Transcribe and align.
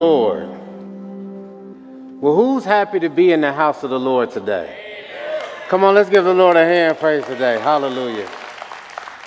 Lord. 0.00 0.48
Well, 2.20 2.36
who's 2.36 2.64
happy 2.64 3.00
to 3.00 3.08
be 3.08 3.32
in 3.32 3.40
the 3.40 3.52
house 3.52 3.82
of 3.82 3.90
the 3.90 3.98
Lord 3.98 4.30
today? 4.30 5.04
Come 5.66 5.82
on, 5.82 5.96
let's 5.96 6.08
give 6.08 6.22
the 6.22 6.32
Lord 6.32 6.56
a 6.56 6.64
hand 6.64 6.98
praise 6.98 7.24
today. 7.24 7.58
Hallelujah. 7.58 8.28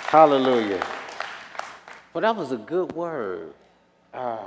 Hallelujah. 0.06 0.82
Well, 2.14 2.22
that 2.22 2.34
was 2.34 2.52
a 2.52 2.56
good 2.56 2.90
word. 2.92 3.52
Uh, 4.14 4.38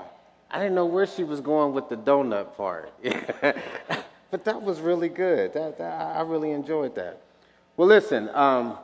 I 0.49 0.57
didn't 0.57 0.73
know 0.73 0.87
where 0.87 1.05
she 1.05 1.23
was 1.23 1.41
going 1.41 1.73
with 1.73 1.89
the 1.89 1.95
donut 1.95 2.57
part, 2.57 2.91
but 4.31 4.43
that 4.45 4.59
was 4.59 4.79
really 4.79 5.09
good. 5.09 5.53
That, 5.53 5.77
that, 5.77 6.01
I 6.17 6.21
really 6.21 6.49
enjoyed 6.49 6.95
that. 6.95 7.21
Well, 7.77 7.87
listen, 7.87 8.29
um, 8.33 8.79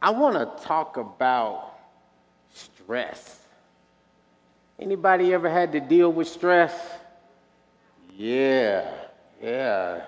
I 0.00 0.12
want 0.12 0.36
to 0.36 0.64
talk 0.64 0.96
about 0.96 1.74
stress. 2.54 3.37
Anybody 4.78 5.34
ever 5.34 5.50
had 5.50 5.72
to 5.72 5.80
deal 5.80 6.12
with 6.12 6.28
stress? 6.28 6.72
Yeah, 8.16 8.88
yeah. 9.42 10.02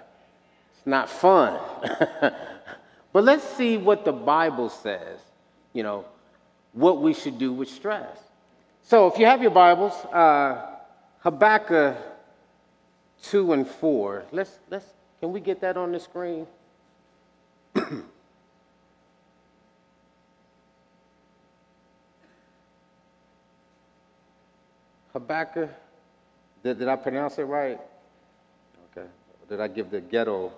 It's 0.77 0.87
not 0.87 1.11
fun. 1.11 1.59
but 3.13 3.25
let's 3.25 3.45
see 3.57 3.77
what 3.77 4.05
the 4.05 4.13
Bible 4.13 4.69
says, 4.69 5.19
you 5.73 5.83
know, 5.83 6.05
what 6.73 7.03
we 7.03 7.15
should 7.15 7.39
do 7.39 7.53
with 7.53 7.69
stress. 7.69 8.17
So 8.83 9.09
if 9.09 9.19
you 9.19 9.27
have 9.27 9.43
your 9.43 9.51
Bibles, 9.51 9.93
uh, 10.07 10.67
Habakkuk 11.19 11.97
2 13.23 13.53
and 13.53 13.67
4, 13.67 14.25
let's, 14.31 14.59
let's, 14.71 14.87
can 15.19 15.33
we 15.33 15.41
get 15.41 15.61
that 15.61 15.77
on 15.77 15.93
the 15.93 16.01
screen? 16.01 16.47
Habakkuk, 25.21 25.69
did, 26.63 26.79
did 26.79 26.89
I 26.89 26.97
pronounce 26.97 27.39
it 27.39 27.43
right? 27.43 27.79
Okay. 28.91 29.07
Did 29.51 29.61
I 29.61 29.69
give 29.69 29.91
the 29.91 30.01
ghetto 30.01 30.51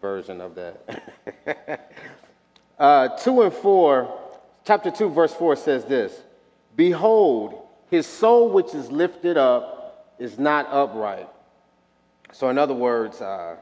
version 0.00 0.40
of 0.40 0.56
that? 0.56 1.92
uh, 2.78 3.08
2 3.08 3.42
and 3.42 3.52
4, 3.52 4.20
chapter 4.64 4.90
2, 4.90 5.10
verse 5.10 5.32
4 5.32 5.54
says 5.54 5.84
this 5.84 6.22
Behold, 6.74 7.62
his 7.88 8.04
soul 8.04 8.50
which 8.50 8.74
is 8.74 8.90
lifted 8.90 9.36
up 9.36 10.14
is 10.18 10.38
not 10.38 10.66
upright. 10.72 11.28
So, 12.32 12.48
in 12.48 12.58
other 12.58 12.74
words, 12.74 13.20
uh, 13.20 13.56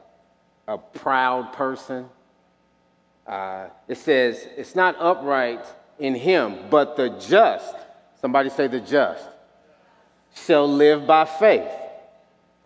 a 0.67 0.77
proud 0.77 1.53
person. 1.53 2.07
Uh, 3.27 3.67
it 3.87 3.99
says, 3.99 4.47
it's 4.57 4.75
not 4.75 4.95
upright 4.99 5.63
in 5.99 6.15
him, 6.15 6.57
but 6.71 6.97
the 6.97 7.09
just. 7.09 7.75
Somebody 8.19 8.49
say 8.49 8.65
the 8.65 8.79
just 8.79 9.27
shall 10.33 10.67
live 10.67 11.05
by 11.05 11.25
faith. 11.25 11.71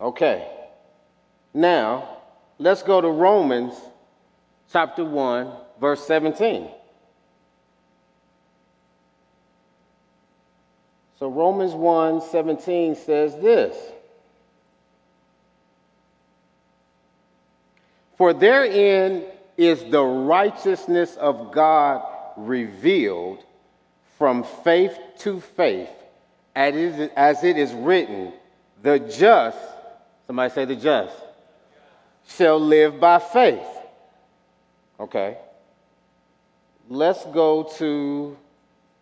Okay. 0.00 0.46
Now, 1.52 2.08
let's 2.58 2.82
go 2.82 3.00
to 3.00 3.08
Romans 3.08 3.74
chapter 4.72 5.04
1, 5.04 5.50
verse 5.80 6.06
17. 6.06 6.68
So 11.18 11.28
Romans 11.28 11.72
1 11.72 12.20
17 12.20 12.96
says 12.96 13.34
this 13.36 13.76
For 18.18 18.32
therein 18.32 19.24
is 19.56 19.84
the 19.84 20.02
righteousness 20.02 21.16
of 21.16 21.52
God 21.52 22.04
revealed 22.36 23.44
from 24.18 24.42
faith 24.42 24.98
to 25.20 25.40
faith 25.40 25.88
as 26.54 27.44
it 27.44 27.58
is 27.58 27.72
written, 27.72 28.32
the 28.82 28.98
just, 28.98 29.58
somebody 30.26 30.52
say 30.52 30.64
the 30.64 30.76
just, 30.76 31.14
shall 32.28 32.60
live 32.60 33.00
by 33.00 33.18
faith. 33.18 33.66
Okay. 35.00 35.38
Let's 36.88 37.24
go 37.26 37.64
to 37.78 38.36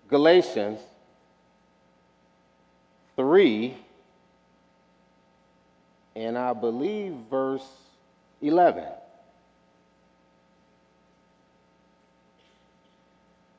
Galatians 0.09 0.81
3, 3.17 3.77
and 6.17 6.39
I 6.39 6.53
believe 6.53 7.15
verse 7.31 7.67
11. 8.41 8.85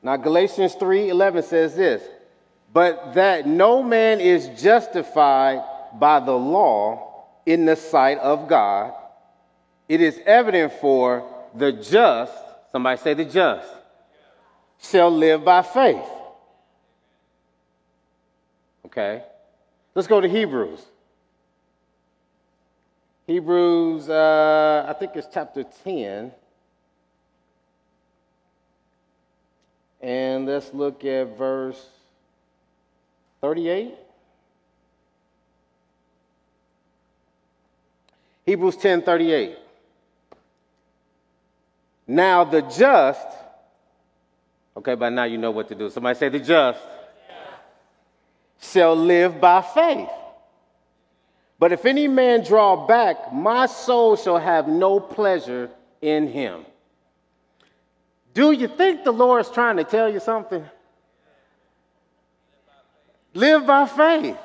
Now, 0.02 0.16
Galatians 0.16 0.74
3 0.74 1.08
11 1.08 1.42
says 1.44 1.76
this 1.76 2.02
but 2.74 3.14
that 3.14 3.46
no 3.46 3.84
man 3.84 4.20
is 4.20 4.48
justified 4.60 5.62
by 5.94 6.18
the 6.18 6.32
law 6.32 7.24
in 7.46 7.64
the 7.66 7.76
sight 7.76 8.18
of 8.18 8.48
God. 8.48 8.92
It 9.88 10.00
is 10.00 10.20
evident 10.26 10.72
for 10.80 11.24
the 11.54 11.70
just, 11.70 12.34
somebody 12.72 13.00
say 13.00 13.14
the 13.14 13.26
just, 13.26 13.68
shall 14.82 15.08
live 15.08 15.44
by 15.44 15.62
faith. 15.62 16.04
Okay? 18.86 19.22
Let's 19.94 20.08
go 20.08 20.20
to 20.20 20.28
Hebrews. 20.28 20.80
Hebrews, 23.28 24.08
uh, 24.08 24.84
I 24.88 24.92
think 24.94 25.12
it's 25.14 25.28
chapter 25.32 25.64
10. 25.84 26.32
And 30.00 30.46
let's 30.46 30.74
look 30.74 31.04
at 31.04 31.38
verse 31.38 31.80
38. 33.44 33.94
Hebrews 38.46 38.76
10 38.78 39.02
38. 39.02 39.58
Now 42.06 42.44
the 42.44 42.62
just, 42.62 43.26
okay, 44.74 44.94
by 44.94 45.10
now 45.10 45.24
you 45.24 45.36
know 45.36 45.50
what 45.50 45.68
to 45.68 45.74
do. 45.74 45.90
Somebody 45.90 46.18
say 46.18 46.30
the 46.30 46.38
just 46.38 46.80
shall 48.62 48.96
live 48.96 49.38
by 49.38 49.60
faith. 49.60 50.08
But 51.58 51.72
if 51.72 51.84
any 51.84 52.08
man 52.08 52.44
draw 52.44 52.86
back, 52.86 53.30
my 53.30 53.66
soul 53.66 54.16
shall 54.16 54.38
have 54.38 54.68
no 54.68 54.98
pleasure 55.00 55.68
in 56.00 56.28
him. 56.28 56.64
Do 58.32 58.52
you 58.52 58.68
think 58.68 59.04
the 59.04 59.12
Lord 59.12 59.42
is 59.42 59.50
trying 59.50 59.76
to 59.76 59.84
tell 59.84 60.10
you 60.10 60.18
something? 60.18 60.64
Live 63.34 63.66
by 63.66 63.86
faith. 63.86 64.38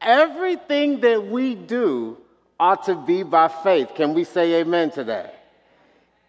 Everything 0.00 1.00
that 1.00 1.26
we 1.26 1.54
do 1.54 2.16
ought 2.58 2.84
to 2.84 2.94
be 2.94 3.22
by 3.22 3.48
faith. 3.48 3.94
Can 3.94 4.14
we 4.14 4.24
say 4.24 4.60
amen 4.60 4.90
to 4.92 5.04
that? 5.04 5.42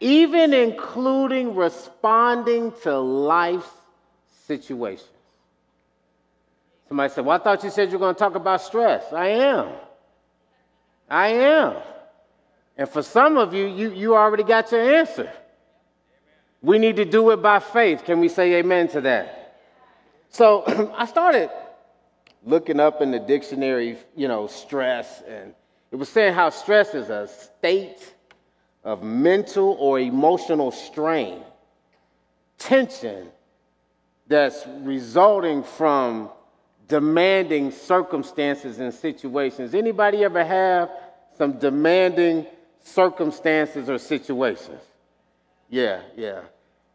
Even 0.02 0.54
including 0.54 1.56
responding 1.56 2.74
to 2.84 3.00
life's 3.00 3.70
situations. 4.46 5.10
Somebody 6.90 7.14
said, 7.14 7.26
Well, 7.26 7.40
I 7.40 7.44
thought 7.44 7.64
you 7.64 7.70
said 7.70 7.88
you 7.92 7.98
were 7.98 8.06
going 8.06 8.16
to 8.16 8.20
talk 8.20 8.36
about 8.36 8.62
stress. 8.62 9.12
I 9.14 9.28
am. 9.28 9.70
I 11.10 11.28
am. 11.30 11.78
And 12.78 12.90
for 12.90 13.02
some 13.02 13.38
of 13.38 13.54
you, 13.54 13.66
you, 13.68 13.92
you 13.92 14.16
already 14.16 14.44
got 14.44 14.72
your 14.72 14.96
answer. 14.96 15.32
We 16.62 16.78
need 16.78 16.98
to 16.98 17.06
do 17.06 17.30
it 17.32 17.38
by 17.38 17.60
faith. 17.60 18.04
Can 18.04 18.20
we 18.20 18.28
say 18.28 18.56
amen 18.56 18.90
to 18.90 19.02
that? 19.02 19.56
So 20.30 20.64
I 20.98 21.06
started 21.06 21.50
looking 22.46 22.80
up 22.80 23.02
in 23.02 23.12
the 23.12 23.20
dictionary, 23.20 23.98
you 24.16 24.28
know, 24.28 24.48
stress, 24.48 25.22
and 25.28 25.54
it 25.92 25.96
was 25.96 26.10
saying 26.10 26.34
how 26.34 26.50
stress 26.50 26.94
is 26.94 27.10
a 27.10 27.28
state 27.28 28.14
of 28.84 29.02
mental 29.02 29.76
or 29.80 30.00
emotional 30.00 30.72
strain, 30.72 31.42
tension 32.58 33.28
that's 34.28 34.66
resulting 34.82 35.64
from 35.64 36.30
demanding 36.88 37.72
circumstances 37.72 38.80
and 38.80 38.94
situations. 38.94 39.74
Anybody 39.74 40.24
ever 40.24 40.44
have 40.44 40.92
some 41.38 41.54
demanding 41.54 42.46
circumstances 42.84 43.90
or 43.90 43.98
situations? 43.98 44.82
Yeah, 45.70 46.02
yeah. 46.16 46.42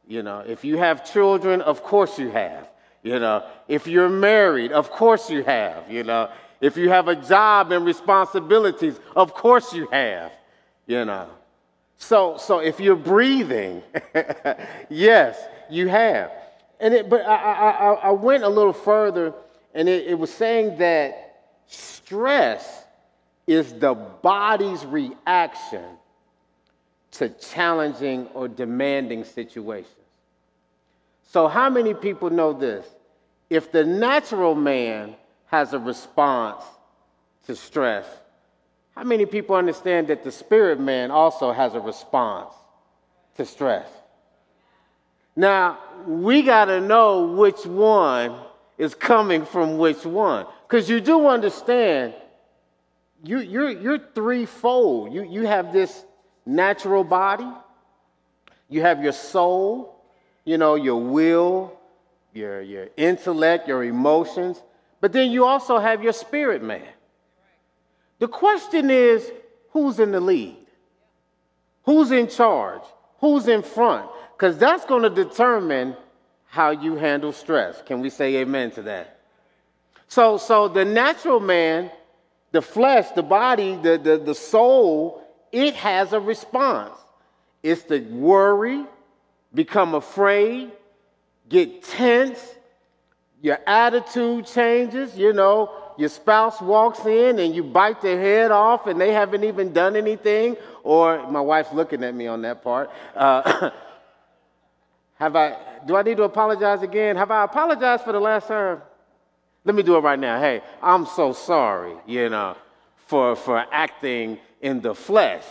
You 0.07 0.23
know, 0.23 0.41
if 0.41 0.65
you 0.65 0.77
have 0.77 1.11
children, 1.11 1.61
of 1.61 1.83
course 1.83 2.19
you 2.19 2.31
have. 2.31 2.69
You 3.03 3.19
know, 3.19 3.45
if 3.67 3.87
you're 3.87 4.09
married, 4.09 4.73
of 4.73 4.91
course 4.91 5.31
you 5.31 5.43
have. 5.45 5.91
You 5.91 6.05
know, 6.05 6.31
if 6.61 6.77
you 6.77 6.91
have 6.91 7.09
a 7.09 7.17
job 7.17 7.73
and 7.73 7.85
responsibilities, 7.85 8.99
of 9.17 9.33
course 9.33 9.73
you 9.73 9.87
have. 9.91 10.33
You 10.87 11.05
know, 11.05 11.29
so 11.97 12.37
so 12.37 12.59
if 12.59 12.81
you're 12.81 12.97
breathing, 12.97 13.83
yes, 14.91 15.39
you 15.71 15.89
have. 15.89 16.33
And 16.81 16.95
it, 16.95 17.11
but 17.11 17.25
I, 17.27 17.35
I, 17.35 17.93
I 17.93 18.11
went 18.11 18.43
a 18.43 18.49
little 18.49 18.73
further, 18.73 19.35
and 19.75 19.89
it, 19.89 20.07
it 20.09 20.19
was 20.19 20.33
saying 20.33 20.79
that 20.79 21.43
stress 21.67 22.85
is 23.47 23.73
the 23.75 23.95
body's 23.95 24.85
reaction 24.87 25.85
to 27.13 27.29
challenging 27.29 28.27
or 28.29 28.49
demanding 28.49 29.25
situations. 29.25 30.00
So, 31.33 31.47
how 31.47 31.71
many 31.71 31.95
people 31.95 32.29
know 32.29 32.53
this? 32.53 32.85
If 33.49 33.71
the 33.71 33.85
natural 33.85 34.57
man 34.57 35.15
has 35.47 35.73
a 35.73 35.79
response 35.79 36.65
to 37.47 37.55
stress, 37.55 38.05
how 38.97 39.05
many 39.05 39.27
people 39.27 39.55
understand 39.55 40.09
that 40.09 40.25
the 40.25 40.33
spirit 40.33 40.81
man 40.81 41.13
also 41.13 41.53
has 41.53 41.75
a 41.75 41.81
response 41.81 42.53
to 43.37 43.45
stress? 43.45 43.89
Now, 45.37 45.79
we 46.05 46.43
got 46.43 46.65
to 46.65 46.81
know 46.81 47.23
which 47.27 47.65
one 47.65 48.35
is 48.77 48.97
coming 48.97 49.45
from 49.45 49.79
which 49.79 50.05
one. 50.05 50.47
Because 50.67 50.91
you 50.91 51.01
do 51.01 51.29
understand, 51.29 52.13
you, 53.23 53.39
you're, 53.39 53.71
you're 53.71 54.01
threefold. 54.17 55.13
You, 55.13 55.23
you 55.23 55.47
have 55.47 55.73
this 55.73 56.05
natural 56.45 57.05
body, 57.05 57.47
you 58.69 58.81
have 58.83 59.01
your 59.01 59.13
soul, 59.13 60.00
you 60.45 60.59
know, 60.59 60.75
your 60.75 61.01
will, 61.01 61.79
your, 62.33 62.61
your 62.61 62.89
intellect, 62.97 63.69
your 63.69 63.85
emotions, 63.85 64.61
but 65.01 65.13
then 65.13 65.31
you 65.31 65.45
also 65.45 65.79
have 65.79 66.03
your 66.03 66.13
spirit 66.13 66.63
man. 66.63 66.87
The 68.19 68.29
question 68.29 68.91
is 68.91 69.31
who's 69.71 69.99
in 69.99 70.13
the 70.13 70.21
lead? 70.21 70.57
Who's 71.85 72.11
in 72.11 72.29
charge? 72.29 72.83
Who's 73.21 73.49
in 73.49 73.63
front? 73.63 74.11
Because 74.37 74.59
that's 74.59 74.85
going 74.85 75.03
to 75.03 75.11
determine 75.11 75.97
how 76.47 76.71
you 76.71 76.97
handle 76.97 77.33
stress. 77.33 77.83
Can 77.83 78.01
we 78.01 78.11
say 78.11 78.37
amen 78.37 78.73
to 78.73 78.83
that? 78.83 79.21
So, 80.09 80.37
so 80.37 80.69
the 80.69 80.85
natural 80.85 81.41
man, 81.41 81.91
the 82.51 82.61
flesh, 82.61 83.11
the 83.15 83.23
body, 83.23 83.77
the, 83.77 83.97
the, 83.97 84.19
the 84.19 84.35
soul, 84.35 85.23
it 85.53 85.75
has 85.77 86.13
a 86.13 86.21
response. 86.21 86.99
It's 87.63 87.83
the 87.85 88.01
worry, 88.01 88.85
become 89.55 89.95
afraid, 89.95 90.71
get 91.49 91.83
tense, 91.83 92.39
your 93.43 93.59
attitude 93.67 94.47
changes, 94.47 95.17
you 95.17 95.33
know, 95.33 95.71
your 95.97 96.09
spouse 96.09 96.61
walks 96.61 97.05
in 97.07 97.39
and 97.39 97.55
you 97.55 97.63
bite 97.63 98.01
their 98.01 98.19
head 98.19 98.51
off 98.51 98.87
and 98.87 99.01
they 99.01 99.13
haven't 99.13 99.45
even 99.45 99.73
done 99.73 99.97
anything, 99.97 100.57
or 100.83 101.31
my 101.31 101.41
wife's 101.41 101.73
looking 101.73 102.05
at 102.05 102.15
me 102.15 102.27
on 102.27 102.43
that 102.43 102.63
part. 102.63 102.91
Uh, 103.15 103.71
have 105.15 105.37
I, 105.37 105.57
do 105.87 105.97
I 105.97 106.03
need 106.03 106.17
to 106.19 106.25
apologize 106.25 106.83
again? 106.83 107.17
Have 107.17 107.31
I 107.31 107.45
apologized 107.45 108.05
for 108.05 108.13
the 108.13 108.21
last 108.21 108.49
time? 108.49 108.83
Let 109.65 109.75
me 109.75 109.83
do 109.83 109.97
it 109.97 110.01
right 110.01 110.19
now. 110.19 110.41
Hey, 110.41 110.63
I'm 110.83 111.07
so 111.07 111.33
sorry, 111.33 111.95
you 112.07 112.31
know, 112.31 112.57
for, 113.07 113.37
for 113.37 113.65
acting 113.71 114.39
in 114.61 114.81
the 114.81 114.95
flesh. 114.95 115.45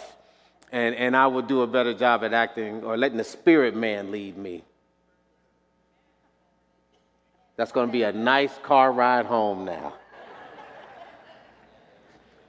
And, 0.71 0.95
and 0.95 1.17
I 1.17 1.27
will 1.27 1.41
do 1.41 1.61
a 1.61 1.67
better 1.67 1.93
job 1.93 2.23
at 2.23 2.33
acting 2.33 2.83
or 2.83 2.95
letting 2.95 3.17
the 3.17 3.23
spirit 3.23 3.75
man 3.75 4.11
lead 4.11 4.37
me. 4.37 4.63
That's 7.55 7.71
going 7.71 7.87
to 7.87 7.91
be 7.91 8.03
a 8.03 8.13
nice 8.13 8.57
car 8.63 8.91
ride 8.91 9.25
home 9.25 9.65
now. 9.65 9.93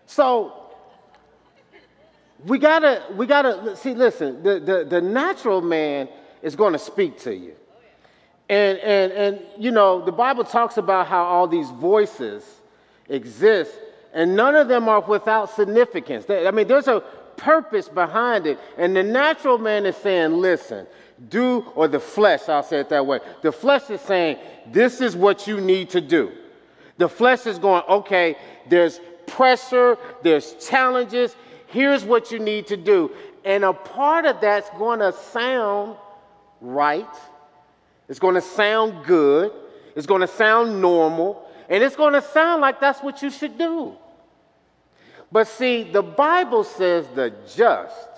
So 0.07 0.61
we 2.45 2.59
gotta, 2.59 3.03
we 3.15 3.27
gotta 3.27 3.77
see. 3.77 3.95
Listen, 3.95 4.43
the, 4.43 4.61
the, 4.61 4.85
the 4.85 5.01
natural 5.01 5.61
man 5.61 6.09
is 6.43 6.57
going 6.57 6.73
to 6.73 6.79
speak 6.79 7.19
to 7.21 7.35
you, 7.35 7.55
and 8.49 8.79
and 8.79 9.13
and 9.13 9.41
you 9.59 9.71
know 9.71 10.05
the 10.05 10.13
Bible 10.13 10.45
talks 10.45 10.77
about 10.79 11.07
how 11.07 11.23
all 11.23 11.47
these 11.47 11.71
voices 11.71 12.45
exist, 13.09 13.73
and 14.13 14.35
none 14.35 14.55
of 14.55 14.69
them 14.69 14.89
are 14.89 15.01
without 15.01 15.51
significance. 15.55 16.25
I 16.29 16.51
mean, 16.51 16.67
there's 16.67 16.89
a 16.89 17.03
purpose 17.41 17.89
behind 17.89 18.47
it, 18.47 18.59
and 18.79 18.95
the 18.95 19.03
natural 19.03 19.59
man 19.59 19.87
is 19.87 19.97
saying, 19.97 20.33
"Listen." 20.33 20.87
Do, 21.29 21.67
or 21.75 21.87
the 21.87 22.01
flesh, 22.01 22.49
I'll 22.49 22.63
say 22.63 22.81
it 22.81 22.89
that 22.89 23.05
way. 23.05 23.21
The 23.43 23.53
flesh 23.53 23.91
is 23.91 24.01
saying, 24.01 24.39
This 24.73 25.03
is 25.03 25.15
what 25.15 25.47
you 25.47 25.61
need 25.61 25.91
to 25.91 26.01
do. 26.01 26.33
The 26.97 27.11
flesh 27.11 27.47
is 27.47 27.59
going, 27.59 27.83
Okay, 27.89 28.37
there's 28.71 29.01
pressure, 29.27 29.99
there's 30.23 30.55
challenges. 30.67 31.37
Here's 31.67 32.05
what 32.05 32.33
you 32.33 32.39
need 32.39 32.67
to 32.69 32.77
do. 32.77 33.11
And 33.45 33.65
a 33.65 33.73
part 33.73 34.25
of 34.25 34.41
that's 34.41 34.71
going 34.71 35.01
to 35.01 35.13
sound 35.13 35.97
right. 36.61 37.09
It's 38.09 38.19
going 38.19 38.35
to 38.35 38.41
sound 38.41 39.05
good. 39.05 39.53
It's 39.95 40.07
going 40.07 40.21
to 40.21 40.27
sound 40.27 40.81
normal. 40.81 41.49
And 41.69 41.83
it's 41.83 41.97
going 41.97 42.15
to 42.15 42.23
sound 42.23 42.61
like 42.61 42.81
that's 42.81 43.01
what 43.01 43.23
you 43.23 43.31
should 43.31 43.57
do. 43.57 43.95
But 45.33 45.47
see, 45.47 45.85
the 45.85 46.03
Bible 46.03 46.65
says 46.65 47.07
the 47.15 47.33
just 47.55 48.09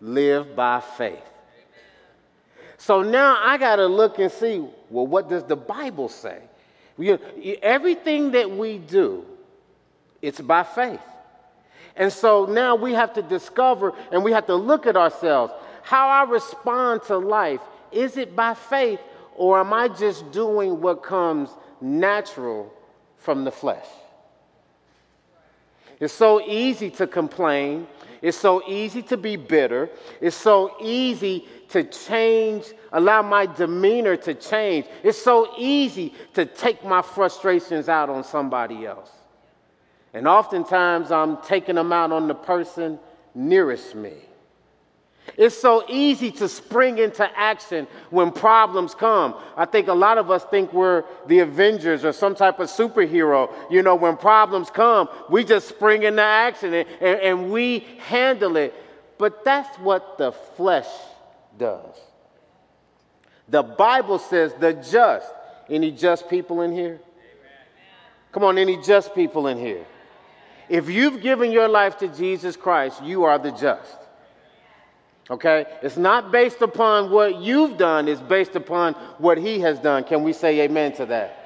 live 0.00 0.54
by 0.54 0.80
faith. 0.80 1.22
So 2.76 3.02
now 3.02 3.38
I 3.40 3.58
got 3.58 3.76
to 3.76 3.86
look 3.86 4.18
and 4.18 4.30
see, 4.30 4.58
well, 4.90 5.06
what 5.06 5.28
does 5.28 5.44
the 5.44 5.56
Bible 5.56 6.08
say? 6.08 6.40
everything 7.62 8.32
that 8.32 8.50
we 8.50 8.78
do, 8.78 9.24
it's 10.20 10.40
by 10.40 10.62
faith. 10.62 11.00
And 11.96 12.12
so 12.12 12.46
now 12.46 12.74
we 12.74 12.92
have 12.92 13.14
to 13.14 13.22
discover 13.22 13.92
and 14.10 14.22
we 14.22 14.32
have 14.32 14.46
to 14.46 14.54
look 14.54 14.86
at 14.86 14.96
ourselves. 14.96 15.52
How 15.82 16.08
I 16.08 16.30
respond 16.30 17.02
to 17.04 17.16
life, 17.18 17.60
is 17.90 18.16
it 18.16 18.36
by 18.36 18.54
faith 18.54 19.00
or 19.34 19.58
am 19.58 19.72
I 19.72 19.88
just 19.88 20.30
doing 20.30 20.80
what 20.80 21.02
comes 21.02 21.50
natural 21.80 22.72
from 23.16 23.44
the 23.44 23.50
flesh? 23.50 23.86
It's 26.02 26.12
so 26.12 26.40
easy 26.40 26.90
to 26.90 27.06
complain. 27.06 27.86
It's 28.22 28.36
so 28.36 28.60
easy 28.66 29.02
to 29.02 29.16
be 29.16 29.36
bitter. 29.36 29.88
It's 30.20 30.34
so 30.34 30.74
easy 30.80 31.46
to 31.68 31.84
change, 31.84 32.64
allow 32.90 33.22
my 33.22 33.46
demeanor 33.46 34.16
to 34.16 34.34
change. 34.34 34.86
It's 35.04 35.22
so 35.22 35.54
easy 35.56 36.12
to 36.34 36.44
take 36.44 36.84
my 36.84 37.02
frustrations 37.02 37.88
out 37.88 38.10
on 38.10 38.24
somebody 38.24 38.84
else. 38.84 39.12
And 40.12 40.26
oftentimes 40.26 41.12
I'm 41.12 41.36
taking 41.36 41.76
them 41.76 41.92
out 41.92 42.10
on 42.10 42.26
the 42.26 42.34
person 42.34 42.98
nearest 43.36 43.94
me. 43.94 44.14
It's 45.36 45.56
so 45.56 45.84
easy 45.88 46.30
to 46.32 46.48
spring 46.48 46.98
into 46.98 47.26
action 47.38 47.86
when 48.10 48.32
problems 48.32 48.94
come. 48.94 49.34
I 49.56 49.64
think 49.64 49.88
a 49.88 49.94
lot 49.94 50.18
of 50.18 50.30
us 50.30 50.44
think 50.44 50.72
we're 50.72 51.04
the 51.26 51.38
Avengers 51.38 52.04
or 52.04 52.12
some 52.12 52.34
type 52.34 52.60
of 52.60 52.68
superhero. 52.68 53.50
You 53.70 53.82
know, 53.82 53.94
when 53.94 54.16
problems 54.16 54.68
come, 54.68 55.08
we 55.30 55.44
just 55.44 55.68
spring 55.68 56.02
into 56.02 56.22
action 56.22 56.74
and, 56.74 56.88
and, 57.00 57.20
and 57.20 57.52
we 57.52 57.86
handle 58.00 58.56
it. 58.56 58.74
But 59.16 59.44
that's 59.44 59.74
what 59.78 60.18
the 60.18 60.32
flesh 60.32 60.88
does. 61.58 61.96
The 63.48 63.62
Bible 63.62 64.18
says 64.18 64.52
the 64.54 64.72
just. 64.72 65.32
Any 65.70 65.92
just 65.92 66.28
people 66.28 66.62
in 66.62 66.72
here? 66.72 67.00
Come 68.32 68.44
on, 68.44 68.58
any 68.58 68.82
just 68.82 69.14
people 69.14 69.46
in 69.46 69.58
here? 69.58 69.84
If 70.68 70.90
you've 70.90 71.22
given 71.22 71.52
your 71.52 71.68
life 71.68 71.98
to 71.98 72.08
Jesus 72.08 72.56
Christ, 72.56 73.02
you 73.02 73.24
are 73.24 73.38
the 73.38 73.52
just. 73.52 74.01
Okay? 75.32 75.64
It's 75.82 75.96
not 75.96 76.30
based 76.30 76.60
upon 76.60 77.10
what 77.10 77.40
you've 77.40 77.78
done, 77.78 78.06
it's 78.06 78.20
based 78.20 78.54
upon 78.54 78.92
what 79.16 79.38
He 79.38 79.60
has 79.60 79.78
done. 79.78 80.04
Can 80.04 80.22
we 80.22 80.34
say 80.34 80.60
amen 80.60 80.92
to 80.96 81.06
that? 81.06 81.38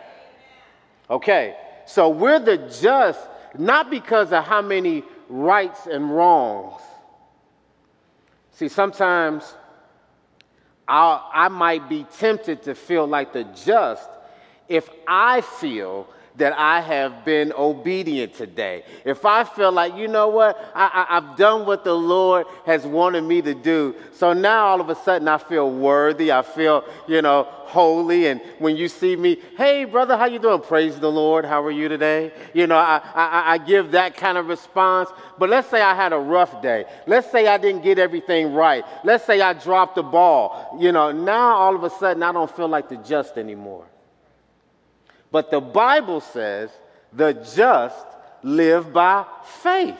Okay, 1.08 1.56
so 1.86 2.08
we're 2.08 2.40
the 2.40 2.56
just 2.80 3.20
not 3.56 3.88
because 3.88 4.32
of 4.32 4.44
how 4.44 4.60
many 4.60 5.04
rights 5.28 5.86
and 5.86 6.10
wrongs. 6.10 6.82
See, 8.50 8.68
sometimes 8.68 9.54
I'll, 10.88 11.30
I 11.32 11.46
might 11.46 11.88
be 11.88 12.06
tempted 12.18 12.64
to 12.64 12.74
feel 12.74 13.06
like 13.06 13.32
the 13.32 13.44
just 13.44 14.08
if 14.68 14.90
I 15.06 15.42
feel 15.42 16.08
that 16.36 16.52
I 16.58 16.80
have 16.80 17.24
been 17.24 17.52
obedient 17.52 18.34
today. 18.34 18.84
If 19.04 19.24
I 19.24 19.44
feel 19.44 19.72
like, 19.72 19.96
you 19.96 20.08
know 20.08 20.28
what, 20.28 20.58
I, 20.74 21.06
have 21.08 21.36
done 21.36 21.66
what 21.66 21.84
the 21.84 21.94
Lord 21.94 22.46
has 22.66 22.86
wanted 22.86 23.22
me 23.22 23.40
to 23.42 23.54
do. 23.54 23.94
So 24.12 24.32
now 24.32 24.66
all 24.66 24.80
of 24.80 24.90
a 24.90 24.94
sudden 24.94 25.28
I 25.28 25.38
feel 25.38 25.70
worthy. 25.70 26.30
I 26.30 26.42
feel, 26.42 26.84
you 27.06 27.22
know, 27.22 27.44
holy. 27.44 28.26
And 28.26 28.40
when 28.58 28.76
you 28.76 28.88
see 28.88 29.16
me, 29.16 29.38
hey, 29.56 29.84
brother, 29.84 30.16
how 30.16 30.26
you 30.26 30.38
doing? 30.38 30.60
Praise 30.60 30.98
the 31.00 31.10
Lord. 31.10 31.44
How 31.44 31.62
are 31.64 31.70
you 31.70 31.88
today? 31.88 32.32
You 32.52 32.66
know, 32.66 32.76
I, 32.76 33.00
I, 33.14 33.54
I 33.54 33.58
give 33.58 33.92
that 33.92 34.16
kind 34.16 34.36
of 34.36 34.48
response. 34.48 35.08
But 35.38 35.48
let's 35.48 35.68
say 35.68 35.80
I 35.80 35.94
had 35.94 36.12
a 36.12 36.18
rough 36.18 36.60
day. 36.60 36.84
Let's 37.06 37.30
say 37.30 37.46
I 37.46 37.56
didn't 37.56 37.82
get 37.82 37.98
everything 37.98 38.52
right. 38.52 38.84
Let's 39.04 39.24
say 39.24 39.40
I 39.40 39.54
dropped 39.54 39.96
the 39.96 40.02
ball. 40.02 40.76
You 40.78 40.92
know, 40.92 41.12
now 41.12 41.56
all 41.56 41.74
of 41.74 41.82
a 41.82 41.90
sudden 41.90 42.22
I 42.22 42.32
don't 42.32 42.54
feel 42.54 42.68
like 42.68 42.88
the 42.88 42.96
just 42.96 43.38
anymore. 43.38 43.86
But 45.30 45.50
the 45.50 45.60
Bible 45.60 46.20
says 46.20 46.70
the 47.12 47.32
just 47.32 48.06
live 48.42 48.92
by 48.92 49.24
faith. 49.62 49.96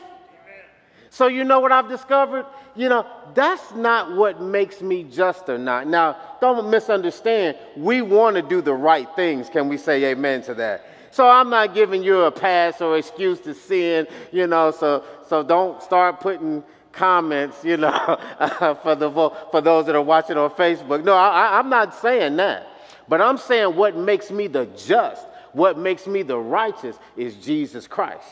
So, 1.09 1.25
you 1.25 1.43
know 1.43 1.59
what 1.59 1.71
I've 1.71 1.89
discovered? 1.89 2.45
You 2.75 2.89
know, 2.89 3.05
that's 3.33 3.73
not 3.73 4.15
what 4.15 4.39
makes 4.39 4.81
me 4.81 5.03
just 5.03 5.49
or 5.49 5.57
not. 5.57 5.87
Now, 5.87 6.15
don't 6.39 6.69
misunderstand. 6.69 7.57
We 7.75 8.03
want 8.03 8.35
to 8.35 8.43
do 8.43 8.61
the 8.61 8.73
right 8.73 9.07
things. 9.15 9.49
Can 9.49 9.67
we 9.67 9.77
say 9.77 10.03
amen 10.05 10.43
to 10.43 10.53
that? 10.55 10.85
So, 11.09 11.27
I'm 11.27 11.49
not 11.49 11.73
giving 11.73 12.03
you 12.03 12.21
a 12.21 12.31
pass 12.31 12.81
or 12.81 12.97
excuse 12.97 13.39
to 13.41 13.55
sin, 13.55 14.05
you 14.31 14.45
know, 14.45 14.69
so, 14.69 15.03
so 15.27 15.41
don't 15.41 15.81
start 15.81 16.19
putting 16.19 16.63
comments, 16.91 17.63
you 17.63 17.77
know, 17.77 18.19
for, 18.83 18.93
the, 18.93 19.09
for 19.49 19.61
those 19.61 19.87
that 19.87 19.95
are 19.95 20.01
watching 20.03 20.37
on 20.37 20.51
Facebook. 20.51 21.03
No, 21.03 21.13
I, 21.13 21.57
I'm 21.57 21.69
not 21.69 21.95
saying 21.95 22.35
that. 22.37 22.67
But 23.07 23.21
I'm 23.21 23.37
saying 23.37 23.75
what 23.75 23.95
makes 23.95 24.31
me 24.31 24.47
the 24.47 24.65
just, 24.77 25.25
what 25.53 25.77
makes 25.77 26.07
me 26.07 26.23
the 26.23 26.37
righteous 26.37 26.97
is 27.15 27.35
Jesus 27.35 27.87
Christ. 27.87 28.27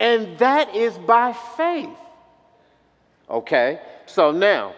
And 0.00 0.38
that 0.38 0.74
is 0.74 0.96
by 0.98 1.32
faith. 1.56 1.88
Okay? 3.28 3.80
So 4.06 4.30
now, 4.30 4.74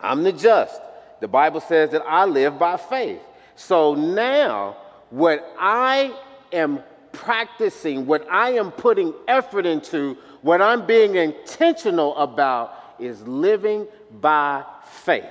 I'm 0.00 0.22
the 0.22 0.32
just. 0.32 0.80
The 1.20 1.28
Bible 1.28 1.60
says 1.60 1.90
that 1.90 2.02
I 2.06 2.24
live 2.24 2.58
by 2.58 2.76
faith. 2.76 3.20
So 3.56 3.94
now, 3.94 4.76
what 5.10 5.54
I 5.58 6.14
am 6.52 6.80
practicing, 7.12 8.04
what 8.04 8.26
I 8.30 8.50
am 8.50 8.72
putting 8.72 9.14
effort 9.28 9.64
into, 9.64 10.18
what 10.42 10.60
I'm 10.60 10.84
being 10.84 11.14
intentional 11.14 12.16
about 12.16 12.96
is 12.98 13.22
living 13.26 13.86
by 14.20 14.64
faith. 14.86 15.24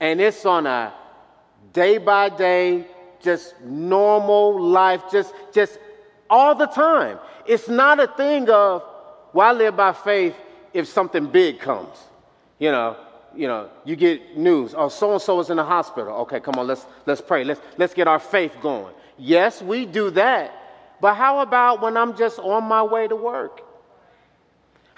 And 0.00 0.20
it's 0.20 0.44
on 0.46 0.66
a 0.66 0.94
day 1.72 1.98
by 1.98 2.30
day, 2.30 2.86
just 3.20 3.60
normal 3.60 4.60
life, 4.60 5.02
just, 5.12 5.34
just 5.52 5.78
all 6.28 6.54
the 6.54 6.66
time. 6.66 7.18
It's 7.46 7.68
not 7.68 8.00
a 8.00 8.06
thing 8.06 8.48
of, 8.48 8.82
well, 9.32 9.48
I 9.48 9.52
live 9.52 9.76
by 9.76 9.92
faith 9.92 10.34
if 10.72 10.88
something 10.88 11.26
big 11.26 11.60
comes. 11.60 11.96
You 12.58 12.72
know, 12.72 12.96
you 13.34 13.46
know, 13.46 13.70
you 13.84 13.96
get 13.96 14.36
news, 14.36 14.74
oh, 14.76 14.88
so 14.88 15.12
and 15.12 15.22
so 15.22 15.38
is 15.40 15.50
in 15.50 15.56
the 15.56 15.64
hospital. 15.64 16.14
Okay, 16.22 16.40
come 16.40 16.56
on, 16.56 16.66
let's 16.66 16.84
let's 17.06 17.20
pray. 17.20 17.44
Let's 17.44 17.60
let's 17.76 17.94
get 17.94 18.08
our 18.08 18.18
faith 18.18 18.52
going. 18.60 18.92
Yes, 19.18 19.62
we 19.62 19.86
do 19.86 20.10
that. 20.10 20.52
But 21.00 21.14
how 21.14 21.40
about 21.40 21.80
when 21.80 21.96
I'm 21.96 22.16
just 22.16 22.38
on 22.38 22.64
my 22.64 22.82
way 22.82 23.06
to 23.08 23.16
work? 23.16 23.62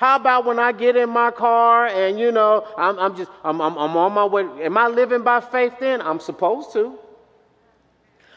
How 0.02 0.16
about 0.16 0.44
when 0.44 0.58
I 0.58 0.72
get 0.72 0.96
in 0.96 1.10
my 1.10 1.30
car 1.30 1.86
and 1.86 2.18
you 2.18 2.32
know 2.32 2.66
I'm, 2.76 2.98
I'm 2.98 3.16
just 3.16 3.30
I'm, 3.44 3.60
I'm, 3.60 3.78
I'm 3.78 3.96
on 3.96 4.12
my 4.12 4.24
way? 4.24 4.42
Am 4.64 4.76
I 4.76 4.88
living 4.88 5.22
by 5.22 5.40
faith 5.40 5.74
then? 5.78 6.02
I'm 6.02 6.18
supposed 6.18 6.72
to. 6.72 6.98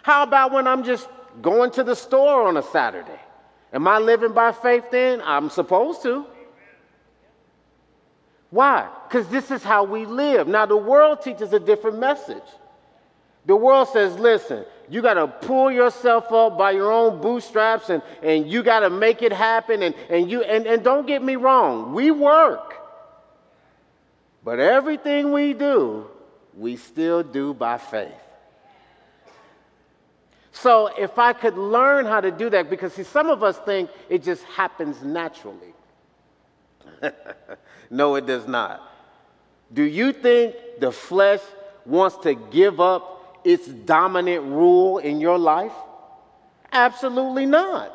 How 0.04 0.22
about 0.22 0.52
when 0.52 0.68
I'm 0.68 0.84
just 0.84 1.10
going 1.42 1.72
to 1.72 1.84
the 1.84 1.96
store 1.96 2.48
on 2.48 2.58
a 2.58 2.62
Saturday? 2.62 3.20
Am 3.74 3.88
I 3.88 3.98
living 3.98 4.32
by 4.32 4.52
faith 4.52 4.92
then? 4.92 5.24
I'm 5.26 5.50
supposed 5.50 6.04
to. 6.04 6.28
Why? 8.52 8.88
Because 9.08 9.28
this 9.30 9.50
is 9.50 9.64
how 9.64 9.86
we 9.86 10.06
live. 10.06 10.48
Now, 10.48 10.68
the 10.68 10.78
world 10.78 11.24
teaches 11.24 11.52
a 11.52 11.60
different 11.60 11.98
message. 11.98 12.44
The 13.48 13.56
world 13.56 13.88
says, 13.88 14.20
listen, 14.20 14.66
you 14.90 15.02
got 15.02 15.16
to 15.16 15.28
pull 15.28 15.72
yourself 15.72 16.32
up 16.32 16.58
by 16.58 16.72
your 16.72 16.92
own 16.92 17.22
bootstraps 17.22 17.90
and, 17.90 18.04
and 18.22 18.50
you 18.50 18.64
got 18.64 18.82
to 18.82 18.90
make 18.90 19.22
it 19.22 19.32
happen. 19.32 19.82
And, 19.84 19.96
and, 20.10 20.30
you, 20.30 20.44
and, 20.44 20.66
and 20.68 20.84
don't 20.84 21.08
get 21.08 21.24
me 21.24 21.36
wrong, 21.36 21.94
we 21.94 22.12
work. 22.12 22.76
But 24.44 24.60
everything 24.60 25.32
we 25.32 25.54
do, 25.54 26.08
we 26.56 26.78
still 26.78 27.24
do 27.24 27.54
by 27.54 27.78
faith. 27.78 28.12
So 30.52 30.88
if 30.88 31.20
I 31.20 31.34
could 31.34 31.58
learn 31.58 32.06
how 32.06 32.22
to 32.22 32.32
do 32.32 32.50
that, 32.52 32.70
because 32.70 32.94
see, 32.94 33.04
some 33.04 33.28
of 33.28 33.44
us 33.44 33.58
think 33.60 33.90
it 34.08 34.24
just 34.24 34.44
happens 34.44 35.04
naturally. 35.04 35.74
no, 37.90 38.16
it 38.16 38.26
does 38.26 38.48
not. 38.48 38.82
Do 39.74 39.84
you 39.84 40.14
think 40.14 40.56
the 40.80 40.92
flesh 40.92 41.42
wants 41.86 42.18
to 42.18 42.36
give 42.36 42.80
up 42.80 43.15
its 43.46 43.68
dominant 43.68 44.44
rule 44.44 44.98
in 44.98 45.22
your 45.22 45.38
life? 45.38 45.72
Absolutely 46.72 47.46
not. 47.46 47.92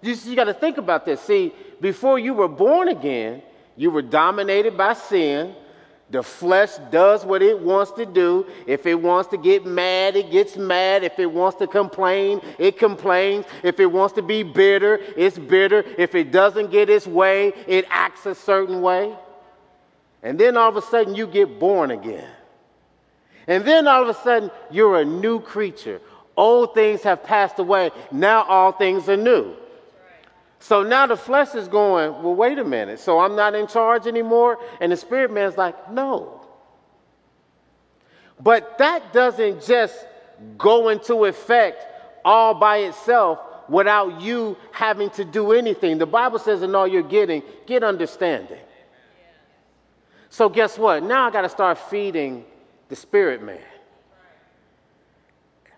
You, 0.00 0.14
you 0.14 0.36
got 0.36 0.44
to 0.44 0.54
think 0.54 0.78
about 0.78 1.04
this. 1.04 1.20
See, 1.20 1.52
before 1.80 2.18
you 2.18 2.34
were 2.34 2.48
born 2.48 2.88
again, 2.88 3.42
you 3.76 3.90
were 3.90 4.02
dominated 4.02 4.76
by 4.76 4.94
sin. 4.94 5.54
The 6.10 6.22
flesh 6.22 6.76
does 6.90 7.24
what 7.24 7.42
it 7.42 7.58
wants 7.58 7.90
to 7.92 8.06
do. 8.06 8.46
If 8.66 8.86
it 8.86 8.94
wants 8.94 9.30
to 9.30 9.38
get 9.38 9.66
mad, 9.66 10.14
it 10.14 10.30
gets 10.30 10.56
mad. 10.56 11.02
If 11.02 11.18
it 11.18 11.26
wants 11.26 11.58
to 11.58 11.66
complain, 11.66 12.40
it 12.58 12.78
complains. 12.78 13.46
If 13.62 13.80
it 13.80 13.86
wants 13.86 14.14
to 14.14 14.22
be 14.22 14.42
bitter, 14.42 15.00
it's 15.16 15.38
bitter. 15.38 15.82
If 15.98 16.14
it 16.14 16.30
doesn't 16.30 16.70
get 16.70 16.88
its 16.88 17.06
way, 17.06 17.52
it 17.66 17.86
acts 17.88 18.26
a 18.26 18.34
certain 18.34 18.80
way. 18.80 19.16
And 20.22 20.38
then 20.38 20.56
all 20.56 20.68
of 20.68 20.76
a 20.76 20.82
sudden, 20.82 21.14
you 21.14 21.26
get 21.26 21.58
born 21.58 21.90
again. 21.90 22.28
And 23.46 23.64
then 23.64 23.86
all 23.86 24.02
of 24.02 24.08
a 24.08 24.20
sudden, 24.20 24.50
you're 24.70 25.00
a 25.00 25.04
new 25.04 25.40
creature. 25.40 26.00
Old 26.36 26.74
things 26.74 27.02
have 27.02 27.22
passed 27.22 27.58
away. 27.58 27.90
Now 28.10 28.42
all 28.44 28.72
things 28.72 29.08
are 29.08 29.16
new. 29.16 29.54
So 30.58 30.82
now 30.82 31.06
the 31.06 31.16
flesh 31.16 31.54
is 31.54 31.68
going, 31.68 32.22
well, 32.22 32.34
wait 32.34 32.58
a 32.58 32.64
minute. 32.64 32.98
So 32.98 33.20
I'm 33.20 33.36
not 33.36 33.54
in 33.54 33.66
charge 33.66 34.06
anymore? 34.06 34.58
And 34.80 34.90
the 34.90 34.96
spirit 34.96 35.30
man's 35.30 35.58
like, 35.58 35.90
no. 35.92 36.40
But 38.40 38.78
that 38.78 39.12
doesn't 39.12 39.64
just 39.64 39.94
go 40.56 40.88
into 40.88 41.26
effect 41.26 41.84
all 42.24 42.54
by 42.54 42.78
itself 42.78 43.40
without 43.68 44.20
you 44.20 44.56
having 44.72 45.10
to 45.10 45.24
do 45.24 45.52
anything. 45.52 45.98
The 45.98 46.06
Bible 46.06 46.38
says, 46.38 46.62
in 46.62 46.74
all 46.74 46.88
you're 46.88 47.02
getting, 47.02 47.42
get 47.66 47.82
understanding. 47.82 48.58
So 50.30 50.48
guess 50.48 50.78
what? 50.78 51.02
Now 51.02 51.28
I 51.28 51.30
got 51.30 51.42
to 51.42 51.48
start 51.48 51.78
feeding 51.78 52.44
the 52.94 53.00
spirit 53.00 53.42
man. 53.42 53.58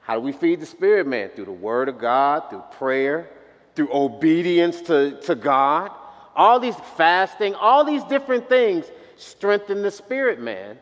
How 0.02 0.16
do 0.16 0.20
we 0.20 0.32
feed 0.32 0.61
the 0.61 0.66
spirit 0.66 1.06
man? 1.06 1.30
Through 1.30 1.46
the 1.46 1.50
word 1.50 1.88
of 1.88 1.99
God, 1.99 2.50
through 2.50 2.62
prayer, 2.73 3.30
through 3.75 3.88
obedience 3.90 4.82
to, 4.82 5.18
to 5.23 5.35
God, 5.35 5.92
all 6.35 6.61
these 6.61 6.76
fasting, 6.99 7.54
all 7.54 7.87
these 7.87 8.04
different 8.04 8.50
things 8.50 8.85
strengthen 9.16 9.80
the 9.80 9.90
spirit 9.90 10.42
man 10.42 10.76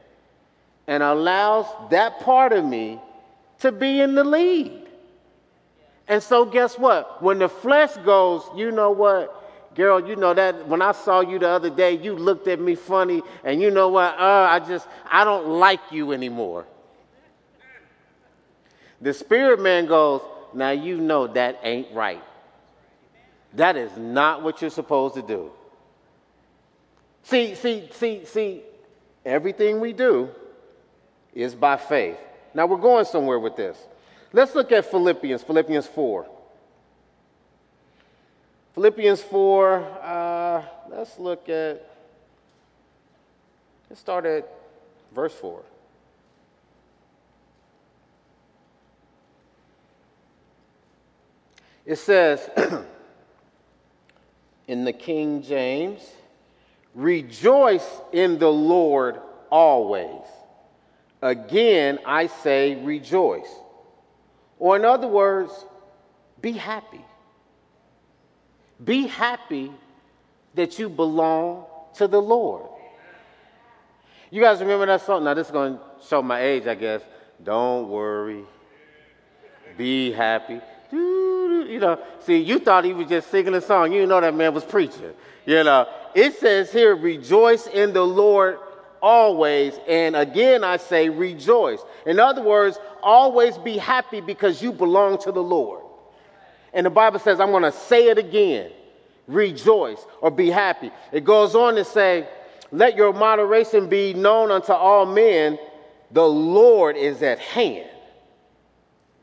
and 0.88 1.04
allows 1.04 1.66
that 1.90 2.18
part 2.18 2.52
of 2.52 2.64
me 2.64 3.00
to 3.60 3.70
be 3.70 4.00
in 4.00 4.16
the 4.16 4.24
lead. 4.24 4.88
And 6.08 6.20
so, 6.20 6.44
guess 6.44 6.76
what? 6.76 7.22
When 7.22 7.38
the 7.38 7.48
flesh 7.48 7.96
goes, 7.98 8.42
you 8.56 8.72
know 8.72 8.90
what, 8.90 9.43
girl, 9.74 10.06
you 10.06 10.16
know 10.16 10.34
that 10.34 10.68
when 10.68 10.82
I 10.82 10.92
saw 10.92 11.20
you 11.20 11.38
the 11.38 11.48
other 11.48 11.70
day, 11.70 11.96
you 11.96 12.14
looked 12.14 12.48
at 12.48 12.60
me 12.60 12.74
funny, 12.74 13.22
and 13.44 13.60
you 13.60 13.70
know 13.70 13.88
what, 13.88 14.18
uh, 14.18 14.48
I 14.50 14.60
just, 14.60 14.86
I 15.10 15.24
don't 15.24 15.46
like 15.46 15.80
you 15.90 16.12
anymore. 16.12 16.66
The 19.00 19.12
spirit 19.12 19.60
man 19.60 19.86
goes, 19.86 20.22
now 20.54 20.70
you 20.70 20.98
know 20.98 21.26
that 21.26 21.60
ain't 21.62 21.92
right. 21.92 22.22
That 23.54 23.76
is 23.76 23.96
not 23.96 24.42
what 24.42 24.60
you're 24.60 24.70
supposed 24.70 25.14
to 25.14 25.22
do. 25.22 25.50
See, 27.22 27.54
see, 27.54 27.88
see, 27.92 28.24
see, 28.24 28.62
everything 29.24 29.80
we 29.80 29.92
do 29.92 30.30
is 31.32 31.54
by 31.54 31.76
faith. 31.76 32.18
Now 32.52 32.66
we're 32.66 32.76
going 32.76 33.04
somewhere 33.04 33.38
with 33.38 33.56
this. 33.56 33.76
Let's 34.32 34.54
look 34.54 34.72
at 34.72 34.90
Philippians, 34.90 35.42
Philippians 35.42 35.86
4. 35.86 36.26
Philippians 38.74 39.22
4, 39.22 40.00
uh, 40.02 40.62
let's 40.90 41.16
look 41.20 41.48
at, 41.48 41.88
let's 43.88 44.00
start 44.00 44.26
at 44.26 44.48
verse 45.14 45.32
4. 45.34 45.62
It 51.86 51.96
says, 51.96 52.50
in 54.66 54.84
the 54.84 54.92
King 54.92 55.42
James, 55.42 56.00
rejoice 56.96 57.88
in 58.12 58.40
the 58.40 58.50
Lord 58.50 59.20
always. 59.50 60.26
Again, 61.22 62.00
I 62.04 62.26
say 62.26 62.74
rejoice. 62.82 63.54
Or, 64.58 64.74
in 64.74 64.84
other 64.84 65.06
words, 65.06 65.52
be 66.40 66.52
happy. 66.52 67.04
Be 68.84 69.06
happy 69.06 69.72
that 70.54 70.78
you 70.78 70.88
belong 70.88 71.64
to 71.94 72.06
the 72.06 72.20
Lord. 72.20 72.66
You 74.30 74.40
guys 74.40 74.60
remember 74.60 74.86
that 74.86 75.02
song? 75.02 75.24
Now, 75.24 75.34
this 75.34 75.46
is 75.46 75.52
going 75.52 75.74
to 75.74 75.80
show 76.06 76.22
my 76.22 76.40
age, 76.40 76.66
I 76.66 76.74
guess. 76.74 77.02
Don't 77.42 77.88
worry. 77.88 78.44
Be 79.76 80.12
happy 80.12 80.60
you 81.68 81.78
know, 81.80 81.98
see, 82.20 82.38
you 82.38 82.58
thought 82.58 82.84
he 82.84 82.92
was 82.92 83.08
just 83.08 83.30
singing 83.30 83.54
a 83.54 83.60
song. 83.60 83.92
You 83.92 84.06
know 84.06 84.20
that 84.20 84.34
man 84.34 84.54
was 84.54 84.64
preaching. 84.64 85.12
You 85.46 85.64
know, 85.64 85.88
it 86.14 86.34
says 86.36 86.72
here, 86.72 86.94
rejoice 86.94 87.66
in 87.66 87.92
the 87.92 88.04
Lord 88.04 88.58
always. 89.02 89.78
And 89.88 90.16
again, 90.16 90.64
I 90.64 90.76
say 90.76 91.08
rejoice. 91.08 91.80
In 92.06 92.20
other 92.20 92.42
words, 92.42 92.78
always 93.02 93.58
be 93.58 93.76
happy 93.76 94.20
because 94.20 94.62
you 94.62 94.72
belong 94.72 95.18
to 95.22 95.32
the 95.32 95.42
Lord. 95.42 95.82
And 96.74 96.84
the 96.84 96.90
Bible 96.90 97.18
says, 97.18 97.40
I'm 97.40 97.50
going 97.50 97.62
to 97.62 97.72
say 97.72 98.08
it 98.08 98.18
again 98.18 98.70
rejoice 99.26 100.04
or 100.20 100.30
be 100.30 100.50
happy. 100.50 100.90
It 101.12 101.24
goes 101.24 101.54
on 101.54 101.76
to 101.76 101.84
say, 101.84 102.28
let 102.70 102.96
your 102.96 103.12
moderation 103.12 103.88
be 103.88 104.14
known 104.14 104.50
unto 104.50 104.72
all 104.72 105.06
men, 105.06 105.58
the 106.10 106.26
Lord 106.26 106.96
is 106.96 107.22
at 107.22 107.38
hand. 107.38 107.88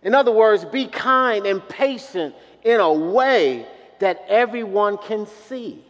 In 0.04 0.16
other 0.16 0.32
words, 0.32 0.66
be 0.66 0.88
kind 0.88 1.46
and 1.46 1.68
patient 1.68 2.34
in 2.64 2.80
a 2.80 2.92
way 2.92 3.66
that 4.00 4.26
everyone 4.28 4.98
can 4.98 5.28
see. 5.48 5.84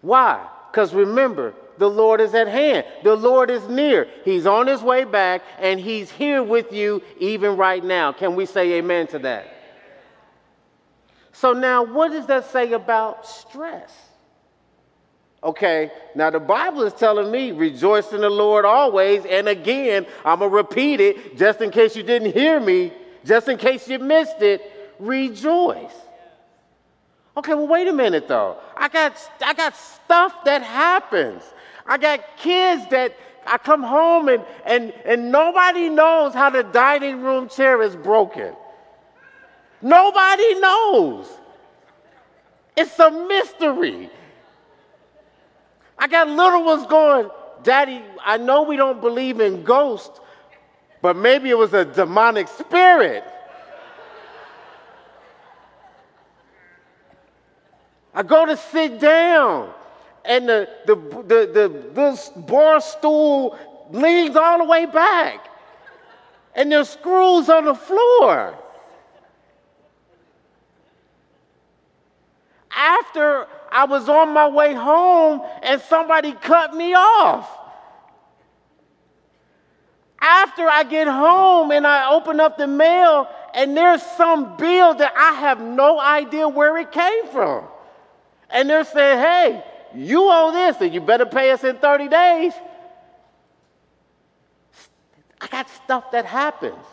Why? 0.00 0.46
Because 0.70 0.94
remember, 0.94 1.54
the 1.78 1.90
Lord 1.90 2.20
is 2.20 2.34
at 2.34 2.48
hand. 2.48 2.86
The 3.04 3.14
Lord 3.14 3.50
is 3.50 3.68
near. 3.68 4.08
He's 4.24 4.46
on 4.46 4.66
his 4.66 4.80
way 4.80 5.04
back, 5.04 5.42
and 5.58 5.78
he's 5.78 6.10
here 6.10 6.42
with 6.42 6.72
you 6.72 7.02
even 7.18 7.56
right 7.56 7.84
now. 7.84 8.12
Can 8.12 8.34
we 8.36 8.46
say 8.46 8.74
amen 8.74 9.08
to 9.08 9.18
that? 9.20 9.55
So 11.36 11.52
now, 11.52 11.82
what 11.82 12.12
does 12.12 12.26
that 12.28 12.50
say 12.50 12.72
about 12.72 13.26
stress? 13.26 13.92
Okay, 15.44 15.90
now 16.14 16.30
the 16.30 16.40
Bible 16.40 16.82
is 16.84 16.94
telling 16.94 17.30
me 17.30 17.52
rejoice 17.52 18.10
in 18.14 18.22
the 18.22 18.30
Lord 18.30 18.64
always. 18.64 19.26
And 19.26 19.46
again, 19.46 20.06
I'm 20.24 20.38
going 20.38 20.50
to 20.50 20.56
repeat 20.56 20.98
it 20.98 21.36
just 21.36 21.60
in 21.60 21.70
case 21.70 21.94
you 21.94 22.02
didn't 22.02 22.32
hear 22.32 22.58
me, 22.58 22.90
just 23.22 23.48
in 23.48 23.58
case 23.58 23.86
you 23.86 23.98
missed 23.98 24.40
it. 24.40 24.62
Rejoice. 24.98 25.92
Okay, 27.36 27.52
well, 27.52 27.68
wait 27.68 27.86
a 27.86 27.92
minute 27.92 28.28
though. 28.28 28.56
I 28.74 28.88
got, 28.88 29.30
I 29.44 29.52
got 29.52 29.76
stuff 29.76 30.42
that 30.46 30.62
happens. 30.62 31.42
I 31.84 31.98
got 31.98 32.38
kids 32.38 32.88
that 32.88 33.14
I 33.46 33.58
come 33.58 33.82
home 33.82 34.30
and, 34.30 34.42
and, 34.64 34.90
and 35.04 35.30
nobody 35.30 35.90
knows 35.90 36.32
how 36.32 36.48
the 36.48 36.62
dining 36.62 37.20
room 37.20 37.50
chair 37.50 37.82
is 37.82 37.94
broken. 37.94 38.56
Nobody 39.82 40.54
knows. 40.60 41.28
It's 42.76 42.98
a 42.98 43.10
mystery. 43.10 44.10
I 45.98 46.08
got 46.08 46.28
little 46.28 46.64
ones 46.64 46.86
going, 46.86 47.30
Daddy, 47.62 48.02
I 48.24 48.36
know 48.36 48.62
we 48.62 48.76
don't 48.76 49.00
believe 49.00 49.40
in 49.40 49.62
ghosts, 49.64 50.20
but 51.00 51.16
maybe 51.16 51.50
it 51.50 51.58
was 51.58 51.72
a 51.72 51.84
demonic 51.84 52.48
spirit. 52.48 53.24
I 58.14 58.22
go 58.22 58.46
to 58.46 58.56
sit 58.56 58.98
down, 58.98 59.72
and 60.24 60.48
the, 60.48 60.68
the, 60.86 60.94
the, 60.94 61.52
the, 61.52 61.90
this 61.92 62.30
bar 62.30 62.80
stool 62.80 63.58
leans 63.90 64.36
all 64.36 64.58
the 64.58 64.64
way 64.64 64.86
back, 64.86 65.48
and 66.54 66.72
there's 66.72 66.88
screws 66.88 67.48
on 67.48 67.66
the 67.66 67.74
floor. 67.74 68.58
After 72.76 73.46
I 73.72 73.86
was 73.86 74.08
on 74.08 74.34
my 74.34 74.48
way 74.48 74.74
home, 74.74 75.42
and 75.62 75.80
somebody 75.80 76.32
cut 76.32 76.74
me 76.74 76.94
off. 76.94 77.48
After 80.20 80.68
I 80.68 80.84
get 80.84 81.08
home 81.08 81.70
and 81.70 81.86
I 81.86 82.10
open 82.12 82.38
up 82.38 82.58
the 82.58 82.66
mail, 82.66 83.28
and 83.54 83.76
there's 83.76 84.02
some 84.02 84.56
bill 84.58 84.94
that 84.94 85.14
I 85.16 85.32
have 85.40 85.60
no 85.60 85.98
idea 85.98 86.48
where 86.48 86.76
it 86.76 86.92
came 86.92 87.26
from. 87.28 87.64
And 88.50 88.68
they're 88.68 88.84
saying, 88.84 89.18
hey, 89.18 89.64
you 89.94 90.28
owe 90.30 90.52
this 90.52 90.80
and 90.80 90.92
you 90.92 91.00
better 91.00 91.26
pay 91.26 91.50
us 91.50 91.64
in 91.64 91.76
30 91.76 92.08
days. 92.08 92.52
I 95.40 95.46
got 95.48 95.70
stuff 95.70 96.10
that 96.12 96.26
happens. 96.26 96.84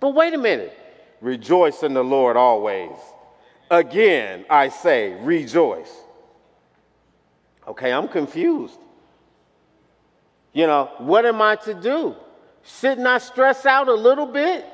But 0.00 0.10
wait 0.10 0.34
a 0.34 0.38
minute. 0.38 0.76
Rejoice 1.20 1.82
in 1.82 1.94
the 1.94 2.04
Lord 2.04 2.36
always. 2.36 2.96
Again, 3.70 4.44
I 4.48 4.68
say, 4.68 5.14
rejoice. 5.22 5.92
Okay, 7.66 7.92
I'm 7.92 8.08
confused. 8.08 8.78
You 10.52 10.66
know, 10.66 10.90
what 10.98 11.26
am 11.26 11.42
I 11.42 11.56
to 11.56 11.74
do? 11.74 12.14
Shouldn't 12.62 13.06
I 13.06 13.18
stress 13.18 13.66
out 13.66 13.88
a 13.88 13.94
little 13.94 14.26
bit? 14.26 14.64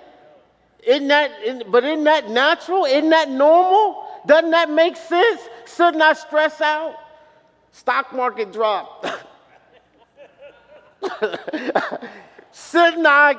Isn't 0.87 1.09
that, 1.09 1.71
but 1.71 1.85
isn't 1.85 2.05
that 2.05 2.29
natural? 2.29 2.85
Isn't 2.85 3.11
that 3.11 3.31
normal? 3.31 4.07
Doesn't 4.27 4.51
that 4.51 4.71
make 4.71 4.97
sense? 4.97 5.41
Shouldn't 5.75 6.03
I 6.03 6.13
stress 6.13 6.61
out? 6.61 6.97
Stock 7.73 8.13
market 8.13 8.53
drop. 8.53 9.07
Shouldn't 12.53 13.07
I? 13.07 13.37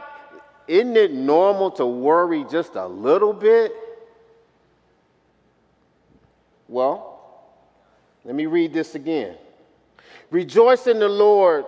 Isn't 0.68 0.98
it 0.98 1.14
normal 1.14 1.72
to 1.72 1.86
worry 1.86 2.46
just 2.50 2.76
a 2.76 2.88
little 2.88 3.34
bit? 3.34 3.74
Well, 6.67 7.20
let 8.24 8.36
me 8.36 8.46
read 8.46 8.74
this 8.74 8.96
again. 8.96 9.36
Rejoice 10.32 10.88
in 10.88 10.99
the 10.99 11.10
Lord 11.10 11.65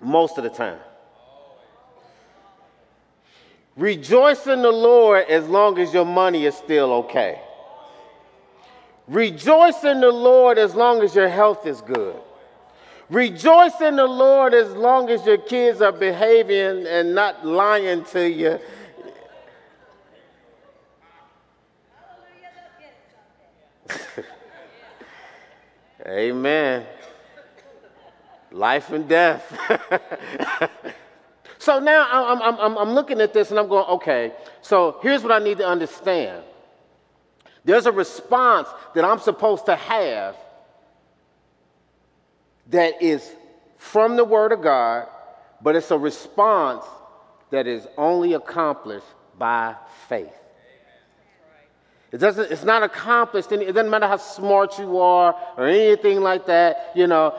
most 0.00 0.38
of 0.38 0.44
the 0.44 0.50
time. 0.50 0.78
Rejoice 3.76 4.46
in 4.48 4.60
the 4.62 4.72
Lord 4.72 5.26
as 5.28 5.48
long 5.48 5.78
as 5.78 5.94
your 5.94 6.04
money 6.04 6.46
is 6.46 6.56
still 6.56 6.92
okay. 6.94 7.40
Rejoice 9.06 9.84
in 9.84 10.00
the 10.00 10.10
Lord 10.10 10.58
as 10.58 10.74
long 10.74 11.02
as 11.02 11.14
your 11.14 11.28
health 11.28 11.66
is 11.66 11.80
good. 11.80 12.16
Rejoice 13.08 13.80
in 13.80 13.96
the 13.96 14.06
Lord 14.06 14.52
as 14.52 14.70
long 14.72 15.08
as 15.08 15.24
your 15.24 15.38
kids 15.38 15.80
are 15.80 15.92
behaving 15.92 16.86
and 16.86 17.14
not 17.14 17.46
lying 17.46 18.04
to 18.06 18.28
you. 18.28 18.58
Amen. 26.06 26.86
Life 28.50 28.90
and 28.90 29.08
death. 29.08 29.52
so 31.58 31.78
now 31.78 32.06
I'm, 32.10 32.58
I'm, 32.58 32.78
I'm 32.78 32.90
looking 32.90 33.20
at 33.20 33.34
this 33.34 33.50
and 33.50 33.58
I'm 33.58 33.68
going, 33.68 33.86
okay, 33.86 34.32
so 34.62 34.98
here's 35.02 35.22
what 35.22 35.32
I 35.32 35.38
need 35.38 35.58
to 35.58 35.66
understand. 35.66 36.44
There's 37.64 37.86
a 37.86 37.92
response 37.92 38.68
that 38.94 39.04
I'm 39.04 39.18
supposed 39.18 39.66
to 39.66 39.76
have 39.76 40.36
that 42.68 43.02
is 43.02 43.30
from 43.76 44.16
the 44.16 44.24
Word 44.24 44.52
of 44.52 44.62
God, 44.62 45.08
but 45.62 45.76
it's 45.76 45.90
a 45.90 45.98
response 45.98 46.84
that 47.50 47.66
is 47.66 47.86
only 47.96 48.34
accomplished 48.34 49.06
by 49.38 49.74
faith. 50.08 50.32
It 52.10 52.18
doesn't, 52.18 52.50
it's 52.50 52.64
not 52.64 52.82
accomplished. 52.82 53.52
it 53.52 53.72
doesn't 53.72 53.90
matter 53.90 54.06
how 54.06 54.16
smart 54.16 54.78
you 54.78 54.98
are 54.98 55.36
or 55.56 55.66
anything 55.66 56.20
like 56.20 56.46
that. 56.46 56.92
You 56.94 57.06
know, 57.06 57.34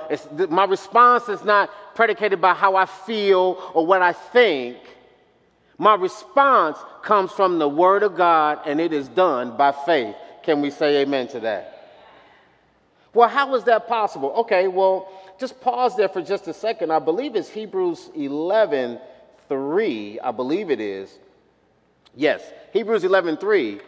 my 0.49 0.65
response 0.65 1.27
is 1.27 1.43
not 1.43 1.71
predicated 1.95 2.39
by 2.39 2.53
how 2.53 2.75
I 2.75 2.86
feel 2.86 3.71
or 3.73 3.86
what 3.86 4.01
I 4.01 4.13
think. 4.13 4.77
My 5.79 5.95
response 5.95 6.77
comes 7.01 7.32
from 7.32 7.58
the 7.58 7.67
Word 7.67 8.03
of 8.03 8.15
God, 8.15 8.60
and 8.65 8.79
it 8.79 8.93
is 8.93 9.08
done 9.08 9.58
by 9.58 9.71
faith. 9.71 10.15
Can 10.43 10.62
we 10.62 10.69
say 10.69 11.01
amen 11.01 11.29
to 11.29 11.39
that? 11.39 11.79
Well, 13.13 13.29
how 13.29 13.55
is 13.55 13.63
that 13.63 13.88
possible? 13.88 14.32
Okay, 14.38 14.67
well, 14.67 15.12
just 15.39 15.60
pause 15.62 15.95
there 15.95 16.10
for 16.10 16.21
just 16.21 16.47
a 16.47 16.53
second. 16.53 16.91
I 16.91 16.99
believe 16.99 17.36
it's 17.36 17.49
Hebrews 17.49 18.12
11 18.15 18.99
3. 19.47 20.19
I 20.19 20.32
believe 20.32 20.69
it 20.69 20.79
is. 20.79 21.17
Yes, 22.15 22.43
Hebrews 22.71 23.03
11 23.03 23.38
3. 23.38 23.79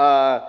Uh, 0.00 0.48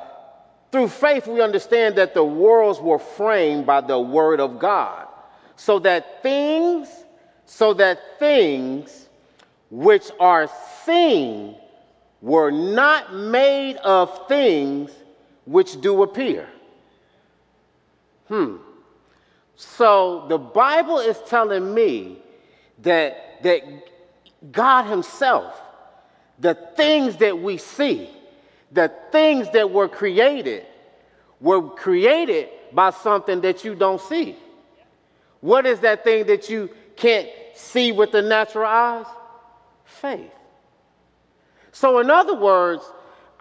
through 0.72 0.88
faith, 0.88 1.28
we 1.28 1.42
understand 1.42 1.98
that 1.98 2.14
the 2.14 2.24
worlds 2.24 2.80
were 2.80 2.98
framed 2.98 3.66
by 3.66 3.82
the 3.82 4.00
word 4.00 4.40
of 4.40 4.60
God, 4.60 5.10
so 5.58 5.78
that 5.80 6.24
things, 6.24 6.88
so 7.46 7.74
that 7.74 8.18
things 8.18 9.10
which 9.70 10.10
are 10.22 10.50
seen 10.86 11.58
were 12.22 12.50
not 12.50 13.14
made 13.14 13.76
of 13.76 14.26
things 14.30 14.90
which 15.44 15.82
do 15.82 16.02
appear. 16.02 16.48
Hmm. 18.30 18.56
So 19.58 20.28
the 20.30 20.38
Bible 20.38 21.00
is 21.00 21.20
telling 21.28 21.74
me 21.74 22.20
that, 22.84 23.44
that 23.44 23.64
God 24.50 24.84
Himself, 24.84 25.62
the 26.40 26.54
things 26.54 27.18
that 27.18 27.38
we 27.38 27.58
see, 27.58 28.10
the 28.72 28.92
things 29.12 29.50
that 29.52 29.72
were 29.72 29.88
created, 29.88 30.66
were 31.40 31.62
created 31.70 32.50
by 32.72 32.92
something 32.92 33.42
that 33.42 33.66
you 33.66 33.76
don't 33.76 34.02
see. 34.02 34.36
What 35.42 35.66
is 35.66 35.80
that 35.82 36.04
thing 36.04 36.28
that 36.28 36.50
you 36.50 36.70
can't 36.96 37.28
see 37.56 37.92
with 37.92 38.12
the 38.12 38.22
natural 38.22 38.66
eyes? 38.66 39.06
faith. 39.92 40.32
So, 41.72 42.00
in 42.00 42.10
other 42.10 42.36
words, 42.36 42.84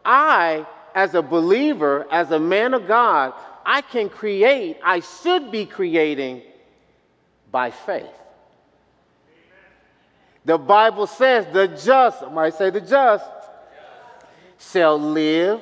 I, 0.05 0.67
as 0.95 1.15
a 1.15 1.23
believer, 1.23 2.07
as 2.11 2.31
a 2.31 2.39
man 2.39 2.75
of 2.75 2.87
God, 2.87 3.35
I 3.65 3.83
can 3.83 4.09
create, 4.09 4.79
I 4.83 5.01
should 5.01 5.51
be 5.51 5.67
creating 5.67 6.43
by 7.51 7.71
faith. 7.71 8.07
The 10.45 10.59
Bible 10.59 11.07
says 11.07 11.47
the 11.53 11.69
just, 11.69 12.23
I 12.23 12.31
might 12.31 12.55
say 12.55 12.71
the 12.71 12.81
just, 12.81 13.25
shall 14.61 15.01
live 15.01 15.61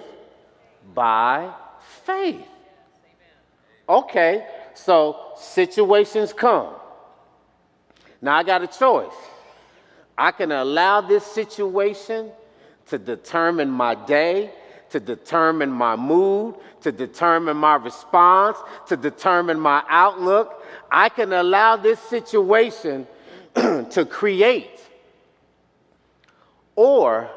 by 0.94 1.52
faith. 2.04 2.46
Okay, 3.88 4.46
so 4.74 5.32
situations 5.36 6.32
come. 6.32 6.74
Now 8.20 8.36
I 8.36 8.42
got 8.42 8.62
a 8.62 8.66
choice. 8.66 9.14
I 10.16 10.32
can 10.32 10.50
allow 10.50 11.00
this 11.00 11.24
situation 11.24 12.30
to 12.86 12.98
determine 12.98 13.70
my 13.70 13.94
day, 13.94 14.50
to 14.90 14.98
determine 14.98 15.70
my 15.70 15.94
mood, 15.94 16.56
to 16.80 16.90
determine 16.90 17.56
my 17.56 17.76
response, 17.76 18.58
to 18.88 18.96
determine 18.96 19.60
my 19.60 19.84
outlook. 19.88 20.64
I 20.90 21.08
can 21.08 21.32
allow 21.32 21.76
this 21.76 22.00
situation 22.00 23.06
to 23.54 24.06
create. 24.10 24.80
Or 26.74 27.30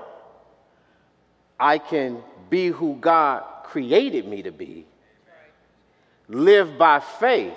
I 1.61 1.77
can 1.77 2.23
be 2.49 2.69
who 2.69 2.95
God 2.95 3.43
created 3.65 4.27
me 4.27 4.41
to 4.41 4.51
be, 4.51 4.87
live 6.27 6.75
by 6.75 6.99
faith, 6.99 7.53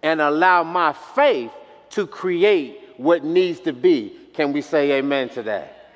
and 0.00 0.20
allow 0.20 0.62
my 0.62 0.92
faith 0.92 1.50
to 1.90 2.06
create 2.06 2.80
what 2.96 3.24
needs 3.24 3.58
to 3.60 3.72
be. 3.72 4.16
Can 4.32 4.52
we 4.52 4.62
say 4.62 4.92
amen 4.92 5.28
to 5.30 5.42
that? 5.42 5.90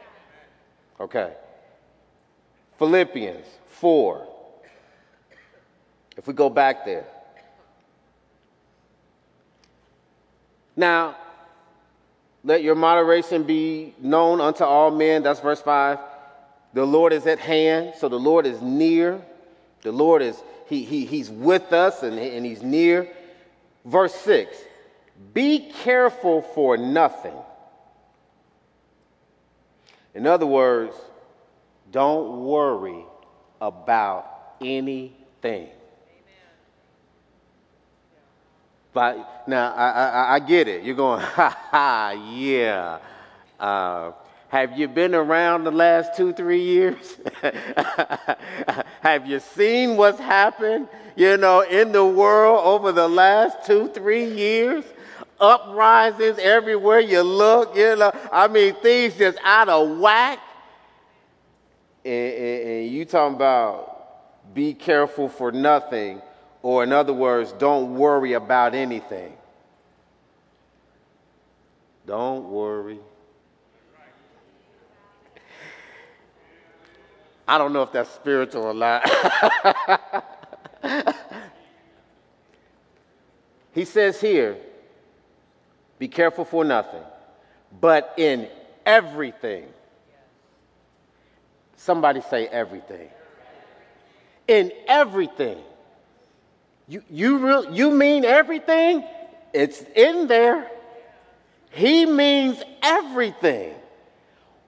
Okay. 0.98 1.32
Philippians 2.78 3.46
4. 3.68 4.26
If 6.16 6.26
we 6.26 6.34
go 6.34 6.50
back 6.50 6.84
there. 6.84 7.06
Now, 10.74 11.16
let 12.42 12.64
your 12.64 12.74
moderation 12.74 13.44
be 13.44 13.94
known 14.00 14.40
unto 14.40 14.64
all 14.64 14.90
men. 14.90 15.22
That's 15.22 15.40
verse 15.40 15.62
5. 15.62 15.98
The 16.72 16.84
Lord 16.84 17.12
is 17.12 17.26
at 17.26 17.38
hand, 17.38 17.94
so 17.98 18.08
the 18.08 18.18
Lord 18.18 18.46
is 18.46 18.62
near. 18.62 19.20
The 19.82 19.92
Lord 19.92 20.22
is, 20.22 20.40
he, 20.68 20.84
he, 20.84 21.04
He's 21.04 21.30
with 21.30 21.72
us 21.72 22.02
and, 22.02 22.18
and 22.18 22.46
He's 22.46 22.62
near. 22.62 23.08
Verse 23.84 24.14
6 24.14 24.56
Be 25.34 25.70
careful 25.82 26.42
for 26.42 26.76
nothing. 26.76 27.34
In 30.14 30.26
other 30.26 30.46
words, 30.46 30.94
don't 31.90 32.44
worry 32.44 33.04
about 33.60 34.54
anything. 34.60 35.68
But 38.92 39.46
now 39.46 39.72
I, 39.72 39.88
I, 39.88 40.34
I, 40.34 40.38
get 40.40 40.66
it. 40.66 40.82
You're 40.82 40.96
going, 40.96 41.20
ha 41.24 41.56
ha, 41.70 42.32
yeah. 42.32 42.98
Uh, 43.58 44.12
have 44.50 44.76
you 44.76 44.88
been 44.88 45.14
around 45.14 45.62
the 45.62 45.70
last 45.70 46.16
two, 46.16 46.32
three 46.32 46.62
years? 46.62 47.20
have 49.00 49.24
you 49.24 49.38
seen 49.38 49.96
what's 49.96 50.18
happened, 50.18 50.88
you 51.14 51.36
know, 51.36 51.60
in 51.60 51.92
the 51.92 52.04
world 52.04 52.60
over 52.64 52.90
the 52.90 53.08
last 53.08 53.64
two, 53.64 53.86
three 53.90 54.24
years? 54.24 54.84
Uprisings 55.38 56.38
everywhere 56.40 56.98
you 56.98 57.22
look, 57.22 57.76
you 57.76 57.94
know. 57.94 58.10
I 58.32 58.48
mean, 58.48 58.74
things 58.82 59.14
just 59.16 59.38
out 59.44 59.68
of 59.68 59.98
whack. 59.98 60.40
And, 62.04 62.34
and, 62.34 62.68
and 62.68 62.90
you 62.90 63.04
talking 63.04 63.36
about 63.36 64.52
be 64.52 64.74
careful 64.74 65.28
for 65.28 65.52
nothing, 65.52 66.20
or 66.62 66.82
in 66.82 66.92
other 66.92 67.12
words, 67.12 67.52
don't 67.52 67.94
worry 67.94 68.32
about 68.32 68.74
anything. 68.74 69.32
Don't 72.04 72.50
worry 72.50 72.98
I 77.50 77.58
don't 77.58 77.72
know 77.72 77.82
if 77.82 77.90
that's 77.90 78.08
spiritual 78.10 78.62
or 78.62 78.74
not. 78.74 79.04
he 83.74 83.84
says 83.84 84.20
here, 84.20 84.56
be 85.98 86.06
careful 86.06 86.44
for 86.44 86.64
nothing, 86.64 87.02
but 87.80 88.14
in 88.16 88.46
everything. 88.86 89.64
Somebody 91.74 92.20
say 92.20 92.46
everything. 92.46 93.08
In 94.46 94.70
everything. 94.86 95.58
You, 96.86 97.02
you, 97.10 97.38
real, 97.38 97.74
you 97.74 97.90
mean 97.90 98.24
everything? 98.24 99.04
It's 99.52 99.82
in 99.96 100.28
there. 100.28 100.70
He 101.70 102.06
means 102.06 102.62
everything. 102.80 103.74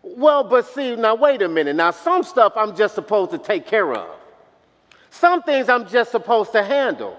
Well, 0.02 0.44
but 0.44 0.66
see, 0.66 0.96
now 0.96 1.14
wait 1.14 1.42
a 1.42 1.48
minute. 1.48 1.76
Now, 1.76 1.92
some 1.92 2.24
stuff 2.24 2.54
I'm 2.56 2.74
just 2.74 2.94
supposed 2.94 3.30
to 3.30 3.38
take 3.38 3.66
care 3.66 3.92
of, 3.94 4.08
some 5.10 5.42
things 5.42 5.68
I'm 5.68 5.88
just 5.88 6.10
supposed 6.10 6.52
to 6.52 6.62
handle. 6.62 7.16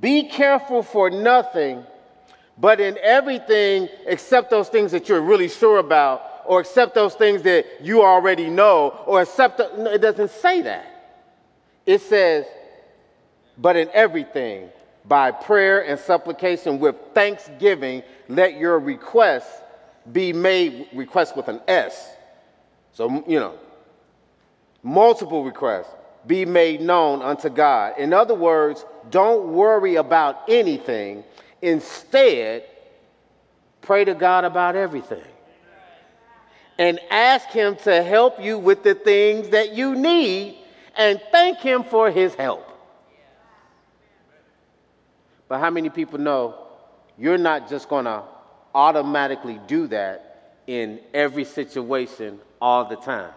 Be 0.00 0.28
careful 0.28 0.82
for 0.82 1.10
nothing, 1.10 1.84
but 2.56 2.80
in 2.80 2.96
everything 3.02 3.88
except 4.06 4.50
those 4.50 4.68
things 4.68 4.92
that 4.92 5.08
you're 5.08 5.20
really 5.20 5.48
sure 5.48 5.78
about, 5.78 6.22
or 6.46 6.60
accept 6.60 6.94
those 6.94 7.14
things 7.14 7.42
that 7.42 7.66
you 7.82 8.02
already 8.02 8.48
know, 8.48 8.90
or 9.06 9.22
accept, 9.22 9.58
the, 9.58 9.70
no, 9.76 9.90
it 9.90 10.00
doesn't 10.00 10.30
say 10.30 10.62
that. 10.62 10.86
It 11.84 12.00
says, 12.00 12.46
but 13.58 13.76
in 13.76 13.88
everything, 13.92 14.70
by 15.04 15.30
prayer 15.30 15.84
and 15.84 15.98
supplication 15.98 16.78
with 16.78 16.96
thanksgiving, 17.12 18.02
let 18.28 18.56
your 18.56 18.78
requests 18.78 19.60
be 20.10 20.32
made 20.32 20.88
requests 20.92 21.36
with 21.36 21.48
an 21.48 21.60
S. 21.68 22.08
So, 22.92 23.24
you 23.26 23.38
know, 23.38 23.54
multiple 24.82 25.44
requests 25.44 25.94
be 26.26 26.44
made 26.44 26.80
known 26.80 27.22
unto 27.22 27.48
God. 27.48 27.98
In 27.98 28.12
other 28.12 28.34
words, 28.34 28.84
don't 29.10 29.52
worry 29.52 29.96
about 29.96 30.42
anything. 30.48 31.24
Instead, 31.60 32.64
pray 33.80 34.04
to 34.04 34.14
God 34.14 34.44
about 34.44 34.76
everything. 34.76 35.22
And 36.78 36.98
ask 37.10 37.48
Him 37.48 37.76
to 37.84 38.02
help 38.02 38.40
you 38.40 38.58
with 38.58 38.82
the 38.82 38.94
things 38.94 39.50
that 39.50 39.72
you 39.74 39.94
need 39.94 40.58
and 40.96 41.20
thank 41.30 41.58
Him 41.58 41.84
for 41.84 42.10
His 42.10 42.34
help. 42.34 42.68
But 45.48 45.60
how 45.60 45.70
many 45.70 45.90
people 45.90 46.18
know 46.18 46.54
you're 47.18 47.38
not 47.38 47.68
just 47.68 47.88
going 47.88 48.06
to 48.06 48.22
automatically 48.74 49.60
do 49.66 49.86
that 49.88 50.56
in 50.66 51.00
every 51.12 51.44
situation 51.44 52.38
all 52.60 52.84
the 52.84 52.96
time. 52.96 53.32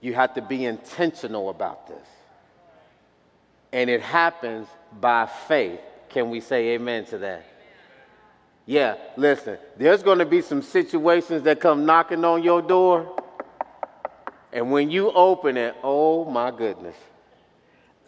You 0.00 0.14
have 0.14 0.34
to 0.34 0.42
be 0.42 0.64
intentional 0.64 1.50
about 1.50 1.88
this. 1.88 2.06
And 3.72 3.90
it 3.90 4.00
happens 4.00 4.68
by 5.00 5.26
faith. 5.26 5.80
Can 6.08 6.30
we 6.30 6.40
say 6.40 6.68
amen 6.74 7.04
to 7.06 7.18
that? 7.18 7.44
Yeah, 8.64 8.96
listen, 9.16 9.58
there's 9.76 10.02
going 10.02 10.18
to 10.18 10.26
be 10.26 10.42
some 10.42 10.62
situations 10.62 11.42
that 11.42 11.60
come 11.60 11.86
knocking 11.86 12.24
on 12.24 12.42
your 12.42 12.62
door. 12.62 13.22
And 14.52 14.70
when 14.72 14.90
you 14.90 15.12
open 15.12 15.56
it, 15.56 15.74
oh 15.82 16.24
my 16.24 16.50
goodness. 16.50 16.96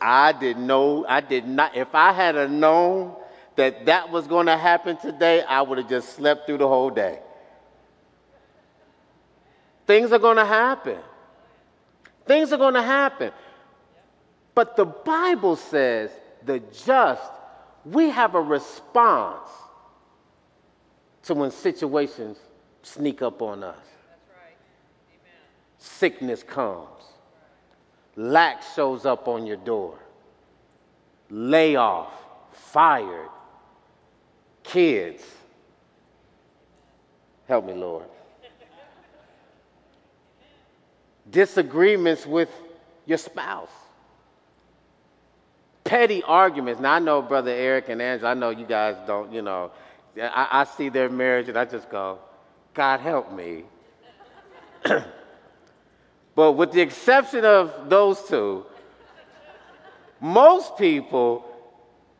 I 0.01 0.33
didn't 0.33 0.66
know, 0.66 1.05
I 1.09 1.20
did 1.20 1.46
not, 1.46 1.77
if 1.77 1.94
I 1.94 2.12
had 2.12 2.37
a 2.37 2.48
known 2.48 3.14
that 3.59 3.87
that 3.87 4.09
was 4.12 4.29
going 4.29 4.47
to 4.47 4.57
happen 4.57 4.97
today, 4.99 5.42
I 5.42 5.62
would 5.62 5.79
have 5.79 5.88
just 5.88 6.14
slept 6.14 6.47
through 6.47 6.59
the 6.59 6.68
whole 6.68 6.90
day. 6.90 7.18
Things 9.85 10.12
are 10.12 10.21
going 10.21 10.37
to 10.37 10.44
happen. 10.44 10.99
Things 12.25 12.53
are 12.53 12.57
going 12.57 12.75
to 12.75 12.83
happen. 12.83 13.33
But 14.55 14.77
the 14.77 14.85
Bible 14.85 15.57
says 15.57 16.12
the 16.47 16.61
just, 16.85 17.33
we 17.85 18.11
have 18.11 18.37
a 18.37 18.40
response 18.40 19.49
to 21.25 21.35
when 21.35 21.51
situations 21.51 22.38
sneak 22.85 23.23
up 23.23 23.42
on 23.42 23.64
us. 23.64 23.77
Right. 23.77 24.57
Sickness 25.79 26.44
comes, 26.44 27.03
lack 28.14 28.62
shows 28.77 29.05
up 29.05 29.27
on 29.27 29.49
your 29.49 29.57
door, 29.57 29.99
layoff, 31.29 32.12
fired, 32.53 33.31
kids. 34.68 35.22
Help 37.48 37.64
me, 37.64 37.72
Lord. 37.72 38.04
Disagreements 41.31 42.26
with 42.26 42.50
your 43.07 43.18
spouse. 43.18 43.70
Petty 45.85 46.22
arguments. 46.22 46.81
Now, 46.81 46.94
I 46.94 46.98
know 46.98 47.22
Brother 47.22 47.50
Eric 47.50 47.88
and 47.88 48.00
Angela, 48.00 48.31
I 48.31 48.35
know 48.35 48.50
you 48.50 48.66
guys 48.66 48.96
don't, 49.07 49.33
you 49.33 49.40
know, 49.40 49.70
I, 50.20 50.48
I 50.50 50.64
see 50.64 50.90
their 50.90 51.09
marriage 51.09 51.48
and 51.48 51.57
I 51.57 51.64
just 51.64 51.88
go, 51.90 52.18
God 52.74 53.00
help 53.00 53.33
me. 53.33 53.64
but 56.35 56.52
with 56.52 56.72
the 56.72 56.83
exception 56.83 57.44
of 57.44 57.88
those 57.88 58.22
two, 58.28 58.66
most 60.20 60.76
people 60.76 61.48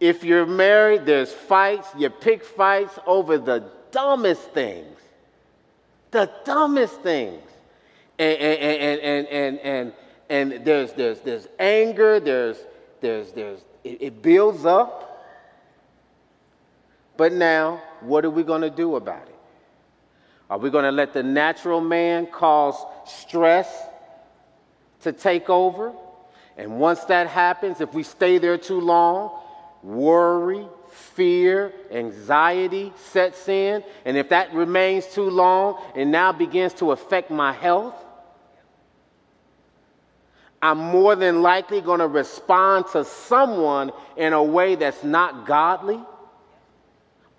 if 0.01 0.23
you're 0.23 0.47
married, 0.47 1.07
there's 1.07 1.33
fights. 1.33 1.89
You 1.97 2.11
pick 2.11 2.45
fights 2.45 2.99
over 3.07 3.39
the 3.39 3.65
dumbest 3.91 4.51
things. 4.53 4.99
The 6.11 6.31
dumbest 6.45 7.01
things. 7.01 7.43
And, 8.19 8.39
and, 8.39 8.61
and, 8.61 9.01
and, 9.01 9.29
and, 9.29 9.59
and, 9.61 9.93
and 10.55 10.65
there's, 10.65 10.93
there's, 10.93 11.21
there's 11.21 11.49
anger, 11.59 12.21
there's, 12.21 12.59
there's, 13.01 13.33
there's, 13.33 13.61
it, 13.85 14.03
it 14.03 14.23
builds 14.23 14.65
up. 14.65 15.05
But 17.17 17.33
now, 17.33 17.83
what 18.01 18.25
are 18.25 18.31
we 18.31 18.45
going 18.45 18.63
to 18.63 18.71
do 18.71 18.97
about 18.97 19.27
it? 19.27 19.35
Are 20.51 20.59
we 20.59 20.71
going 20.71 20.85
to 20.85 20.93
let 20.93 21.13
the 21.13 21.23
natural 21.23 21.81
man 21.81 22.27
cause 22.27 22.77
stress 23.05 23.69
to 25.03 25.13
take 25.13 25.51
over? 25.51 25.93
And 26.57 26.79
once 26.81 27.05
that 27.05 27.27
happens, 27.27 27.81
if 27.81 27.93
we 27.93 28.03
stay 28.03 28.39
there 28.39 28.57
too 28.57 28.81
long, 28.81 29.31
worry, 29.83 30.67
fear, 30.91 31.73
anxiety 31.91 32.93
sets 32.97 33.49
in. 33.49 33.83
And 34.05 34.17
if 34.17 34.29
that 34.31 34.53
remains 34.55 35.07
too 35.07 35.29
long 35.31 35.83
and 35.95 36.11
now 36.11 36.33
begins 36.33 36.75
to 36.75 36.93
affect 36.93 37.31
my 37.31 37.53
health, 37.53 37.95
I'm 40.61 40.79
more 40.79 41.15
than 41.15 41.43
likely 41.43 41.81
going 41.81 42.01
to 42.01 42.09
respond 42.09 42.87
to 42.93 43.05
someone 43.05 43.93
in 44.17 44.33
a 44.33 44.43
way 44.43 44.75
that's 44.75 45.05
not 45.05 45.47
godly. 45.47 46.01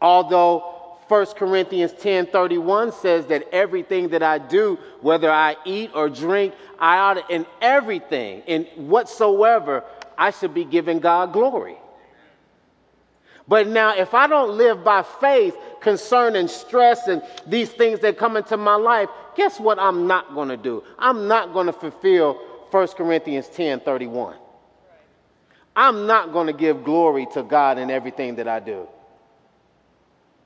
Although 0.02 0.97
1 1.10 1.25
Corinthians 1.36 1.91
10:31 1.93 2.93
says 2.93 3.25
that 3.25 3.47
everything 3.52 4.10
that 4.10 4.23
I 4.23 4.38
do, 4.38 4.78
whether 5.02 5.30
I 5.30 5.58
eat 5.65 5.91
or 5.93 6.08
drink, 6.08 6.54
I 6.80 6.97
ought 6.99 7.13
to, 7.15 7.36
in 7.36 7.45
everything, 7.62 8.43
in 8.45 8.65
whatsoever, 8.75 9.84
I 10.17 10.32
should 10.32 10.54
be 10.54 10.63
giving 10.63 10.99
God 10.99 11.34
glory. 11.34 11.78
But 13.49 13.67
now, 13.67 13.95
if 13.95 14.13
I 14.13 14.27
don't 14.27 14.57
live 14.57 14.83
by 14.83 15.01
faith 15.01 15.57
concerning 15.81 16.47
stress 16.47 17.07
and 17.07 17.23
these 17.47 17.71
things 17.71 17.99
that 18.01 18.15
come 18.15 18.38
into 18.38 18.57
my 18.57 18.75
life, 18.75 19.09
guess 19.35 19.59
what 19.59 19.79
I'm 19.79 20.05
not 20.05 20.35
going 20.35 20.49
to 20.49 20.57
do? 20.57 20.83
I'm 20.99 21.27
not 21.27 21.51
going 21.51 21.65
to 21.65 21.73
fulfill 21.73 22.35
1 22.69 22.88
Corinthians 22.89 23.47
10 23.47 23.79
31. 23.79 24.35
I'm 25.75 26.05
not 26.05 26.31
going 26.31 26.45
to 26.45 26.53
give 26.53 26.83
glory 26.83 27.25
to 27.33 27.41
God 27.41 27.79
in 27.79 27.89
everything 27.89 28.35
that 28.35 28.47
I 28.47 28.59
do. 28.59 28.88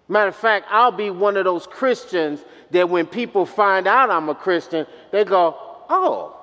Matter 0.07 0.29
of 0.29 0.35
fact, 0.37 0.67
I'll 0.69 0.91
be 0.91 1.09
one 1.09 1.35
of 1.35 1.43
those 1.43 1.67
Christians 1.67 2.39
that 2.71 2.89
when 2.89 3.05
people 3.05 3.45
find 3.45 3.85
out 3.85 4.11
I'm 4.11 4.29
a 4.29 4.35
Christian, 4.35 4.87
they 5.11 5.25
go, 5.25 5.57
Oh, 5.89 6.37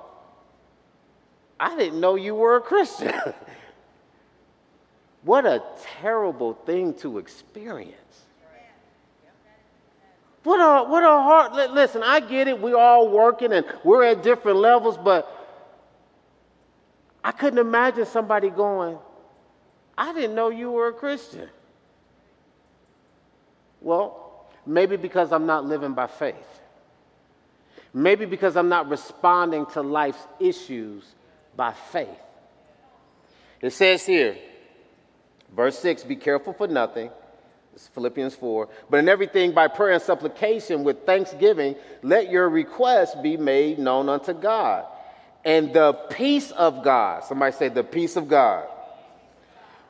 I 1.59 1.75
didn't 1.75 1.99
know 1.99 2.13
you 2.13 2.35
were 2.35 2.57
a 2.57 2.61
Christian. 2.61 3.13
what 5.23 5.45
a 5.45 5.61
terrible 6.01 6.53
thing 6.53 6.93
to 6.95 7.17
experience. 7.17 7.95
What 10.43 10.57
a, 10.57 10.89
what 10.89 11.03
a 11.03 11.07
hard, 11.07 11.71
listen, 11.71 12.01
I 12.01 12.19
get 12.19 12.47
it. 12.47 12.59
We're 12.59 12.75
all 12.75 13.09
working 13.09 13.53
and 13.53 13.65
we're 13.83 14.03
at 14.03 14.23
different 14.23 14.57
levels, 14.57 14.97
but 14.97 15.29
I 17.23 17.31
couldn't 17.31 17.59
imagine 17.59 18.07
somebody 18.07 18.49
going, 18.49 18.97
I 19.95 20.13
didn't 20.13 20.33
know 20.33 20.49
you 20.49 20.71
were 20.71 20.87
a 20.87 20.93
Christian. 20.93 21.47
Well, 23.81 24.47
maybe 24.65 24.95
because 24.95 25.31
I'm 25.31 25.45
not 25.45 25.65
living 25.65 25.93
by 25.93 26.07
faith. 26.07 26.61
Maybe 27.93 28.25
because 28.25 28.55
I'm 28.55 28.69
not 28.69 28.89
responding 28.89 29.67
to 29.67 29.81
life's 29.81 30.25
issues 30.39 31.03
by 31.55 31.73
faith. 31.73 32.07
It 33.61 33.73
says 33.73 34.05
here, 34.07 34.37
verse 35.55 35.77
6 35.79 36.03
be 36.03 36.15
careful 36.15 36.53
for 36.53 36.67
nothing. 36.67 37.09
It's 37.73 37.87
Philippians 37.87 38.35
4. 38.35 38.67
But 38.89 38.97
in 38.97 39.09
everything 39.09 39.53
by 39.53 39.67
prayer 39.67 39.93
and 39.93 40.01
supplication 40.01 40.83
with 40.83 41.05
thanksgiving, 41.05 41.75
let 42.01 42.29
your 42.29 42.49
requests 42.49 43.15
be 43.15 43.37
made 43.37 43.79
known 43.79 44.09
unto 44.09 44.33
God. 44.33 44.85
And 45.45 45.73
the 45.73 45.93
peace 45.93 46.51
of 46.51 46.83
God, 46.83 47.23
somebody 47.23 47.55
say, 47.55 47.69
the 47.69 47.83
peace 47.83 48.15
of 48.15 48.27
God, 48.27 48.67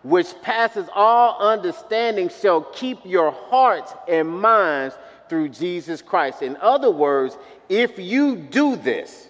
which 0.04 0.34
passes 0.42 0.88
all 0.94 1.40
understanding, 1.40 2.30
shall 2.30 2.62
keep 2.62 3.00
your 3.06 3.32
hearts 3.32 3.94
and 4.08 4.30
minds 4.30 4.96
through 5.28 5.50
Jesus 5.50 6.02
Christ. 6.02 6.42
In 6.42 6.58
other 6.58 6.92
words, 6.92 7.38
if 7.70 8.00
you 8.00 8.36
do 8.36 8.76
this, 8.76 9.28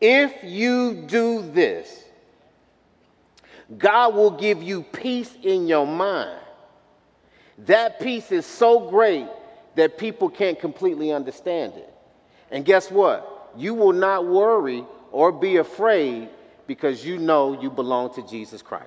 if 0.00 0.32
you 0.44 1.04
do 1.06 1.42
this, 1.50 2.04
God 3.76 4.14
will 4.14 4.30
give 4.30 4.62
you 4.62 4.82
peace 4.82 5.30
in 5.42 5.66
your 5.66 5.86
mind. 5.86 6.40
That 7.66 8.00
peace 8.00 8.32
is 8.32 8.46
so 8.46 8.88
great 8.88 9.26
that 9.74 9.98
people 9.98 10.30
can't 10.30 10.58
completely 10.58 11.12
understand 11.12 11.74
it. 11.74 11.92
And 12.50 12.64
guess 12.64 12.90
what? 12.90 13.38
you 13.56 13.74
will 13.74 13.92
not 13.92 14.26
worry 14.26 14.84
or 15.10 15.32
be 15.32 15.56
afraid 15.56 16.28
because 16.66 17.04
you 17.04 17.18
know 17.18 17.60
you 17.60 17.70
belong 17.70 18.14
to 18.14 18.26
Jesus 18.26 18.62
Christ. 18.62 18.86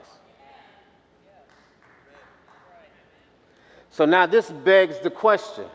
So 3.89 4.06
now 4.06 4.26
this 4.26 4.50
begs 4.50 5.00
the 5.00 5.10
question 5.10 5.65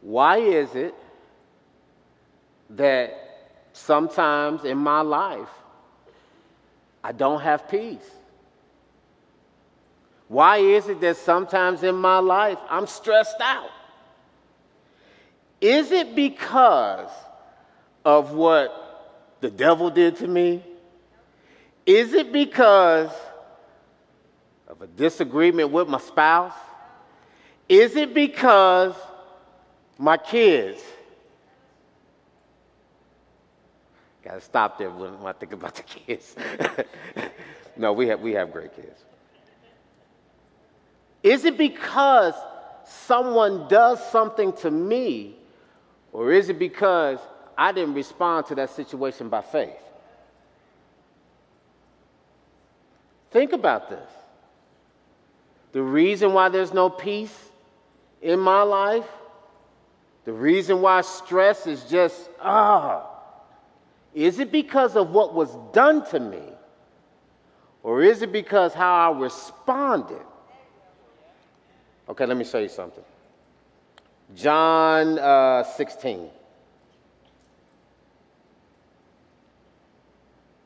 why 0.00 0.38
is 0.38 0.74
it 0.74 0.94
that 2.70 3.12
sometimes 3.72 4.64
in 4.64 4.78
my 4.78 5.00
life 5.00 5.48
I 7.06 7.12
don't 7.12 7.40
have 7.40 7.68
peace? 7.68 8.10
Why 10.26 10.56
is 10.56 10.88
it 10.88 11.00
that 11.02 11.16
sometimes 11.18 11.84
in 11.84 11.94
my 11.94 12.18
life 12.18 12.58
I'm 12.68 12.88
stressed 12.88 13.40
out? 13.40 13.70
Is 15.60 15.92
it 15.92 16.16
because 16.16 17.08
of 18.04 18.32
what 18.32 19.36
the 19.40 19.52
devil 19.52 19.88
did 19.88 20.16
to 20.16 20.26
me? 20.26 20.64
Is 21.86 22.12
it 22.12 22.32
because 22.32 23.12
of 24.66 24.82
a 24.82 24.88
disagreement 24.88 25.70
with 25.70 25.86
my 25.86 26.00
spouse? 26.00 26.58
Is 27.68 27.94
it 27.94 28.14
because 28.14 28.96
my 29.96 30.16
kids? 30.16 30.82
Gotta 34.26 34.40
stop 34.40 34.76
there 34.76 34.90
when 34.90 35.14
I 35.24 35.30
think 35.30 35.52
about 35.52 35.76
the 35.76 35.84
kids. 35.84 36.34
no, 37.76 37.92
we 37.92 38.08
have, 38.08 38.20
we 38.20 38.32
have 38.32 38.50
great 38.50 38.74
kids. 38.74 39.04
Is 41.22 41.44
it 41.44 41.56
because 41.56 42.34
someone 42.84 43.68
does 43.68 44.04
something 44.10 44.52
to 44.54 44.70
me 44.72 45.36
or 46.12 46.32
is 46.32 46.48
it 46.48 46.58
because 46.58 47.20
I 47.56 47.70
didn't 47.70 47.94
respond 47.94 48.46
to 48.46 48.56
that 48.56 48.70
situation 48.70 49.28
by 49.28 49.42
faith? 49.42 49.78
Think 53.30 53.52
about 53.52 53.88
this. 53.88 54.10
The 55.70 55.82
reason 55.82 56.32
why 56.32 56.48
there's 56.48 56.74
no 56.74 56.90
peace 56.90 57.36
in 58.20 58.40
my 58.40 58.62
life, 58.62 59.06
the 60.24 60.32
reason 60.32 60.80
why 60.80 61.02
stress 61.02 61.68
is 61.68 61.84
just, 61.84 62.28
ah, 62.40 63.12
is 64.16 64.38
it 64.38 64.50
because 64.50 64.96
of 64.96 65.10
what 65.10 65.34
was 65.34 65.54
done 65.74 66.02
to 66.06 66.18
me? 66.18 66.42
Or 67.82 68.02
is 68.02 68.22
it 68.22 68.32
because 68.32 68.72
how 68.72 69.12
I 69.12 69.18
responded? 69.18 70.24
Okay, 72.08 72.24
let 72.24 72.36
me 72.36 72.44
show 72.44 72.58
you 72.58 72.68
something. 72.68 73.04
John 74.34 75.18
uh, 75.18 75.64
16. 75.64 76.30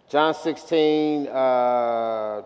John 0.08 0.32
16, 0.32 1.26
uh, 1.26 2.42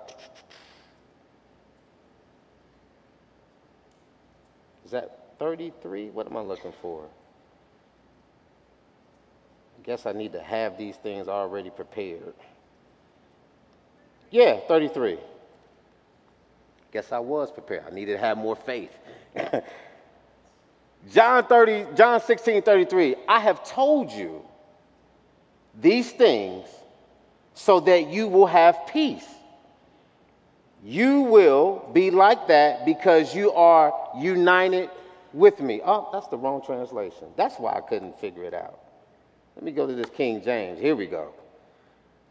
is 4.87 4.90
that 4.90 5.35
33? 5.38 6.11
What 6.11 6.27
am 6.27 6.37
I 6.38 6.40
looking 6.40 6.73
for? 6.81 7.07
Guess 9.85 10.07
I 10.07 10.12
need 10.12 10.33
to 10.33 10.42
have 10.42 10.79
these 10.79 10.97
things 10.97 11.29
already 11.29 11.70
prepared. 11.70 12.35
Yeah, 14.31 14.59
33. 14.66 15.18
Guess 16.92 17.12
I 17.12 17.18
was 17.18 17.51
prepared. 17.53 17.85
I 17.87 17.94
needed 17.94 18.12
to 18.12 18.18
have 18.18 18.38
more 18.38 18.57
faith. 18.57 18.92
John 21.12 21.47
30, 21.47 21.87
John 21.94 22.20
16, 22.20 22.62
33, 22.62 23.16
I 23.29 23.38
have 23.40 23.62
told 23.68 24.11
you 24.11 24.42
these 25.81 26.11
things 26.12 26.66
so 27.53 27.81
that 27.81 28.09
you 28.09 28.27
will 28.27 28.47
have 28.47 28.87
peace. 28.87 29.27
You 30.83 31.23
will 31.23 31.90
be 31.92 32.11
like 32.11 32.49
that 32.49 32.87
because 32.87 33.35
you 33.35 33.53
are 33.53 33.92
united 34.18 34.88
with 35.33 35.61
me. 35.61 35.81
Oh, 35.85 36.09
that's 36.12 36.29
the 36.29 36.38
wrong 36.38 36.62
translation. 36.64 37.29
That's 37.37 37.59
why 37.59 37.75
I 37.75 37.81
couldn't 37.81 38.18
figure 38.18 38.44
it 38.44 38.55
out. 38.55 38.84
Let 39.57 39.64
me 39.64 39.73
go 39.73 39.87
to 39.87 39.95
this 39.95 40.11
King 40.11 40.43
James. 40.43 40.79
Here 40.79 40.97
we 40.97 41.07
go. 41.07 41.33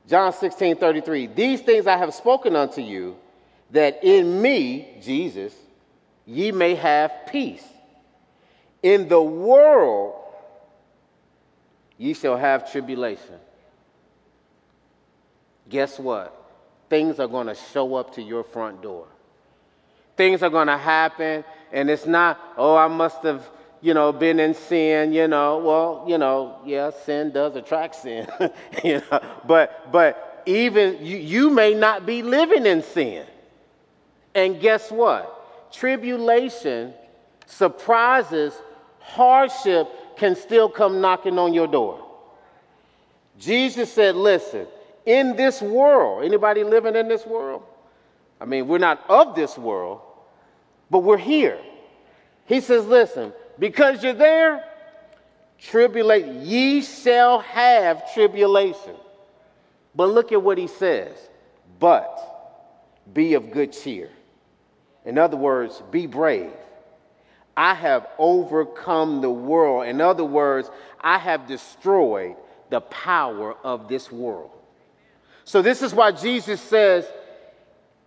John 0.07 0.33
16, 0.33 0.77
33. 0.77 1.27
These 1.27 1.61
things 1.61 1.87
I 1.87 1.97
have 1.97 2.13
spoken 2.13 2.55
unto 2.55 2.81
you, 2.81 3.15
that 3.71 4.03
in 4.03 4.41
me, 4.41 4.97
Jesus, 5.01 5.53
ye 6.25 6.51
may 6.51 6.75
have 6.75 7.11
peace. 7.27 7.65
In 8.81 9.07
the 9.07 9.21
world 9.21 10.15
ye 11.97 12.13
shall 12.13 12.37
have 12.37 12.69
tribulation. 12.71 13.35
Guess 15.69 15.99
what? 15.99 16.35
Things 16.89 17.19
are 17.19 17.27
going 17.27 17.47
to 17.47 17.55
show 17.55 17.95
up 17.95 18.15
to 18.15 18.21
your 18.21 18.43
front 18.43 18.81
door. 18.81 19.07
Things 20.17 20.43
are 20.43 20.49
going 20.49 20.67
to 20.67 20.77
happen, 20.77 21.43
and 21.71 21.89
it's 21.89 22.05
not, 22.05 22.39
oh, 22.57 22.75
I 22.75 22.87
must 22.87 23.23
have, 23.23 23.49
you 23.83 23.93
know, 23.93 24.13
been 24.13 24.39
in 24.39 24.53
sin, 24.53 25.11
you 25.11 25.27
know. 25.27 25.57
Well, 25.57 26.05
you 26.07 26.17
know, 26.17 26.57
yeah, 26.65 26.89
sin 27.05 27.31
does 27.31 27.55
attract 27.57 27.95
sin, 27.95 28.27
you 28.83 29.01
know. 29.11 29.19
But, 29.45 29.91
but 29.91 30.41
even 30.45 31.05
you, 31.05 31.17
you 31.17 31.49
may 31.49 31.73
not 31.73 32.05
be 32.05 32.23
living 32.23 32.65
in 32.65 32.81
sin. 32.81 33.25
And 34.33 34.59
guess 34.61 34.89
what? 34.89 35.71
Tribulation, 35.73 36.93
surprises 37.45 38.53
hardship 39.01 40.15
can 40.15 40.35
still 40.37 40.69
come 40.69 41.01
knocking 41.01 41.37
on 41.37 41.53
your 41.53 41.67
door. 41.67 41.99
Jesus 43.37 43.91
said, 43.91 44.15
listen, 44.15 44.65
in 45.05 45.35
this 45.35 45.61
world, 45.61 46.23
anybody 46.23 46.63
living 46.63 46.95
in 46.95 47.09
this 47.09 47.25
world? 47.25 47.63
I 48.39 48.45
mean, 48.45 48.67
we're 48.67 48.77
not 48.77 49.03
of 49.09 49.35
this 49.35 49.57
world, 49.57 49.99
but 50.89 50.99
we're 50.99 51.17
here. 51.17 51.59
He 52.45 52.61
says, 52.61 52.85
listen, 52.85 53.33
because 53.59 54.03
you're 54.03 54.13
there, 54.13 54.63
tribulate, 55.59 56.25
ye 56.43 56.81
shall 56.81 57.39
have 57.39 58.13
tribulation. 58.13 58.95
But 59.95 60.09
look 60.09 60.31
at 60.31 60.41
what 60.41 60.57
he 60.57 60.67
says. 60.67 61.17
But 61.79 62.19
be 63.13 63.33
of 63.35 63.51
good 63.51 63.73
cheer. 63.73 64.09
In 65.05 65.17
other 65.17 65.37
words, 65.37 65.81
be 65.91 66.07
brave. 66.07 66.51
I 67.55 67.73
have 67.75 68.07
overcome 68.17 69.21
the 69.21 69.29
world. 69.29 69.87
In 69.87 70.01
other 70.01 70.23
words, 70.23 70.69
I 70.99 71.17
have 71.17 71.47
destroyed 71.47 72.35
the 72.69 72.81
power 72.81 73.55
of 73.63 73.87
this 73.87 74.11
world. 74.11 74.49
So, 75.45 75.61
this 75.61 75.81
is 75.81 75.93
why 75.93 76.11
Jesus 76.11 76.61
says, 76.61 77.05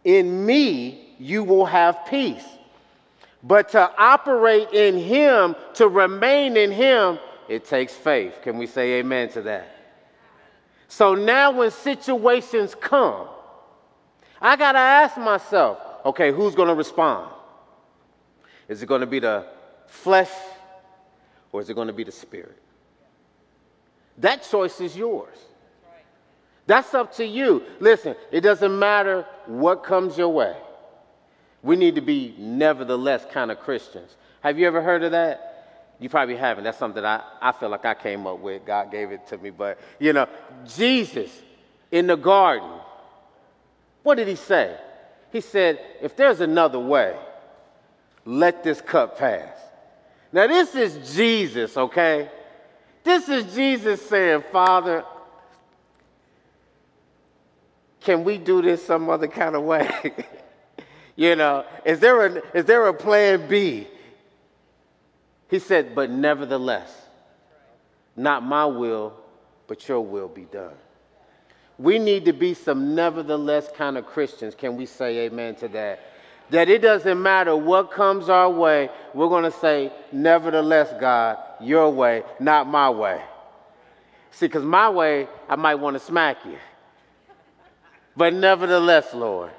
In 0.03 0.45
me 0.45 1.15
you 1.19 1.45
will 1.45 1.67
have 1.67 2.07
peace. 2.09 2.45
But 3.43 3.71
to 3.71 3.91
operate 3.99 4.73
in 4.73 4.99
Him, 4.99 5.55
to 5.75 5.89
remain 5.89 6.57
in 6.57 6.73
Him, 6.73 7.19
it 7.49 7.65
takes 7.65 7.93
faith. 7.93 8.41
Can 8.43 8.59
we 8.59 8.67
say 8.67 8.95
amen 8.95 9.29
to 9.31 9.43
that? 9.43 9.77
So 10.89 11.15
now 11.15 11.51
when 11.53 11.71
situations 11.71 12.75
come, 12.75 13.29
I 14.41 14.57
got 14.57 14.73
to 14.73 14.79
ask 14.79 15.17
myself, 15.17 15.79
okay, 16.05 16.33
who's 16.33 16.55
going 16.55 16.69
to 16.69 16.75
respond? 16.75 17.31
Is 18.69 18.83
it 18.83 18.87
going 18.87 19.01
to 19.01 19.07
be 19.07 19.19
the 19.19 19.47
flesh 19.87 20.31
or 21.53 21.61
is 21.61 21.71
it 21.71 21.75
going 21.75 21.89
to 21.89 21.93
be 21.93 22.05
the 22.05 22.13
spirit? 22.13 22.61
That 24.19 24.43
choice 24.43 24.81
is 24.81 24.97
yours. 24.97 25.37
That's 26.67 26.95
up 26.95 27.15
to 27.15 27.25
you. 27.25 27.63
Listen, 27.79 28.17
it 28.33 28.41
doesn't 28.41 28.77
matter 28.77 29.25
what 29.47 29.85
comes 29.85 30.19
your 30.19 30.31
way. 30.31 30.57
We 31.67 31.75
need 31.75 31.97
to 31.97 32.01
be 32.01 32.33
nevertheless 32.39 33.27
kind 33.33 33.51
of 33.51 33.59
Christians. 33.59 34.15
Have 34.41 34.57
you 34.57 34.69
ever 34.69 34.81
heard 34.81 35.03
of 35.03 35.11
that? 35.11 35.97
You 35.99 36.09
probably 36.09 36.37
haven't. 36.37 36.63
That's 36.63 36.79
something 36.79 37.05
I, 37.05 37.25
I 37.43 37.51
feel 37.51 37.71
like 37.71 37.85
I 37.85 37.95
came 37.95 38.25
up 38.25 38.39
with. 38.39 38.65
God 38.65 38.93
gave 38.93 39.11
it 39.11 39.27
to 39.29 39.39
me. 39.39 39.51
But, 39.51 39.81
you 39.99 40.13
know, 40.13 40.29
Jesus 40.65 41.29
in 41.91 42.07
the 42.07 42.15
garden, 42.15 42.71
what 44.05 44.15
did 44.15 44.29
he 44.29 44.37
say? 44.37 44.77
He 45.33 45.41
said, 45.41 45.81
if 46.01 46.15
there's 46.15 46.41
another 46.41 46.79
way, 46.79 47.17
let 48.25 48.63
this 48.63 48.81
cup 48.81 49.19
pass. 49.19 49.59
Now, 50.33 50.47
this 50.47 50.73
is 50.77 51.17
Jesus, 51.17 51.77
okay? 51.77 52.31
This 53.03 53.29
is 53.29 53.53
Jesus 53.53 54.09
saying, 54.09 54.45
Father, 54.53 55.05
can 57.99 58.23
we 58.23 58.39
do 58.39 58.63
this 58.63 58.87
some 58.87 59.11
other 59.11 59.27
kind 59.27 59.57
of 59.57 59.65
way? 59.65 60.15
you 61.17 61.35
know, 61.35 61.65
is 61.85 61.99
there, 61.99 62.27
a, 62.27 62.43
is 62.55 62.67
there 62.67 62.87
a 62.87 62.95
plan 62.95 63.49
B? 63.49 63.89
He 65.49 65.59
said, 65.59 65.95
But 65.95 66.11
nevertheless, 66.11 66.93
not 68.15 68.45
my 68.45 68.67
will, 68.67 69.15
but 69.67 69.89
your 69.89 70.01
will 70.01 70.29
be 70.29 70.45
done. 70.45 70.75
We 71.79 71.99
need 71.99 72.25
to 72.27 72.33
be 72.33 72.55
some 72.55 72.95
nevertheless 72.95 73.69
kind 73.75 73.99
of 73.99 74.07
Christians. 74.07 74.55
Can 74.55 74.77
we 74.77 74.87
say 74.87 75.27
amen 75.27 75.57
to 75.57 75.69
that? 75.69 76.01
That 76.51 76.69
it 76.69 76.81
doesn't 76.81 77.21
matter 77.21 77.57
what 77.57 77.91
comes 77.91 78.29
our 78.29 78.49
way, 78.51 78.89
we're 79.15 79.29
going 79.29 79.45
to 79.45 79.59
say, 79.59 79.93
Nevertheless, 80.13 80.95
God, 81.01 81.39
your 81.61 81.91
way, 81.91 82.23
not 82.39 82.69
my 82.69 82.91
way. 82.91 83.23
See, 84.31 84.47
because 84.47 84.65
my 84.65 84.91
way, 84.91 85.29
I 85.49 85.57
might 85.57 85.77
want 85.77 85.95
to 85.95 86.01
smack 86.01 86.45
you. 86.45 86.59
But 88.17 88.35
nevertheless, 88.35 89.15
Lord, 89.15 89.51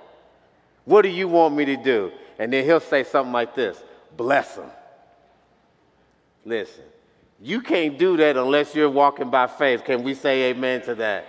what 0.87 1.01
do 1.01 1.09
you 1.09 1.27
want 1.27 1.53
me 1.53 1.65
to 1.65 1.75
do? 1.75 2.13
And 2.39 2.51
then 2.51 2.63
he'll 2.63 2.79
say 2.79 3.03
something 3.03 3.33
like 3.33 3.53
this 3.53 3.83
Bless 4.15 4.55
him. 4.55 4.71
Listen, 6.45 6.85
you 7.41 7.61
can't 7.61 7.99
do 7.99 8.15
that 8.17 8.37
unless 8.37 8.73
you're 8.73 8.89
walking 8.89 9.29
by 9.29 9.47
faith. 9.47 9.83
Can 9.83 10.01
we 10.01 10.13
say 10.13 10.49
amen 10.49 10.81
to 10.83 10.95
that? 10.95 11.27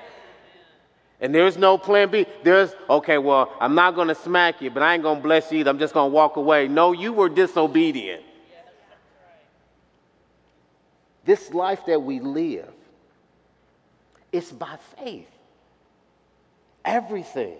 And 1.20 1.34
there's 1.34 1.56
no 1.56 1.76
plan 1.76 2.08
B. 2.08 2.24
There's, 2.44 2.72
okay, 2.88 3.18
well, 3.18 3.52
I'm 3.60 3.74
not 3.74 3.96
going 3.96 4.06
to 4.06 4.14
smack 4.14 4.62
you, 4.62 4.70
but 4.70 4.84
I 4.84 4.94
ain't 4.94 5.02
going 5.02 5.16
to 5.16 5.22
bless 5.22 5.50
you 5.50 5.58
either. 5.58 5.70
I'm 5.70 5.78
just 5.80 5.92
going 5.92 6.08
to 6.08 6.14
walk 6.14 6.36
away. 6.36 6.68
No, 6.68 6.92
you 6.92 7.12
were 7.12 7.28
disobedient. 7.28 8.22
This 11.24 11.52
life 11.52 11.84
that 11.86 12.00
we 12.00 12.20
live, 12.20 12.72
it's 14.30 14.52
by 14.52 14.78
faith. 14.96 15.28
Everything. 16.84 17.56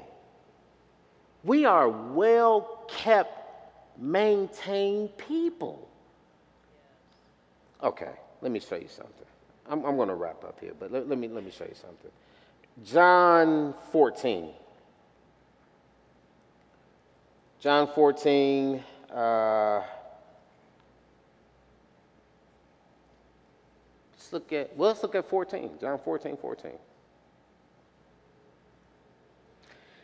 We 1.49 1.65
are 1.65 1.89
well 1.89 2.85
kept, 2.89 3.99
maintained 3.99 5.17
people. 5.17 5.89
Okay, 7.83 8.11
let 8.43 8.53
me 8.53 8.61
show 8.61 8.77
you 8.77 8.89
something. 8.89 9.25
I'm, 9.67 9.83
I'm 9.87 9.97
going 9.97 10.11
to 10.11 10.15
wrap 10.15 10.45
up 10.45 10.61
here, 10.61 10.73
but 10.79 10.93
let, 10.93 11.09
let, 11.09 11.17
me, 11.17 11.27
let 11.27 11.43
me 11.43 11.51
show 11.51 11.65
you 11.65 11.75
something. 11.75 12.11
John 12.85 13.73
14. 13.93 14.51
John 17.61 17.89
14. 17.95 18.85
Uh, 19.11 19.83
let's 24.13 24.33
look 24.35 24.53
at 24.53 24.77
well, 24.77 24.91
let's 24.91 25.03
look 25.03 25.15
at 25.15 25.27
14. 25.27 25.71
John 25.81 25.99
14, 25.99 26.37
14. 26.37 26.73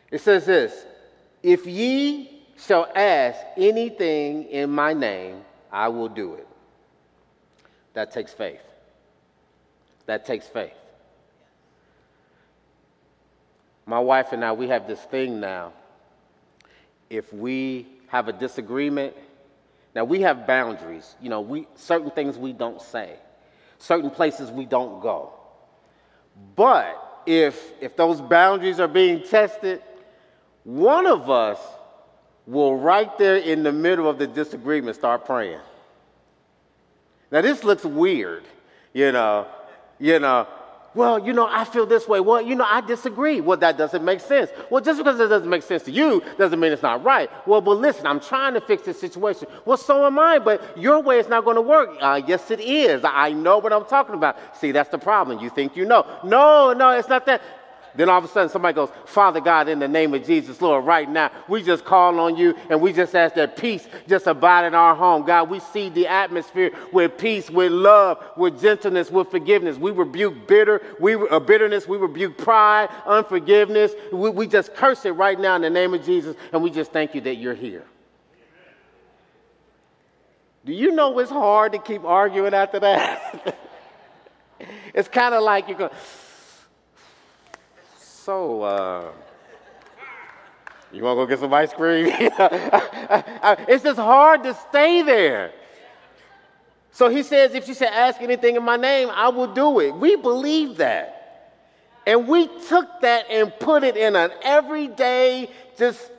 It 0.09 0.21
says 0.21 0.47
this: 0.47 0.85
If 1.45 1.67
ye 1.67 2.41
shall 2.57 2.87
ask 2.95 3.39
anything 3.55 4.45
in 4.45 4.71
my 4.71 4.93
name, 4.93 5.43
I 5.71 5.89
will 5.89 6.09
do 6.09 6.33
it. 6.33 6.47
That 7.93 8.11
takes 8.11 8.33
faith. 8.33 8.63
That 10.07 10.25
takes 10.25 10.47
faith. 10.47 10.73
My 13.85 13.99
wife 13.99 14.33
and 14.33 14.43
I, 14.43 14.53
we 14.53 14.69
have 14.69 14.87
this 14.87 14.99
thing 14.99 15.39
now. 15.39 15.73
If 17.11 17.31
we 17.31 17.89
have 18.07 18.27
a 18.27 18.33
disagreement, 18.33 19.13
now 19.93 20.03
we 20.03 20.21
have 20.21 20.47
boundaries. 20.47 21.15
You 21.21 21.29
know, 21.29 21.41
we 21.41 21.67
certain 21.75 22.09
things 22.09 22.39
we 22.39 22.53
don't 22.53 22.81
say, 22.81 23.17
certain 23.77 24.09
places 24.09 24.49
we 24.49 24.65
don't 24.65 24.99
go. 24.99 25.31
But 26.55 27.21
if 27.27 27.71
if 27.81 27.95
those 27.95 28.19
boundaries 28.19 28.79
are 28.79 28.87
being 28.87 29.21
tested, 29.21 29.83
one 30.65 31.05
of 31.05 31.29
us 31.29 31.59
will 32.45 32.75
right 32.75 33.15
there 33.17 33.37
in 33.37 33.63
the 33.63 33.71
middle 33.71 34.09
of 34.09 34.17
the 34.17 34.27
disagreement 34.27 34.95
start 34.97 35.25
praying. 35.25 35.59
Now, 37.31 37.41
this 37.41 37.63
looks 37.63 37.85
weird, 37.85 38.43
you 38.93 39.11
know, 39.11 39.47
you 39.99 40.19
know. 40.19 40.47
Well, 40.95 41.19
you 41.19 41.33
know, 41.33 41.45
I 41.45 41.65
feel 41.65 41.85
this 41.85 42.07
way. 42.07 42.21
Well, 42.21 42.41
you 42.41 42.55
know, 42.55 42.65
I 42.65 42.79
disagree. 42.79 43.41
Well, 43.41 43.57
that 43.57 43.77
doesn't 43.77 44.03
make 44.03 44.21
sense. 44.21 44.49
Well, 44.69 44.81
just 44.81 44.97
because 44.97 45.19
it 45.19 45.27
doesn't 45.27 45.49
make 45.49 45.63
sense 45.63 45.83
to 45.83 45.91
you 45.91 46.23
doesn't 46.37 46.59
mean 46.59 46.71
it's 46.71 46.81
not 46.81 47.03
right. 47.03 47.29
Well, 47.45 47.59
but 47.59 47.73
listen, 47.73 48.07
I'm 48.07 48.21
trying 48.21 48.53
to 48.53 48.61
fix 48.61 48.83
this 48.83 48.99
situation. 48.99 49.49
Well, 49.65 49.75
so 49.75 50.05
am 50.05 50.17
I, 50.17 50.39
but 50.39 50.77
your 50.77 51.01
way 51.01 51.19
is 51.19 51.27
not 51.27 51.43
going 51.43 51.57
to 51.57 51.61
work. 51.61 51.89
Uh, 51.99 52.21
yes, 52.25 52.49
it 52.49 52.61
is. 52.61 53.01
I 53.03 53.33
know 53.33 53.57
what 53.57 53.73
I'm 53.73 53.85
talking 53.85 54.15
about. 54.15 54.37
See, 54.55 54.71
that's 54.71 54.89
the 54.89 54.97
problem. 54.97 55.39
You 55.39 55.49
think 55.49 55.75
you 55.75 55.83
know. 55.83 56.07
No, 56.23 56.71
no, 56.71 56.91
it's 56.91 57.09
not 57.09 57.25
that. 57.25 57.41
Then 57.95 58.09
all 58.09 58.17
of 58.17 58.25
a 58.25 58.27
sudden 58.27 58.49
somebody 58.49 58.75
goes, 58.75 58.89
Father 59.05 59.39
God, 59.39 59.69
in 59.69 59.79
the 59.79 59.87
name 59.87 60.13
of 60.13 60.25
Jesus, 60.25 60.61
Lord, 60.61 60.85
right 60.85 61.09
now, 61.09 61.31
we 61.47 61.63
just 61.63 61.85
call 61.85 62.19
on 62.19 62.35
you 62.35 62.55
and 62.69 62.81
we 62.81 62.91
just 62.91 63.15
ask 63.15 63.35
that 63.35 63.57
peace 63.57 63.87
just 64.07 64.27
abide 64.27 64.65
in 64.65 64.75
our 64.75 64.95
home. 64.95 65.25
God, 65.25 65.49
we 65.49 65.59
see 65.59 65.89
the 65.89 66.07
atmosphere 66.07 66.71
with 66.91 67.17
peace, 67.17 67.49
with 67.49 67.71
love, 67.71 68.23
with 68.35 68.59
gentleness, 68.61 69.09
with 69.09 69.31
forgiveness. 69.31 69.77
We 69.77 69.91
rebuke 69.91 70.47
bitter, 70.47 70.81
we 70.99 71.15
uh, 71.15 71.39
bitterness, 71.39 71.87
we 71.87 71.97
rebuke 71.97 72.37
pride, 72.37 72.89
unforgiveness. 73.05 73.93
We, 74.11 74.29
we 74.29 74.47
just 74.47 74.75
curse 74.75 75.05
it 75.05 75.11
right 75.11 75.39
now 75.39 75.55
in 75.55 75.61
the 75.61 75.69
name 75.69 75.93
of 75.93 76.05
Jesus 76.05 76.35
and 76.51 76.61
we 76.61 76.69
just 76.69 76.91
thank 76.91 77.15
you 77.15 77.21
that 77.21 77.35
you're 77.35 77.55
here. 77.55 77.85
Do 80.65 80.73
you 80.73 80.91
know 80.91 81.17
it's 81.19 81.29
hard 81.29 81.73
to 81.73 81.79
keep 81.79 82.03
arguing 82.03 82.55
after 82.55 82.79
that? 82.79 83.55
it's 84.93 85.07
kind 85.07 85.35
of 85.35 85.43
like 85.43 85.67
you're 85.69 85.77
going, 85.77 85.91
so, 88.25 88.63
uh, 88.63 89.11
you 90.91 91.03
want 91.03 91.15
to 91.15 91.21
go 91.21 91.27
get 91.27 91.37
some 91.37 91.53
ice 91.53 91.71
cream? 91.71 92.07
it's 93.69 93.83
just 93.83 93.99
hard 93.99 94.41
to 94.41 94.55
stay 94.67 95.03
there. 95.03 95.51
So 96.91 97.07
he 97.07 97.21
says, 97.21 97.53
if 97.53 97.67
you 97.67 97.75
should 97.75 97.89
ask 97.89 98.19
anything 98.21 98.55
in 98.55 98.63
my 98.63 98.77
name, 98.77 99.11
I 99.11 99.29
will 99.29 99.53
do 99.53 99.79
it. 99.79 99.93
We 99.93 100.15
believe 100.15 100.77
that. 100.77 101.51
And 102.07 102.27
we 102.27 102.47
took 102.67 102.87
that 103.01 103.29
and 103.29 103.53
put 103.59 103.83
it 103.83 103.95
in 103.95 104.15
an 104.15 104.31
everyday, 104.41 105.47
just, 105.77 106.09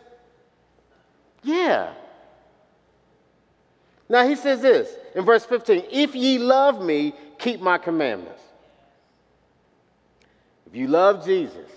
yeah. 1.43 1.93
Now 4.09 4.29
he 4.29 4.37
says 4.37 4.63
this 4.63 4.89
in 5.17 5.25
verse 5.25 5.45
15 5.45 5.87
If 5.91 6.15
ye 6.15 6.39
love 6.39 6.81
me, 6.81 7.15
keep 7.37 7.61
my 7.61 7.79
commandments. 7.79 8.43
If 10.69 10.77
you 10.77 10.87
love 10.87 11.25
Jesus, 11.25 11.71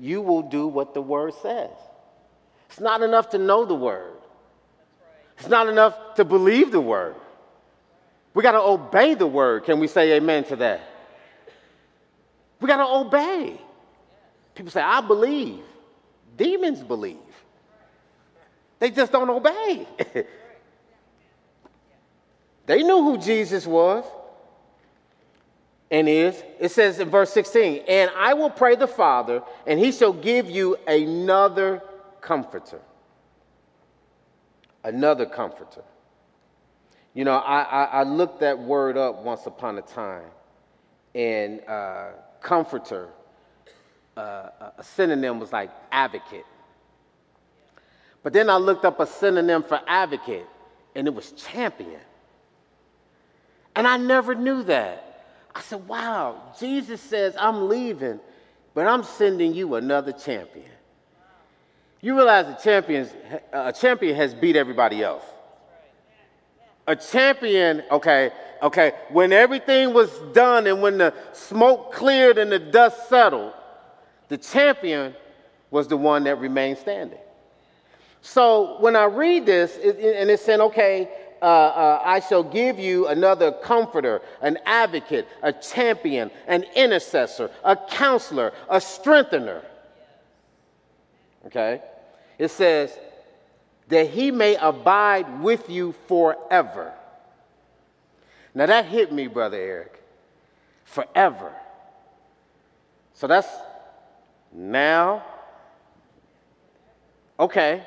you 0.00 0.22
will 0.22 0.42
do 0.42 0.66
what 0.66 0.94
the 0.94 1.02
word 1.02 1.34
says. 1.42 1.70
It's 2.70 2.80
not 2.80 3.02
enough 3.02 3.30
to 3.30 3.38
know 3.38 3.64
the 3.66 3.74
word. 3.74 4.14
It's 5.38 5.48
not 5.48 5.68
enough 5.68 6.14
to 6.16 6.24
believe 6.24 6.72
the 6.72 6.80
word. 6.80 7.16
We 8.32 8.42
got 8.42 8.52
to 8.52 8.60
obey 8.60 9.14
the 9.14 9.26
word. 9.26 9.64
Can 9.64 9.78
we 9.78 9.86
say 9.86 10.12
amen 10.12 10.44
to 10.44 10.56
that? 10.56 10.80
We 12.60 12.68
got 12.68 12.76
to 12.76 12.86
obey. 12.86 13.60
People 14.54 14.70
say, 14.70 14.82
I 14.82 15.00
believe. 15.00 15.64
Demons 16.36 16.82
believe. 16.82 17.16
They 18.78 18.90
just 18.90 19.12
don't 19.12 19.28
obey. 19.28 19.86
they 22.66 22.82
knew 22.82 23.02
who 23.02 23.18
Jesus 23.18 23.66
was 23.66 24.04
and 25.90 26.08
is. 26.08 26.42
It 26.58 26.70
says 26.70 27.00
in 27.00 27.10
verse 27.10 27.32
16, 27.32 27.84
and 27.88 28.10
I 28.16 28.34
will 28.34 28.50
pray 28.50 28.76
the 28.76 28.86
Father, 28.86 29.42
and 29.66 29.78
he 29.78 29.92
shall 29.92 30.12
give 30.12 30.48
you 30.48 30.76
another 30.86 31.82
comforter. 32.20 32.80
Another 34.84 35.26
comforter. 35.26 35.82
You 37.12 37.24
know, 37.24 37.36
I, 37.36 37.62
I, 37.62 37.84
I 37.84 38.02
looked 38.04 38.40
that 38.40 38.58
word 38.58 38.96
up 38.96 39.22
once 39.22 39.46
upon 39.46 39.78
a 39.78 39.82
time, 39.82 40.30
and 41.14 41.60
uh, 41.66 42.10
comforter, 42.40 43.08
uh, 44.16 44.70
a 44.78 44.82
synonym 44.82 45.40
was 45.40 45.52
like 45.52 45.70
advocate. 45.90 46.46
But 48.22 48.32
then 48.32 48.48
I 48.48 48.56
looked 48.56 48.84
up 48.84 49.00
a 49.00 49.06
synonym 49.06 49.64
for 49.64 49.80
advocate, 49.86 50.46
and 50.94 51.08
it 51.08 51.14
was 51.14 51.32
champion. 51.32 52.00
And 53.74 53.88
I 53.88 53.96
never 53.96 54.34
knew 54.34 54.62
that. 54.64 55.09
I 55.54 55.60
said, 55.62 55.86
wow, 55.88 56.54
Jesus 56.58 57.00
says, 57.00 57.34
I'm 57.38 57.68
leaving, 57.68 58.20
but 58.74 58.86
I'm 58.86 59.02
sending 59.02 59.54
you 59.54 59.74
another 59.74 60.12
champion. 60.12 60.70
You 62.00 62.14
realize 62.14 62.46
a, 62.46 62.62
champions, 62.62 63.12
a 63.52 63.72
champion 63.72 64.16
has 64.16 64.32
beat 64.32 64.56
everybody 64.56 65.02
else. 65.02 65.24
A 66.86 66.96
champion, 66.96 67.82
okay, 67.90 68.30
okay, 68.62 68.92
when 69.10 69.32
everything 69.32 69.92
was 69.92 70.10
done 70.32 70.66
and 70.66 70.80
when 70.80 70.98
the 70.98 71.14
smoke 71.32 71.92
cleared 71.92 72.38
and 72.38 72.50
the 72.50 72.58
dust 72.58 73.08
settled, 73.08 73.52
the 74.28 74.38
champion 74.38 75.14
was 75.70 75.88
the 75.88 75.96
one 75.96 76.24
that 76.24 76.38
remained 76.38 76.78
standing. 76.78 77.18
So 78.22 78.76
when 78.80 78.96
I 78.96 79.04
read 79.04 79.46
this, 79.46 79.76
it, 79.76 79.98
and 79.98 80.30
it's 80.30 80.44
saying, 80.44 80.60
okay, 80.60 81.08
uh, 81.42 81.44
uh, 81.44 82.02
I 82.04 82.20
shall 82.20 82.42
give 82.42 82.78
you 82.78 83.08
another 83.08 83.52
comforter, 83.52 84.22
an 84.40 84.58
advocate, 84.66 85.26
a 85.42 85.52
champion, 85.52 86.30
an 86.46 86.64
intercessor, 86.74 87.50
a 87.64 87.76
counselor, 87.76 88.52
a 88.68 88.80
strengthener. 88.80 89.62
Okay? 91.46 91.82
It 92.38 92.48
says, 92.48 92.96
that 93.90 94.08
he 94.08 94.30
may 94.30 94.56
abide 94.56 95.42
with 95.42 95.68
you 95.68 95.94
forever. 96.06 96.92
Now 98.54 98.66
that 98.66 98.86
hit 98.86 99.12
me, 99.12 99.26
Brother 99.26 99.58
Eric. 99.58 100.02
Forever. 100.84 101.52
So 103.14 103.26
that's 103.26 103.48
now. 104.52 105.24
Okay. 107.38 107.82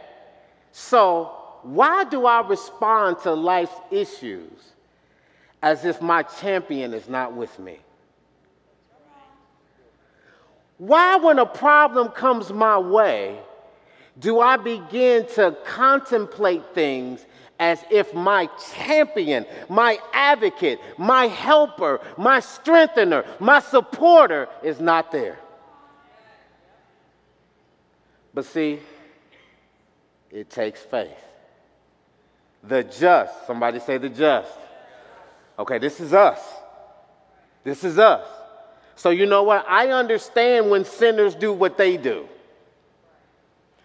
So 0.72 1.32
why 1.64 2.04
do 2.04 2.26
I 2.26 2.46
respond 2.46 3.20
to 3.24 3.34
life's 3.34 3.76
issues 3.90 4.52
as 5.62 5.86
if 5.86 6.02
my 6.02 6.24
champion 6.24 6.94
is 6.94 7.08
not 7.08 7.34
with 7.34 7.58
me? 7.58 7.80
Why, 10.78 11.16
when 11.16 11.40
a 11.40 11.46
problem 11.46 12.10
comes 12.10 12.52
my 12.52 12.78
way, 12.78 13.40
do 14.20 14.42
I 14.42 14.58
begin 14.58 15.26
to 15.36 15.56
contemplate 15.64 16.66
things 16.74 17.26
as 17.60 17.80
if 17.90 18.14
my 18.14 18.50
champion, 18.76 19.46
my 19.70 20.00
advocate, 20.12 20.80
my 20.98 21.28
helper, 21.28 22.02
my 22.18 22.42
strengthener, 22.42 23.24
my 23.40 23.60
supporter 23.60 24.50
is 24.62 24.82
not 24.82 25.12
there? 25.14 25.40
But 28.34 28.46
see, 28.46 28.80
it 30.32 30.50
takes 30.50 30.82
faith. 30.82 31.33
The 32.64 32.84
just, 32.84 33.46
somebody 33.46 33.80
say 33.80 33.98
the 33.98 34.10
just. 34.10 34.52
Okay, 35.60 35.78
this 35.78 36.00
is 36.00 36.14
us. 36.14 36.40
This 37.64 37.84
is 37.84 38.00
us. 38.00 38.26
So, 38.96 39.10
you 39.10 39.26
know 39.26 39.44
what? 39.44 39.66
I 39.68 39.90
understand 39.90 40.70
when 40.70 40.86
sinners 40.86 41.36
do 41.36 41.52
what 41.52 41.78
they 41.78 41.98
do. 41.98 42.28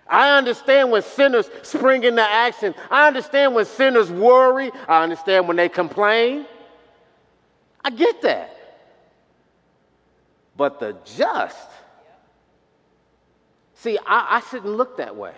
I 0.08 0.38
understand 0.38 0.90
when 0.90 1.02
sinners 1.02 1.50
spring 1.62 2.04
into 2.04 2.22
action. 2.22 2.74
I 2.90 3.06
understand 3.06 3.54
when 3.54 3.66
sinners 3.66 4.10
worry. 4.10 4.70
I 4.86 5.02
understand 5.02 5.48
when 5.48 5.56
they 5.56 5.68
complain. 5.68 6.46
I 7.84 7.90
get 7.90 8.22
that. 8.22 8.54
But 10.56 10.80
the 10.80 10.96
just, 11.04 11.68
see, 13.74 13.98
I, 14.04 14.36
I 14.36 14.42
shouldn't 14.50 14.74
look 14.76 14.96
that 14.96 15.14
way. 15.14 15.34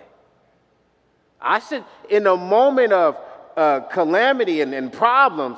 I 1.39 1.59
should, 1.59 1.83
in 2.09 2.25
a 2.27 2.35
moment 2.35 2.93
of 2.93 3.17
uh, 3.55 3.81
calamity 3.81 4.61
and, 4.61 4.73
and 4.73 4.91
problems, 4.91 5.57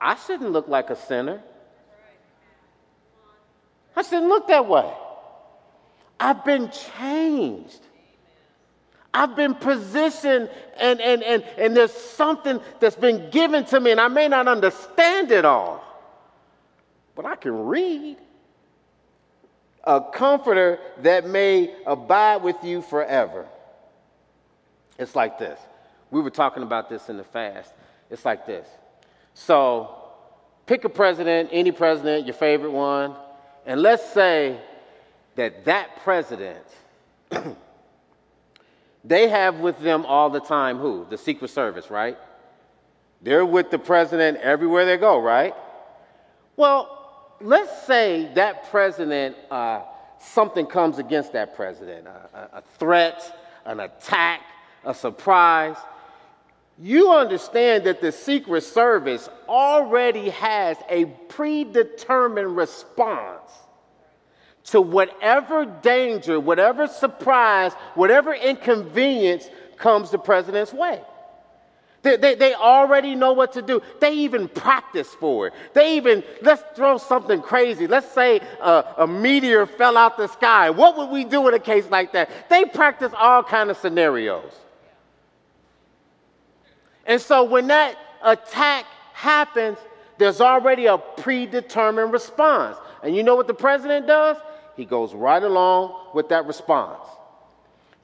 I 0.00 0.16
shouldn't 0.16 0.52
look 0.52 0.68
like 0.68 0.90
a 0.90 0.96
sinner. 0.96 1.42
I 3.96 4.02
shouldn't 4.02 4.28
look 4.28 4.48
that 4.48 4.66
way. 4.66 4.90
I've 6.18 6.44
been 6.44 6.70
changed. 6.98 7.80
I've 9.12 9.34
been 9.34 9.54
positioned 9.54 10.50
and, 10.78 11.00
and, 11.00 11.22
and, 11.22 11.42
and 11.58 11.76
there's 11.76 11.92
something 11.92 12.60
that's 12.78 12.96
been 12.96 13.30
given 13.30 13.64
to 13.66 13.80
me, 13.80 13.90
and 13.90 14.00
I 14.00 14.08
may 14.08 14.28
not 14.28 14.46
understand 14.46 15.32
it 15.32 15.44
all, 15.44 15.84
but 17.16 17.26
I 17.26 17.36
can 17.36 17.66
read. 17.66 18.16
A 19.82 20.00
comforter 20.00 20.78
that 20.98 21.26
may 21.26 21.74
abide 21.86 22.42
with 22.42 22.62
you 22.62 22.82
forever. 22.82 23.46
It's 24.98 25.16
like 25.16 25.38
this 25.38 25.58
we 26.10 26.20
were 26.20 26.30
talking 26.30 26.62
about 26.62 26.88
this 26.88 27.08
in 27.08 27.16
the 27.16 27.24
fast. 27.24 27.72
It's 28.10 28.24
like 28.24 28.46
this. 28.46 28.66
So, 29.34 29.94
pick 30.66 30.84
a 30.84 30.88
president, 30.88 31.50
any 31.52 31.72
president, 31.72 32.26
your 32.26 32.34
favorite 32.34 32.72
one, 32.72 33.14
and 33.66 33.80
let's 33.80 34.04
say 34.12 34.60
that 35.36 35.64
that 35.66 36.02
president, 36.02 36.64
they 39.04 39.28
have 39.28 39.60
with 39.60 39.78
them 39.78 40.04
all 40.04 40.30
the 40.30 40.40
time 40.40 40.78
who? 40.78 41.06
The 41.08 41.18
Secret 41.18 41.50
Service, 41.50 41.90
right? 41.90 42.18
They're 43.22 43.46
with 43.46 43.70
the 43.70 43.78
president 43.78 44.38
everywhere 44.38 44.86
they 44.86 44.96
go, 44.96 45.20
right? 45.20 45.54
Well, 46.56 47.34
let's 47.40 47.86
say 47.86 48.30
that 48.34 48.70
president, 48.70 49.36
uh, 49.50 49.82
something 50.18 50.66
comes 50.66 50.98
against 50.98 51.32
that 51.34 51.54
president, 51.54 52.06
a, 52.06 52.58
a 52.58 52.62
threat, 52.78 53.38
an 53.64 53.80
attack, 53.80 54.40
a 54.84 54.94
surprise 54.94 55.76
you 56.82 57.12
understand 57.12 57.84
that 57.84 58.00
the 58.00 58.10
Secret 58.10 58.62
Service 58.62 59.28
already 59.46 60.30
has 60.30 60.78
a 60.88 61.04
predetermined 61.28 62.56
response 62.56 63.50
to 64.64 64.80
whatever 64.80 65.66
danger, 65.66 66.40
whatever 66.40 66.86
surprise, 66.86 67.72
whatever 67.94 68.32
inconvenience 68.32 69.50
comes 69.76 70.10
the 70.10 70.18
president's 70.18 70.72
way. 70.72 71.02
They, 72.02 72.16
they, 72.16 72.34
they, 72.34 72.54
already 72.54 73.14
know 73.14 73.34
what 73.34 73.52
to 73.54 73.62
do. 73.62 73.82
They 74.00 74.14
even 74.14 74.48
practice 74.48 75.08
for 75.08 75.48
it. 75.48 75.52
They 75.74 75.98
even, 75.98 76.24
let's 76.40 76.62
throw 76.74 76.96
something 76.96 77.42
crazy. 77.42 77.86
Let's 77.86 78.10
say 78.10 78.40
a, 78.58 78.84
a 78.98 79.06
meteor 79.06 79.66
fell 79.66 79.98
out 79.98 80.16
the 80.16 80.28
sky. 80.28 80.70
What 80.70 80.96
would 80.96 81.10
we 81.10 81.24
do 81.24 81.46
in 81.48 81.52
a 81.52 81.58
case 81.58 81.84
like 81.90 82.12
that? 82.12 82.30
They 82.48 82.64
practice 82.64 83.12
all 83.14 83.42
kind 83.42 83.68
of 83.68 83.76
scenarios. 83.76 84.50
And 87.10 87.20
so 87.20 87.42
when 87.42 87.66
that 87.66 87.96
attack 88.22 88.86
happens, 89.14 89.78
there's 90.16 90.40
already 90.40 90.86
a 90.86 90.96
predetermined 90.96 92.12
response. 92.12 92.76
And 93.02 93.16
you 93.16 93.24
know 93.24 93.34
what 93.34 93.48
the 93.48 93.54
president 93.54 94.06
does? 94.06 94.36
He 94.76 94.84
goes 94.84 95.12
right 95.12 95.42
along 95.42 96.12
with 96.14 96.28
that 96.28 96.46
response. 96.46 97.02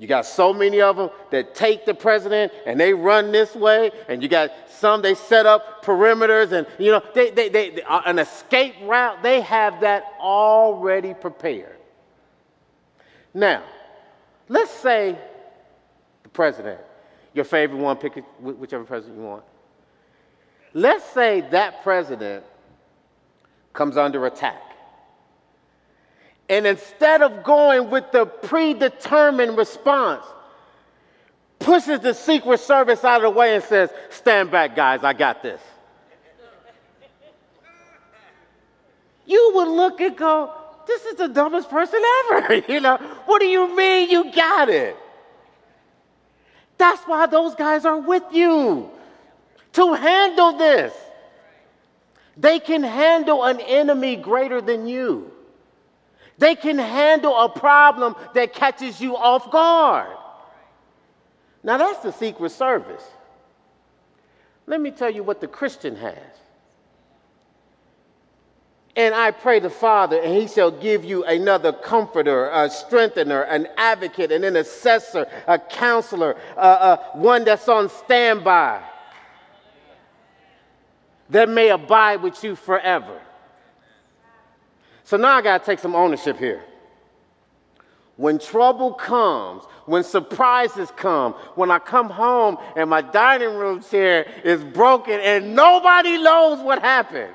You 0.00 0.08
got 0.08 0.26
so 0.26 0.52
many 0.52 0.80
of 0.80 0.96
them 0.96 1.10
that 1.30 1.54
take 1.54 1.86
the 1.86 1.94
president 1.94 2.52
and 2.66 2.80
they 2.80 2.92
run 2.92 3.30
this 3.30 3.54
way, 3.54 3.92
and 4.08 4.24
you 4.24 4.28
got 4.28 4.50
some 4.68 5.02
they 5.02 5.14
set 5.14 5.46
up 5.46 5.84
perimeters 5.84 6.50
and 6.50 6.66
you 6.76 6.90
know 6.90 7.00
they, 7.14 7.30
they, 7.30 7.48
they, 7.48 7.70
they 7.70 7.82
uh, 7.82 8.02
an 8.06 8.18
escape 8.18 8.74
route. 8.82 9.22
They 9.22 9.40
have 9.42 9.82
that 9.82 10.02
already 10.18 11.14
prepared. 11.14 11.78
Now, 13.32 13.62
let's 14.48 14.72
say 14.72 15.16
the 16.24 16.28
president 16.30 16.80
your 17.36 17.44
favorite 17.44 17.78
one, 17.78 17.96
pick 17.96 18.24
whichever 18.40 18.84
president 18.84 19.18
you 19.18 19.24
want. 19.24 19.44
Let's 20.72 21.04
say 21.10 21.42
that 21.52 21.82
president 21.82 22.44
comes 23.72 23.96
under 23.96 24.26
attack. 24.26 24.62
And 26.48 26.66
instead 26.66 27.22
of 27.22 27.44
going 27.44 27.90
with 27.90 28.12
the 28.12 28.26
predetermined 28.26 29.56
response, 29.56 30.24
pushes 31.58 32.00
the 32.00 32.14
Secret 32.14 32.60
Service 32.60 33.04
out 33.04 33.24
of 33.24 33.34
the 33.34 33.38
way 33.38 33.54
and 33.54 33.64
says, 33.64 33.90
Stand 34.10 34.50
back, 34.50 34.76
guys, 34.76 35.02
I 35.02 35.12
got 35.12 35.42
this. 35.42 35.60
you 39.26 39.52
would 39.54 39.68
look 39.68 40.00
and 40.00 40.16
go, 40.16 40.52
This 40.86 41.04
is 41.04 41.16
the 41.16 41.28
dumbest 41.28 41.68
person 41.68 42.00
ever. 42.30 42.54
you 42.68 42.80
know, 42.80 42.96
what 43.26 43.40
do 43.40 43.46
you 43.46 43.74
mean 43.76 44.08
you 44.08 44.32
got 44.32 44.68
it? 44.68 44.96
That's 46.78 47.02
why 47.04 47.26
those 47.26 47.54
guys 47.54 47.84
are 47.84 47.98
with 47.98 48.24
you 48.32 48.90
to 49.72 49.92
handle 49.94 50.52
this. 50.52 50.92
They 52.36 52.58
can 52.58 52.82
handle 52.82 53.44
an 53.44 53.60
enemy 53.60 54.16
greater 54.16 54.60
than 54.60 54.86
you. 54.86 55.30
They 56.38 56.54
can 56.54 56.78
handle 56.78 57.38
a 57.38 57.48
problem 57.48 58.14
that 58.34 58.52
catches 58.52 59.00
you 59.00 59.16
off 59.16 59.50
guard. 59.50 60.14
Now, 61.62 61.78
that's 61.78 62.00
the 62.00 62.12
Secret 62.12 62.52
Service. 62.52 63.02
Let 64.66 64.80
me 64.80 64.90
tell 64.90 65.10
you 65.10 65.22
what 65.22 65.40
the 65.40 65.48
Christian 65.48 65.96
has. 65.96 66.14
And 68.96 69.14
I 69.14 69.30
pray 69.30 69.60
the 69.60 69.68
Father, 69.68 70.18
and 70.18 70.34
he 70.34 70.48
shall 70.48 70.70
give 70.70 71.04
you 71.04 71.22
another 71.24 71.70
comforter, 71.70 72.48
a 72.48 72.70
strengthener, 72.70 73.42
an 73.42 73.68
advocate, 73.76 74.32
an 74.32 74.42
intercessor, 74.42 75.26
a 75.46 75.58
counselor, 75.58 76.34
uh, 76.56 76.60
uh, 76.60 76.96
one 77.12 77.44
that's 77.44 77.68
on 77.68 77.90
standby 77.90 78.82
that 81.28 81.48
may 81.48 81.68
abide 81.68 82.22
with 82.22 82.42
you 82.42 82.56
forever. 82.56 83.20
So 85.04 85.16
now 85.16 85.36
I 85.36 85.42
got 85.42 85.60
to 85.60 85.66
take 85.66 85.78
some 85.78 85.94
ownership 85.94 86.38
here. 86.38 86.64
When 88.16 88.38
trouble 88.38 88.94
comes, 88.94 89.64
when 89.84 90.02
surprises 90.04 90.90
come, 90.96 91.34
when 91.54 91.70
I 91.70 91.78
come 91.78 92.08
home 92.08 92.56
and 92.76 92.88
my 92.88 93.02
dining 93.02 93.56
room 93.56 93.82
chair 93.82 94.26
is 94.42 94.64
broken 94.64 95.20
and 95.20 95.54
nobody 95.54 96.16
knows 96.16 96.60
what 96.60 96.80
happened. 96.80 97.34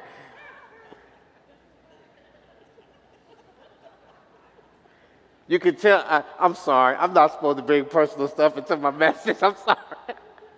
You 5.51 5.59
can 5.59 5.75
tell, 5.75 5.99
I, 6.07 6.23
am 6.39 6.55
sorry, 6.55 6.95
I'm 6.95 7.11
not 7.11 7.33
supposed 7.33 7.57
to 7.57 7.61
bring 7.61 7.83
personal 7.83 8.29
stuff 8.29 8.57
into 8.57 8.77
my 8.77 8.89
message, 8.89 9.35
I'm 9.41 9.53
sorry. 9.57 9.77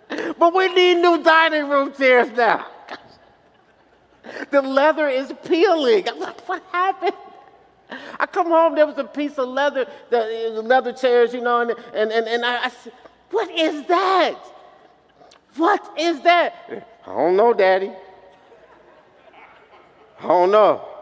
But 0.38 0.54
we 0.54 0.72
need 0.72 1.02
new 1.02 1.24
dining 1.24 1.68
room 1.68 1.92
chairs 1.94 2.30
now. 2.38 2.68
The 4.52 4.62
leather 4.62 5.08
is 5.08 5.34
peeling. 5.46 6.08
I'm 6.08 6.20
like, 6.20 6.48
what 6.48 6.62
happened? 6.72 7.16
I 8.20 8.28
come 8.28 8.50
home, 8.50 8.76
there 8.76 8.86
was 8.86 9.00
a 9.00 9.04
piece 9.04 9.40
of 9.40 9.50
leather, 9.50 9.88
the 10.12 10.62
leather 10.64 10.94
chairs, 10.94 11.34
you 11.34 11.42
know, 11.42 11.62
and, 11.62 11.72
and, 11.96 12.12
and, 12.12 12.28
and 12.28 12.46
I, 12.46 12.66
I 12.66 12.70
said, 12.70 12.94
what 13.32 13.50
is 13.50 13.88
that? 13.88 14.36
What 15.56 15.92
is 15.98 16.22
that? 16.22 16.86
I 17.08 17.10
don't 17.10 17.36
know, 17.36 17.52
Daddy. 17.52 17.92
I 20.20 20.28
don't 20.28 20.52
know. 20.52 20.93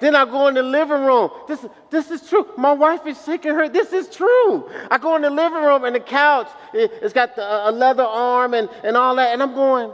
Then 0.00 0.14
I 0.14 0.24
go 0.24 0.46
in 0.46 0.54
the 0.54 0.62
living 0.62 1.04
room. 1.04 1.30
This, 1.48 1.66
this 1.90 2.10
is 2.10 2.28
true. 2.28 2.46
My 2.56 2.72
wife 2.72 3.06
is 3.06 3.22
shaking 3.24 3.54
her. 3.54 3.68
This 3.68 3.92
is 3.92 4.08
true. 4.08 4.70
I 4.90 4.98
go 4.98 5.16
in 5.16 5.22
the 5.22 5.30
living 5.30 5.62
room 5.62 5.84
and 5.84 5.94
the 5.94 6.00
couch, 6.00 6.48
it, 6.72 7.02
has 7.02 7.12
got 7.12 7.34
the, 7.34 7.68
a 7.68 7.72
leather 7.72 8.04
arm 8.04 8.54
and, 8.54 8.68
and 8.84 8.96
all 8.96 9.16
that. 9.16 9.32
And 9.32 9.42
I'm 9.42 9.54
going, 9.54 9.90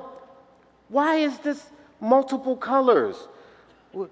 why 0.89 1.17
is 1.17 1.39
this 1.39 1.65
multiple 2.01 2.57
colors? 2.57 3.17
What, 3.93 4.11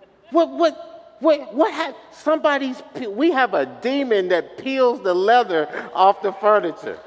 what, 0.51 1.19
what, 1.21 1.55
what 1.55 1.73
ha- 1.73 1.95
somebody's, 2.11 2.83
we 3.09 3.31
have 3.33 3.53
a 3.53 3.67
demon 3.67 4.29
that 4.29 4.57
peels 4.57 5.03
the 5.03 5.15
leather 5.15 5.69
off 5.95 6.23
the 6.23 6.33
furniture. 6.33 6.99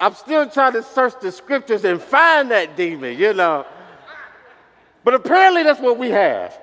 I'm 0.00 0.14
still 0.14 0.48
trying 0.48 0.74
to 0.74 0.84
search 0.84 1.14
the 1.20 1.32
scriptures 1.32 1.84
and 1.84 2.00
find 2.00 2.52
that 2.52 2.76
demon, 2.76 3.18
you 3.18 3.34
know. 3.34 3.66
But 5.08 5.14
apparently 5.14 5.62
that's 5.62 5.80
what 5.80 5.96
we 5.96 6.10
have. 6.10 6.54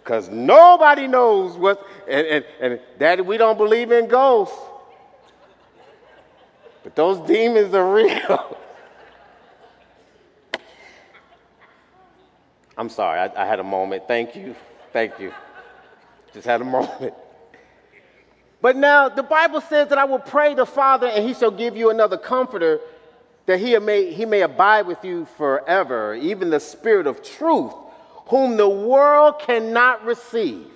Because 0.00 0.28
nobody 0.28 1.08
knows 1.08 1.56
what, 1.56 1.84
and, 2.08 2.24
and, 2.24 2.44
and 2.60 2.80
daddy, 3.00 3.22
we 3.22 3.36
don't 3.36 3.58
believe 3.58 3.90
in 3.90 4.06
ghosts. 4.06 4.56
But 6.84 6.94
those 6.94 7.18
demons 7.26 7.74
are 7.74 7.92
real. 7.92 8.56
I'm 12.78 12.88
sorry, 12.88 13.18
I, 13.18 13.42
I 13.42 13.44
had 13.44 13.58
a 13.58 13.64
moment. 13.64 14.04
Thank 14.06 14.36
you. 14.36 14.54
Thank 14.92 15.18
you. 15.18 15.34
Just 16.32 16.46
had 16.46 16.60
a 16.60 16.64
moment. 16.64 17.14
But 18.62 18.76
now 18.76 19.08
the 19.08 19.24
Bible 19.24 19.60
says 19.62 19.88
that 19.88 19.98
I 19.98 20.04
will 20.04 20.20
pray 20.20 20.54
the 20.54 20.64
Father, 20.64 21.08
and 21.08 21.26
he 21.26 21.34
shall 21.34 21.50
give 21.50 21.76
you 21.76 21.90
another 21.90 22.18
comforter, 22.18 22.78
that 23.50 23.58
he 23.58 23.78
may, 23.78 24.12
he 24.12 24.24
may 24.24 24.42
abide 24.42 24.86
with 24.86 25.04
you 25.04 25.26
forever, 25.36 26.14
even 26.14 26.50
the 26.50 26.60
Spirit 26.60 27.06
of 27.06 27.22
truth, 27.22 27.72
whom 28.26 28.56
the 28.56 28.68
world 28.68 29.40
cannot 29.40 30.04
receive. 30.04 30.66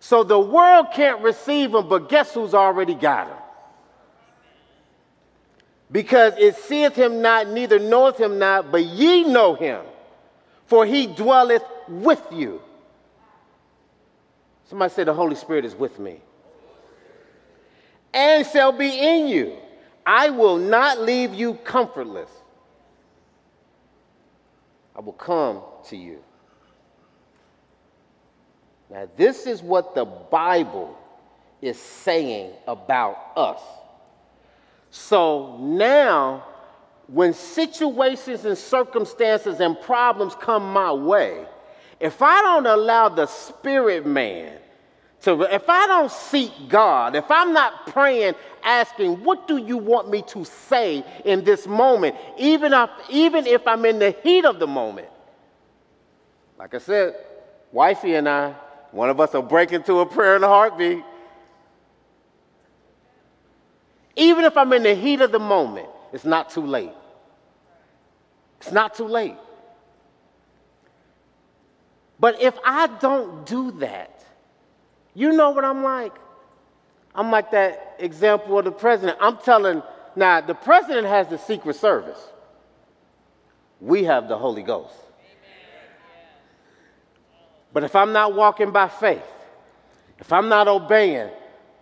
So 0.00 0.22
the 0.22 0.38
world 0.38 0.88
can't 0.92 1.22
receive 1.22 1.74
him, 1.74 1.88
but 1.88 2.08
guess 2.08 2.32
who's 2.34 2.54
already 2.54 2.94
got 2.94 3.28
him? 3.28 3.36
Because 5.90 6.34
it 6.38 6.56
seeth 6.56 6.94
him 6.94 7.22
not, 7.22 7.48
neither 7.48 7.78
knoweth 7.78 8.18
him 8.18 8.38
not, 8.38 8.70
but 8.70 8.84
ye 8.84 9.24
know 9.24 9.54
him 9.54 9.80
for 10.66 10.86
he 10.86 11.06
dwelleth 11.06 11.64
with 11.88 12.22
you. 12.32 12.60
Somebody 14.66 14.92
say, 14.92 15.04
The 15.04 15.14
Holy 15.14 15.36
Spirit 15.36 15.64
is 15.64 15.74
with 15.74 15.98
me. 15.98 16.20
And 18.12 18.46
shall 18.46 18.72
be 18.72 18.88
in 18.88 19.28
you. 19.28 19.56
I 20.06 20.30
will 20.30 20.58
not 20.58 21.00
leave 21.00 21.32
you 21.34 21.54
comfortless. 21.54 22.30
I 24.96 25.00
will 25.00 25.12
come 25.12 25.62
to 25.88 25.96
you. 25.96 26.22
Now, 28.90 29.08
this 29.16 29.46
is 29.46 29.62
what 29.62 29.94
the 29.94 30.04
Bible 30.04 30.96
is 31.60 31.78
saying 31.78 32.52
about 32.66 33.32
us. 33.36 33.60
So 34.90 35.56
now 35.58 36.44
when 37.08 37.34
situations 37.34 38.44
and 38.44 38.56
circumstances 38.56 39.60
and 39.60 39.80
problems 39.80 40.34
come 40.34 40.72
my 40.72 40.92
way, 40.92 41.46
if 42.00 42.22
I 42.22 42.40
don't 42.42 42.66
allow 42.66 43.08
the 43.08 43.26
spirit 43.26 44.06
man 44.06 44.58
to, 45.22 45.42
if 45.42 45.68
I 45.68 45.86
don't 45.86 46.10
seek 46.10 46.52
God, 46.68 47.16
if 47.16 47.30
I'm 47.30 47.52
not 47.52 47.86
praying, 47.88 48.34
asking, 48.64 49.22
what 49.22 49.46
do 49.46 49.56
you 49.56 49.76
want 49.76 50.10
me 50.10 50.22
to 50.28 50.44
say 50.44 51.04
in 51.24 51.44
this 51.44 51.66
moment, 51.66 52.16
even 52.38 52.72
if, 52.72 52.90
even 53.08 53.46
if 53.46 53.66
I'm 53.66 53.84
in 53.84 53.98
the 53.98 54.10
heat 54.22 54.44
of 54.44 54.58
the 54.58 54.66
moment? 54.66 55.08
Like 56.58 56.74
I 56.74 56.78
said, 56.78 57.14
wifey 57.72 58.14
and 58.14 58.28
I, 58.28 58.54
one 58.90 59.10
of 59.10 59.20
us 59.20 59.32
will 59.32 59.42
break 59.42 59.72
into 59.72 60.00
a 60.00 60.06
prayer 60.06 60.36
in 60.36 60.44
a 60.44 60.48
heartbeat. 60.48 61.02
Even 64.16 64.44
if 64.44 64.56
I'm 64.56 64.72
in 64.72 64.84
the 64.84 64.94
heat 64.94 65.20
of 65.20 65.32
the 65.32 65.40
moment, 65.40 65.88
it's 66.12 66.24
not 66.24 66.50
too 66.50 66.64
late. 66.64 66.92
It's 68.60 68.72
not 68.72 68.94
too 68.94 69.06
late. 69.06 69.36
But 72.20 72.40
if 72.40 72.56
I 72.64 72.86
don't 72.86 73.44
do 73.44 73.72
that, 73.72 74.24
you 75.14 75.32
know 75.32 75.50
what 75.50 75.64
I'm 75.64 75.82
like? 75.82 76.12
I'm 77.14 77.30
like 77.30 77.50
that 77.52 77.96
example 77.98 78.58
of 78.58 78.64
the 78.64 78.72
president. 78.72 79.18
I'm 79.20 79.38
telling, 79.38 79.82
now, 80.16 80.40
the 80.40 80.54
president 80.54 81.06
has 81.06 81.28
the 81.28 81.38
Secret 81.38 81.76
Service, 81.76 82.18
we 83.80 84.04
have 84.04 84.28
the 84.28 84.36
Holy 84.36 84.62
Ghost. 84.62 84.94
But 87.72 87.84
if 87.84 87.96
I'm 87.96 88.12
not 88.12 88.34
walking 88.34 88.70
by 88.70 88.88
faith, 88.88 89.24
if 90.18 90.32
I'm 90.32 90.48
not 90.48 90.68
obeying, 90.68 91.28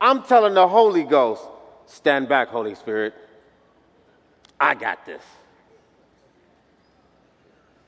I'm 0.00 0.22
telling 0.22 0.54
the 0.54 0.66
Holy 0.66 1.04
Ghost, 1.04 1.42
stand 1.86 2.28
back, 2.28 2.48
Holy 2.48 2.74
Spirit. 2.74 3.14
I 4.58 4.74
got 4.74 5.04
this. 5.04 5.22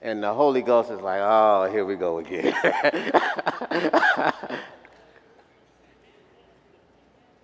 And 0.02 0.22
the 0.22 0.34
Holy 0.34 0.60
Ghost 0.60 0.90
is 0.90 1.00
like, 1.00 1.20
oh, 1.22 1.70
here 1.72 1.86
we 1.86 1.96
go 1.96 2.18
again. 2.18 2.54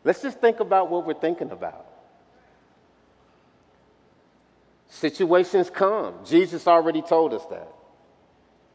Let's 0.05 0.23
just 0.23 0.41
think 0.41 0.61
about 0.61 0.91
what 0.91 1.07
we're 1.07 1.15
thinking 1.15 1.51
about. 1.51 1.87
Situations 4.89 5.71
come. 5.71 6.15
Jesus 6.25 6.67
already 6.67 7.03
told 7.03 7.33
us 7.33 7.45
that. 7.47 7.69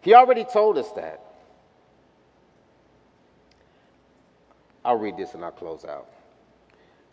He 0.01 0.13
already 0.13 0.45
told 0.45 0.77
us 0.77 0.91
that. 0.91 1.19
I'll 4.83 4.97
read 4.97 5.17
this 5.17 5.33
and 5.33 5.43
I'll 5.43 5.51
close 5.51 5.83
out. 5.83 6.07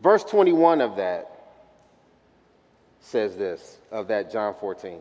Verse 0.03 0.25
21 0.25 0.81
of 0.81 0.97
that 0.97 1.29
says 3.01 3.37
this, 3.37 3.79
of 3.91 4.09
that 4.09 4.31
John 4.31 4.55
14. 4.61 5.01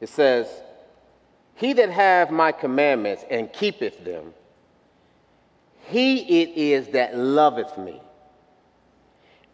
It 0.00 0.08
says, 0.08 0.48
He 1.54 1.74
that 1.74 1.90
have 1.90 2.30
my 2.30 2.50
commandments 2.50 3.24
and 3.30 3.52
keepeth 3.52 4.04
them, 4.04 4.32
he 5.88 6.42
it 6.42 6.56
is 6.56 6.88
that 6.88 7.16
loveth 7.16 7.76
me. 7.78 8.00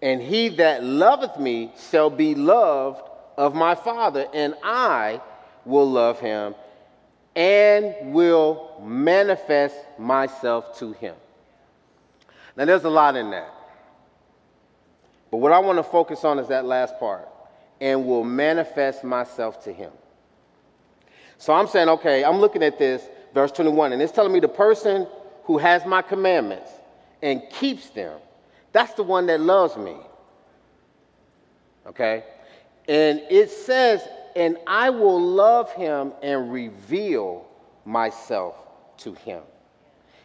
And 0.00 0.20
he 0.22 0.48
that 0.50 0.84
loveth 0.84 1.38
me 1.38 1.72
shall 1.90 2.10
be 2.10 2.34
loved 2.34 3.02
of 3.36 3.54
my 3.54 3.74
Father, 3.74 4.26
and 4.32 4.54
I 4.62 5.20
will 5.64 5.90
love 5.90 6.20
him 6.20 6.54
and 7.34 8.12
will 8.12 8.80
manifest 8.84 9.76
myself 9.98 10.78
to 10.78 10.92
him. 10.92 11.14
Now, 12.56 12.64
there's 12.64 12.84
a 12.84 12.90
lot 12.90 13.16
in 13.16 13.30
that. 13.30 13.54
But 15.30 15.36
what 15.38 15.52
I 15.52 15.58
want 15.60 15.78
to 15.78 15.82
focus 15.84 16.24
on 16.24 16.38
is 16.38 16.48
that 16.48 16.64
last 16.64 16.98
part 16.98 17.28
and 17.80 18.06
will 18.06 18.24
manifest 18.24 19.04
myself 19.04 19.62
to 19.64 19.72
him. 19.72 19.92
So 21.38 21.52
I'm 21.52 21.68
saying, 21.68 21.88
okay, 21.88 22.24
I'm 22.24 22.38
looking 22.38 22.64
at 22.64 22.78
this, 22.78 23.08
verse 23.34 23.52
21, 23.52 23.92
and 23.92 24.02
it's 24.02 24.10
telling 24.10 24.32
me 24.32 24.40
the 24.40 24.48
person 24.48 25.06
who 25.48 25.56
has 25.56 25.86
my 25.86 26.02
commandments 26.02 26.70
and 27.22 27.42
keeps 27.50 27.88
them, 27.88 28.20
that's 28.70 28.92
the 28.92 29.02
one 29.02 29.26
that 29.26 29.40
loves 29.40 29.78
me. 29.78 29.96
Okay? 31.86 32.22
And 32.86 33.22
it 33.30 33.50
says, 33.50 34.06
and 34.36 34.58
I 34.66 34.90
will 34.90 35.18
love 35.18 35.72
him 35.72 36.12
and 36.22 36.52
reveal 36.52 37.48
myself 37.86 38.56
to 38.98 39.14
him. 39.14 39.40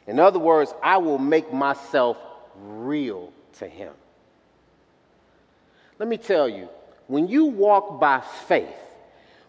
In 0.07 0.19
other 0.19 0.39
words, 0.39 0.73
I 0.83 0.97
will 0.97 1.19
make 1.19 1.53
myself 1.53 2.17
real 2.57 3.31
to 3.59 3.67
him. 3.67 3.93
Let 5.99 6.09
me 6.09 6.17
tell 6.17 6.49
you, 6.49 6.67
when 7.07 7.29
you 7.29 7.45
walk 7.45 7.97
by 7.97 8.19
faith, 8.19 8.75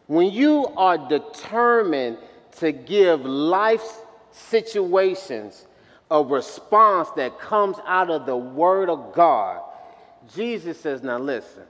when 0.06 0.30
you 0.30 0.68
are 0.76 0.98
determined 1.08 2.18
to 2.58 2.70
give 2.70 3.24
life's 3.24 4.02
situations 4.34 5.66
a 6.10 6.22
response 6.22 7.08
that 7.16 7.38
comes 7.38 7.76
out 7.86 8.10
of 8.10 8.26
the 8.26 8.36
Word 8.36 8.90
of 8.90 9.12
God, 9.14 9.62
Jesus 10.34 10.78
says, 10.80 11.02
Now 11.02 11.18
listen, 11.18 11.62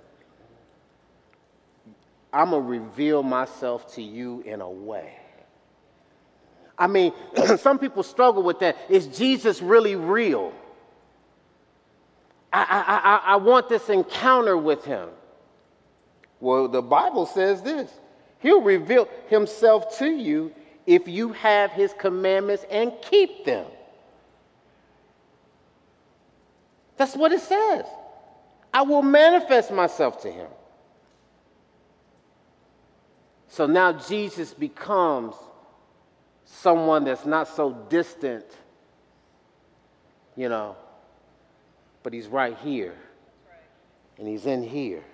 I'm 2.32 2.50
going 2.50 2.62
to 2.62 2.68
reveal 2.68 3.22
myself 3.22 3.94
to 3.94 4.02
you 4.02 4.42
in 4.42 4.60
a 4.60 4.70
way. 4.70 5.14
I 6.76 6.88
mean, 6.88 7.12
some 7.58 7.78
people 7.78 8.02
struggle 8.02 8.42
with 8.42 8.58
that. 8.60 8.76
Is 8.88 9.06
Jesus 9.06 9.62
really 9.62 9.94
real? 9.94 10.52
I, 12.52 12.62
I, 12.62 12.96
I, 12.96 13.32
I 13.34 13.36
want 13.36 13.68
this 13.68 13.88
encounter 13.88 14.56
with 14.56 14.84
him. 14.84 15.08
Well, 16.40 16.68
the 16.68 16.82
Bible 16.82 17.26
says 17.26 17.62
this 17.62 17.90
He'll 18.40 18.60
reveal 18.60 19.08
himself 19.28 19.98
to 19.98 20.06
you 20.06 20.52
if 20.86 21.08
you 21.08 21.32
have 21.32 21.70
his 21.72 21.92
commandments 21.94 22.64
and 22.70 22.92
keep 23.02 23.44
them. 23.44 23.66
That's 26.96 27.16
what 27.16 27.32
it 27.32 27.40
says. 27.40 27.84
I 28.72 28.82
will 28.82 29.02
manifest 29.02 29.70
myself 29.70 30.20
to 30.22 30.30
him. 30.30 30.48
So 33.48 33.66
now 33.66 33.92
Jesus 33.92 34.52
becomes 34.52 35.34
someone 36.44 37.04
that's 37.04 37.24
not 37.24 37.48
so 37.48 37.72
distant, 37.88 38.44
you 40.36 40.48
know, 40.48 40.76
but 42.02 42.12
he's 42.12 42.26
right 42.26 42.56
here 42.58 42.94
and 44.18 44.26
he's 44.26 44.46
in 44.46 44.62
here. 44.62 45.04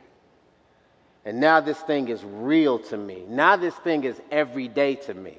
And 1.24 1.38
now 1.38 1.60
this 1.60 1.78
thing 1.80 2.08
is 2.08 2.24
real 2.24 2.78
to 2.78 2.96
me. 2.96 3.24
Now 3.28 3.56
this 3.56 3.74
thing 3.74 4.04
is 4.04 4.20
every 4.30 4.68
day 4.68 4.94
to 4.94 5.14
me. 5.14 5.36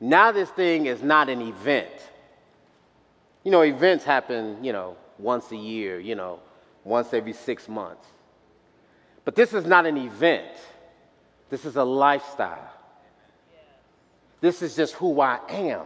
Now 0.00 0.32
this 0.32 0.48
thing 0.50 0.86
is 0.86 1.02
not 1.02 1.28
an 1.28 1.42
event. 1.42 1.90
You 3.44 3.50
know, 3.50 3.60
events 3.62 4.04
happen, 4.04 4.62
you 4.64 4.72
know, 4.72 4.96
once 5.18 5.50
a 5.52 5.56
year, 5.56 6.00
you 6.00 6.14
know, 6.14 6.40
once 6.84 7.12
every 7.12 7.34
six 7.34 7.68
months. 7.68 8.06
But 9.24 9.34
this 9.34 9.52
is 9.52 9.66
not 9.66 9.86
an 9.86 9.98
event. 9.98 10.56
This 11.50 11.64
is 11.64 11.76
a 11.76 11.84
lifestyle. 11.84 12.72
This 14.40 14.62
is 14.62 14.74
just 14.74 14.94
who 14.94 15.20
I 15.20 15.38
am. 15.48 15.84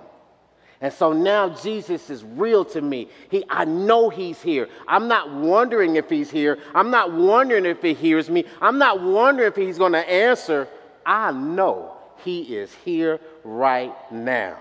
And 0.81 0.93
so 0.93 1.13
now 1.13 1.49
Jesus 1.49 2.11
is 2.11 2.23
real 2.23 2.65
to 2.67 2.81
me. 2.81 3.09
He, 3.31 3.45
I 3.49 3.65
know 3.65 4.11
he's 4.11 4.41
here. 4.43 4.69
I'm 4.87 5.09
not 5.09 5.33
wondering 5.33 5.97
if 5.97 6.11
he's 6.11 6.31
here. 6.31 6.59
I'm 6.75 6.91
not 6.91 7.13
wondering 7.13 7.65
if 7.65 7.81
he 7.83 7.95
hears 7.95 8.29
me. 8.29 8.45
I'm 8.61 8.79
not 8.79 9.01
wondering 9.01 9.49
if 9.49 9.57
he's 9.57 9.79
going 9.79 9.93
to 9.93 10.09
answer. 10.09 10.69
I 11.07 11.33
know 11.33 11.97
he 12.19 12.57
is 12.57 12.73
here 12.85 13.19
right 13.45 13.95
now. 14.11 14.57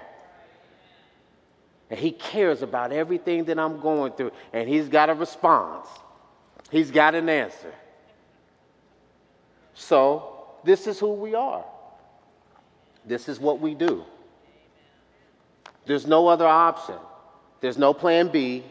And 1.90 2.00
he 2.00 2.12
cares 2.12 2.62
about 2.62 2.92
everything 2.92 3.46
that 3.46 3.60
I'm 3.60 3.80
going 3.80 4.14
through. 4.14 4.32
And 4.52 4.68
he's 4.68 4.90
got 4.90 5.10
a 5.10 5.14
response, 5.14 5.88
he's 6.70 6.92
got 6.92 7.16
an 7.16 7.30
answer. 7.30 7.74
So, 9.76 10.46
this 10.64 10.88
is 10.88 11.00
who 11.00 11.14
we 11.14 11.34
are. 11.34 11.66
This 13.06 13.28
is 13.28 13.40
what 13.40 13.60
we 13.60 13.74
do. 13.74 14.06
There's 15.86 16.08
no 16.08 16.28
other 16.28 16.48
option. 16.48 16.96
There's 17.60 17.78
no 17.78 17.94
plan 17.94 18.30
B. 18.30 18.64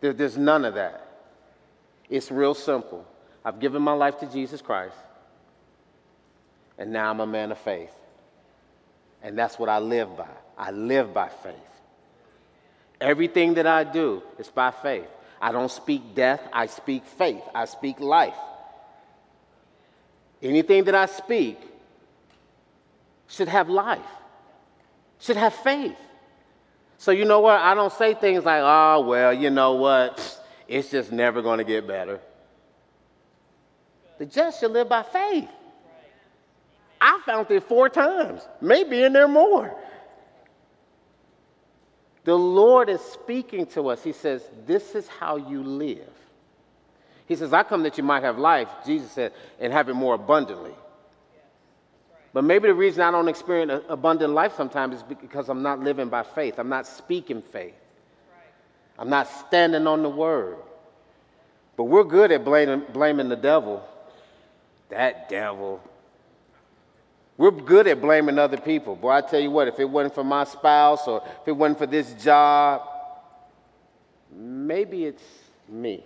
There, 0.00 0.12
there's 0.12 0.36
none 0.36 0.64
of 0.64 0.74
that. 0.74 1.06
It's 2.08 2.30
real 2.30 2.54
simple. 2.54 3.06
I've 3.44 3.60
given 3.60 3.82
my 3.82 3.92
life 3.92 4.18
to 4.20 4.26
Jesus 4.26 4.60
Christ, 4.60 4.96
and 6.78 6.92
now 6.92 7.10
I'm 7.10 7.20
a 7.20 7.26
man 7.26 7.52
of 7.52 7.58
faith. 7.58 7.92
And 9.26 9.36
that's 9.36 9.58
what 9.58 9.68
I 9.68 9.80
live 9.80 10.16
by. 10.16 10.28
I 10.56 10.70
live 10.70 11.12
by 11.12 11.28
faith. 11.28 11.54
Everything 13.00 13.54
that 13.54 13.66
I 13.66 13.82
do 13.82 14.22
is 14.38 14.46
by 14.48 14.70
faith. 14.70 15.08
I 15.42 15.50
don't 15.50 15.70
speak 15.70 16.14
death, 16.14 16.40
I 16.52 16.66
speak 16.66 17.04
faith, 17.04 17.42
I 17.52 17.64
speak 17.64 17.98
life. 17.98 18.36
Anything 20.40 20.84
that 20.84 20.94
I 20.94 21.06
speak 21.06 21.58
should 23.26 23.48
have 23.48 23.68
life, 23.68 23.98
should 25.18 25.36
have 25.36 25.54
faith. 25.54 25.98
So, 26.96 27.10
you 27.10 27.24
know 27.24 27.40
what? 27.40 27.60
I 27.60 27.74
don't 27.74 27.92
say 27.92 28.14
things 28.14 28.44
like, 28.44 28.62
oh, 28.64 29.00
well, 29.00 29.32
you 29.32 29.50
know 29.50 29.74
what? 29.74 30.40
It's 30.68 30.88
just 30.88 31.10
never 31.10 31.42
going 31.42 31.58
to 31.58 31.64
get 31.64 31.84
better. 31.88 32.20
The 34.18 34.26
just 34.26 34.60
should 34.60 34.70
live 34.70 34.88
by 34.88 35.02
faith. 35.02 35.48
I 37.00 37.20
found 37.26 37.50
it 37.50 37.64
four 37.64 37.88
times, 37.88 38.46
maybe 38.60 39.02
in 39.02 39.12
there 39.12 39.28
more. 39.28 39.74
The 42.24 42.36
Lord 42.36 42.88
is 42.88 43.00
speaking 43.00 43.66
to 43.66 43.88
us. 43.88 44.02
He 44.02 44.12
says, 44.12 44.42
This 44.66 44.94
is 44.94 45.06
how 45.06 45.36
you 45.36 45.62
live. 45.62 46.12
He 47.26 47.36
says, 47.36 47.52
I 47.52 47.62
come 47.62 47.82
that 47.84 47.98
you 47.98 48.04
might 48.04 48.22
have 48.22 48.38
life, 48.38 48.68
Jesus 48.84 49.10
said, 49.12 49.32
and 49.60 49.72
have 49.72 49.88
it 49.88 49.94
more 49.94 50.14
abundantly. 50.14 50.74
But 52.32 52.44
maybe 52.44 52.68
the 52.68 52.74
reason 52.74 53.02
I 53.02 53.10
don't 53.10 53.28
experience 53.28 53.82
abundant 53.88 54.32
life 54.32 54.54
sometimes 54.56 54.96
is 54.96 55.02
because 55.02 55.48
I'm 55.48 55.62
not 55.62 55.80
living 55.80 56.08
by 56.08 56.22
faith. 56.22 56.58
I'm 56.58 56.68
not 56.68 56.86
speaking 56.86 57.42
faith. 57.42 57.74
I'm 58.98 59.08
not 59.08 59.28
standing 59.46 59.86
on 59.86 60.02
the 60.02 60.08
word. 60.08 60.58
But 61.76 61.84
we're 61.84 62.04
good 62.04 62.32
at 62.32 62.44
blaming, 62.44 62.82
blaming 62.92 63.28
the 63.28 63.36
devil. 63.36 63.82
That 64.88 65.28
devil. 65.28 65.80
We're 67.38 67.50
good 67.50 67.86
at 67.86 68.00
blaming 68.00 68.38
other 68.38 68.56
people. 68.56 68.96
Boy, 68.96 69.10
I 69.10 69.20
tell 69.20 69.40
you 69.40 69.50
what, 69.50 69.68
if 69.68 69.78
it 69.78 69.88
wasn't 69.88 70.14
for 70.14 70.24
my 70.24 70.44
spouse 70.44 71.06
or 71.06 71.22
if 71.42 71.48
it 71.48 71.52
wasn't 71.52 71.78
for 71.78 71.86
this 71.86 72.12
job, 72.14 72.88
maybe 74.34 75.04
it's 75.04 75.22
me. 75.68 76.02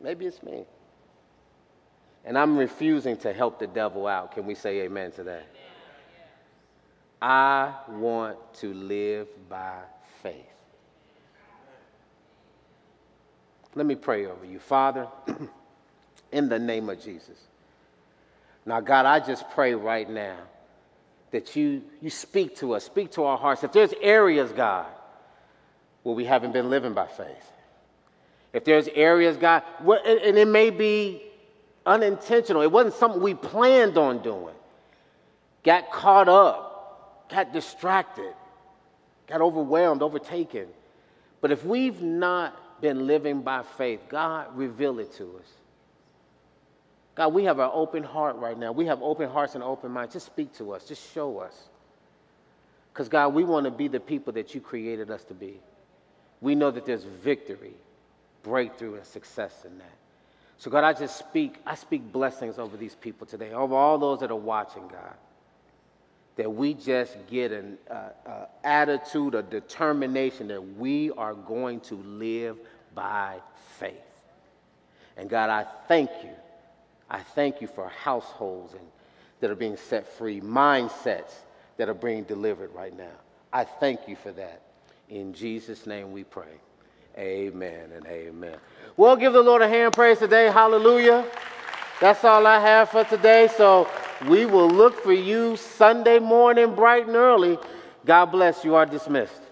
Maybe 0.00 0.26
it's 0.26 0.42
me. 0.42 0.64
And 2.24 2.38
I'm 2.38 2.56
refusing 2.56 3.16
to 3.18 3.32
help 3.32 3.58
the 3.58 3.66
devil 3.66 4.06
out. 4.06 4.32
Can 4.32 4.46
we 4.46 4.54
say 4.54 4.82
amen 4.82 5.12
to 5.12 5.24
that? 5.24 5.46
I 7.20 7.74
want 7.88 8.38
to 8.54 8.72
live 8.74 9.28
by 9.48 9.78
faith. 10.22 10.34
Let 13.74 13.86
me 13.86 13.94
pray 13.94 14.26
over 14.26 14.44
you. 14.44 14.58
Father, 14.58 15.08
in 16.32 16.48
the 16.48 16.58
name 16.58 16.88
of 16.90 17.02
Jesus. 17.02 17.38
Now, 18.66 18.80
God, 18.80 19.06
I 19.06 19.20
just 19.20 19.48
pray 19.50 19.74
right 19.74 20.08
now 20.08 20.36
that 21.30 21.54
you, 21.56 21.82
you 22.00 22.10
speak 22.10 22.56
to 22.56 22.74
us, 22.74 22.84
speak 22.84 23.12
to 23.12 23.24
our 23.24 23.36
hearts. 23.36 23.64
If 23.64 23.72
there's 23.72 23.92
areas, 24.00 24.52
God, 24.52 24.86
where 26.02 26.14
we 26.14 26.24
haven't 26.24 26.52
been 26.52 26.70
living 26.70 26.94
by 26.94 27.06
faith, 27.06 27.52
if 28.52 28.64
there's 28.64 28.88
areas, 28.88 29.36
God, 29.36 29.64
and 29.80 30.38
it 30.38 30.48
may 30.48 30.70
be 30.70 31.22
unintentional, 31.84 32.62
it 32.62 32.70
wasn't 32.70 32.94
something 32.94 33.20
we 33.20 33.34
planned 33.34 33.98
on 33.98 34.22
doing, 34.22 34.54
got 35.64 35.90
caught 35.90 36.28
up, 36.28 37.28
got 37.30 37.52
distracted, 37.52 38.32
got 39.26 39.40
overwhelmed, 39.40 40.02
overtaken. 40.02 40.68
But 41.40 41.50
if 41.50 41.64
we've 41.64 42.00
not 42.00 42.80
been 42.80 43.06
living 43.06 43.42
by 43.42 43.62
faith, 43.76 44.00
God, 44.08 44.56
reveal 44.56 44.98
it 45.00 45.12
to 45.14 45.24
us. 45.24 45.48
God, 47.14 47.32
we 47.32 47.44
have 47.44 47.60
an 47.60 47.70
open 47.72 48.02
heart 48.02 48.36
right 48.36 48.58
now. 48.58 48.72
We 48.72 48.86
have 48.86 49.02
open 49.02 49.30
hearts 49.30 49.54
and 49.54 49.62
open 49.62 49.90
minds. 49.92 50.14
Just 50.14 50.26
speak 50.26 50.52
to 50.54 50.72
us. 50.72 50.84
Just 50.84 51.12
show 51.12 51.38
us. 51.38 51.54
Because, 52.92 53.08
God, 53.08 53.34
we 53.34 53.44
want 53.44 53.64
to 53.64 53.70
be 53.70 53.88
the 53.88 54.00
people 54.00 54.32
that 54.32 54.54
you 54.54 54.60
created 54.60 55.10
us 55.10 55.22
to 55.24 55.34
be. 55.34 55.60
We 56.40 56.54
know 56.54 56.70
that 56.70 56.86
there's 56.86 57.04
victory, 57.04 57.74
breakthrough, 58.42 58.96
and 58.96 59.06
success 59.06 59.64
in 59.64 59.78
that. 59.78 59.96
So, 60.58 60.70
God, 60.70 60.84
I 60.84 60.92
just 60.92 61.18
speak, 61.18 61.60
I 61.66 61.74
speak 61.74 62.12
blessings 62.12 62.58
over 62.58 62.76
these 62.76 62.94
people 62.94 63.26
today, 63.26 63.52
over 63.52 63.74
all 63.74 63.98
those 63.98 64.20
that 64.20 64.30
are 64.30 64.36
watching, 64.36 64.86
God. 64.88 65.14
That 66.36 66.52
we 66.52 66.74
just 66.74 67.16
get 67.28 67.52
an 67.52 67.78
uh, 67.88 67.94
uh, 68.26 68.46
attitude, 68.64 69.36
a 69.36 69.42
determination 69.42 70.48
that 70.48 70.76
we 70.76 71.12
are 71.12 71.34
going 71.34 71.78
to 71.80 71.94
live 71.94 72.58
by 72.92 73.38
faith. 73.78 73.94
And 75.16 75.30
God, 75.30 75.50
I 75.50 75.64
thank 75.86 76.10
you 76.24 76.30
I 77.14 77.20
thank 77.20 77.60
you 77.60 77.68
for 77.68 77.88
households 77.88 78.72
and, 78.72 78.82
that 79.38 79.48
are 79.48 79.54
being 79.54 79.76
set 79.76 80.08
free, 80.18 80.40
mindsets 80.40 81.32
that 81.76 81.88
are 81.88 81.94
being 81.94 82.24
delivered 82.24 82.74
right 82.74 82.96
now. 82.96 83.16
I 83.52 83.62
thank 83.62 84.08
you 84.08 84.16
for 84.16 84.32
that. 84.32 84.62
In 85.08 85.32
Jesus' 85.32 85.86
name 85.86 86.10
we 86.10 86.24
pray. 86.24 86.58
Amen 87.16 87.92
and 87.94 88.04
amen. 88.06 88.56
We'll 88.96 89.14
give 89.14 89.32
the 89.32 89.42
Lord 89.42 89.62
a 89.62 89.68
hand 89.68 89.92
praise 89.92 90.18
today. 90.18 90.46
Hallelujah. 90.46 91.24
That's 92.00 92.24
all 92.24 92.48
I 92.48 92.58
have 92.58 92.90
for 92.90 93.04
today. 93.04 93.48
So 93.56 93.88
we 94.26 94.44
will 94.44 94.68
look 94.68 95.00
for 95.00 95.12
you 95.12 95.56
Sunday 95.56 96.18
morning, 96.18 96.74
bright 96.74 97.06
and 97.06 97.14
early. 97.14 97.58
God 98.04 98.26
bless. 98.26 98.64
You 98.64 98.74
are 98.74 98.86
dismissed. 98.86 99.43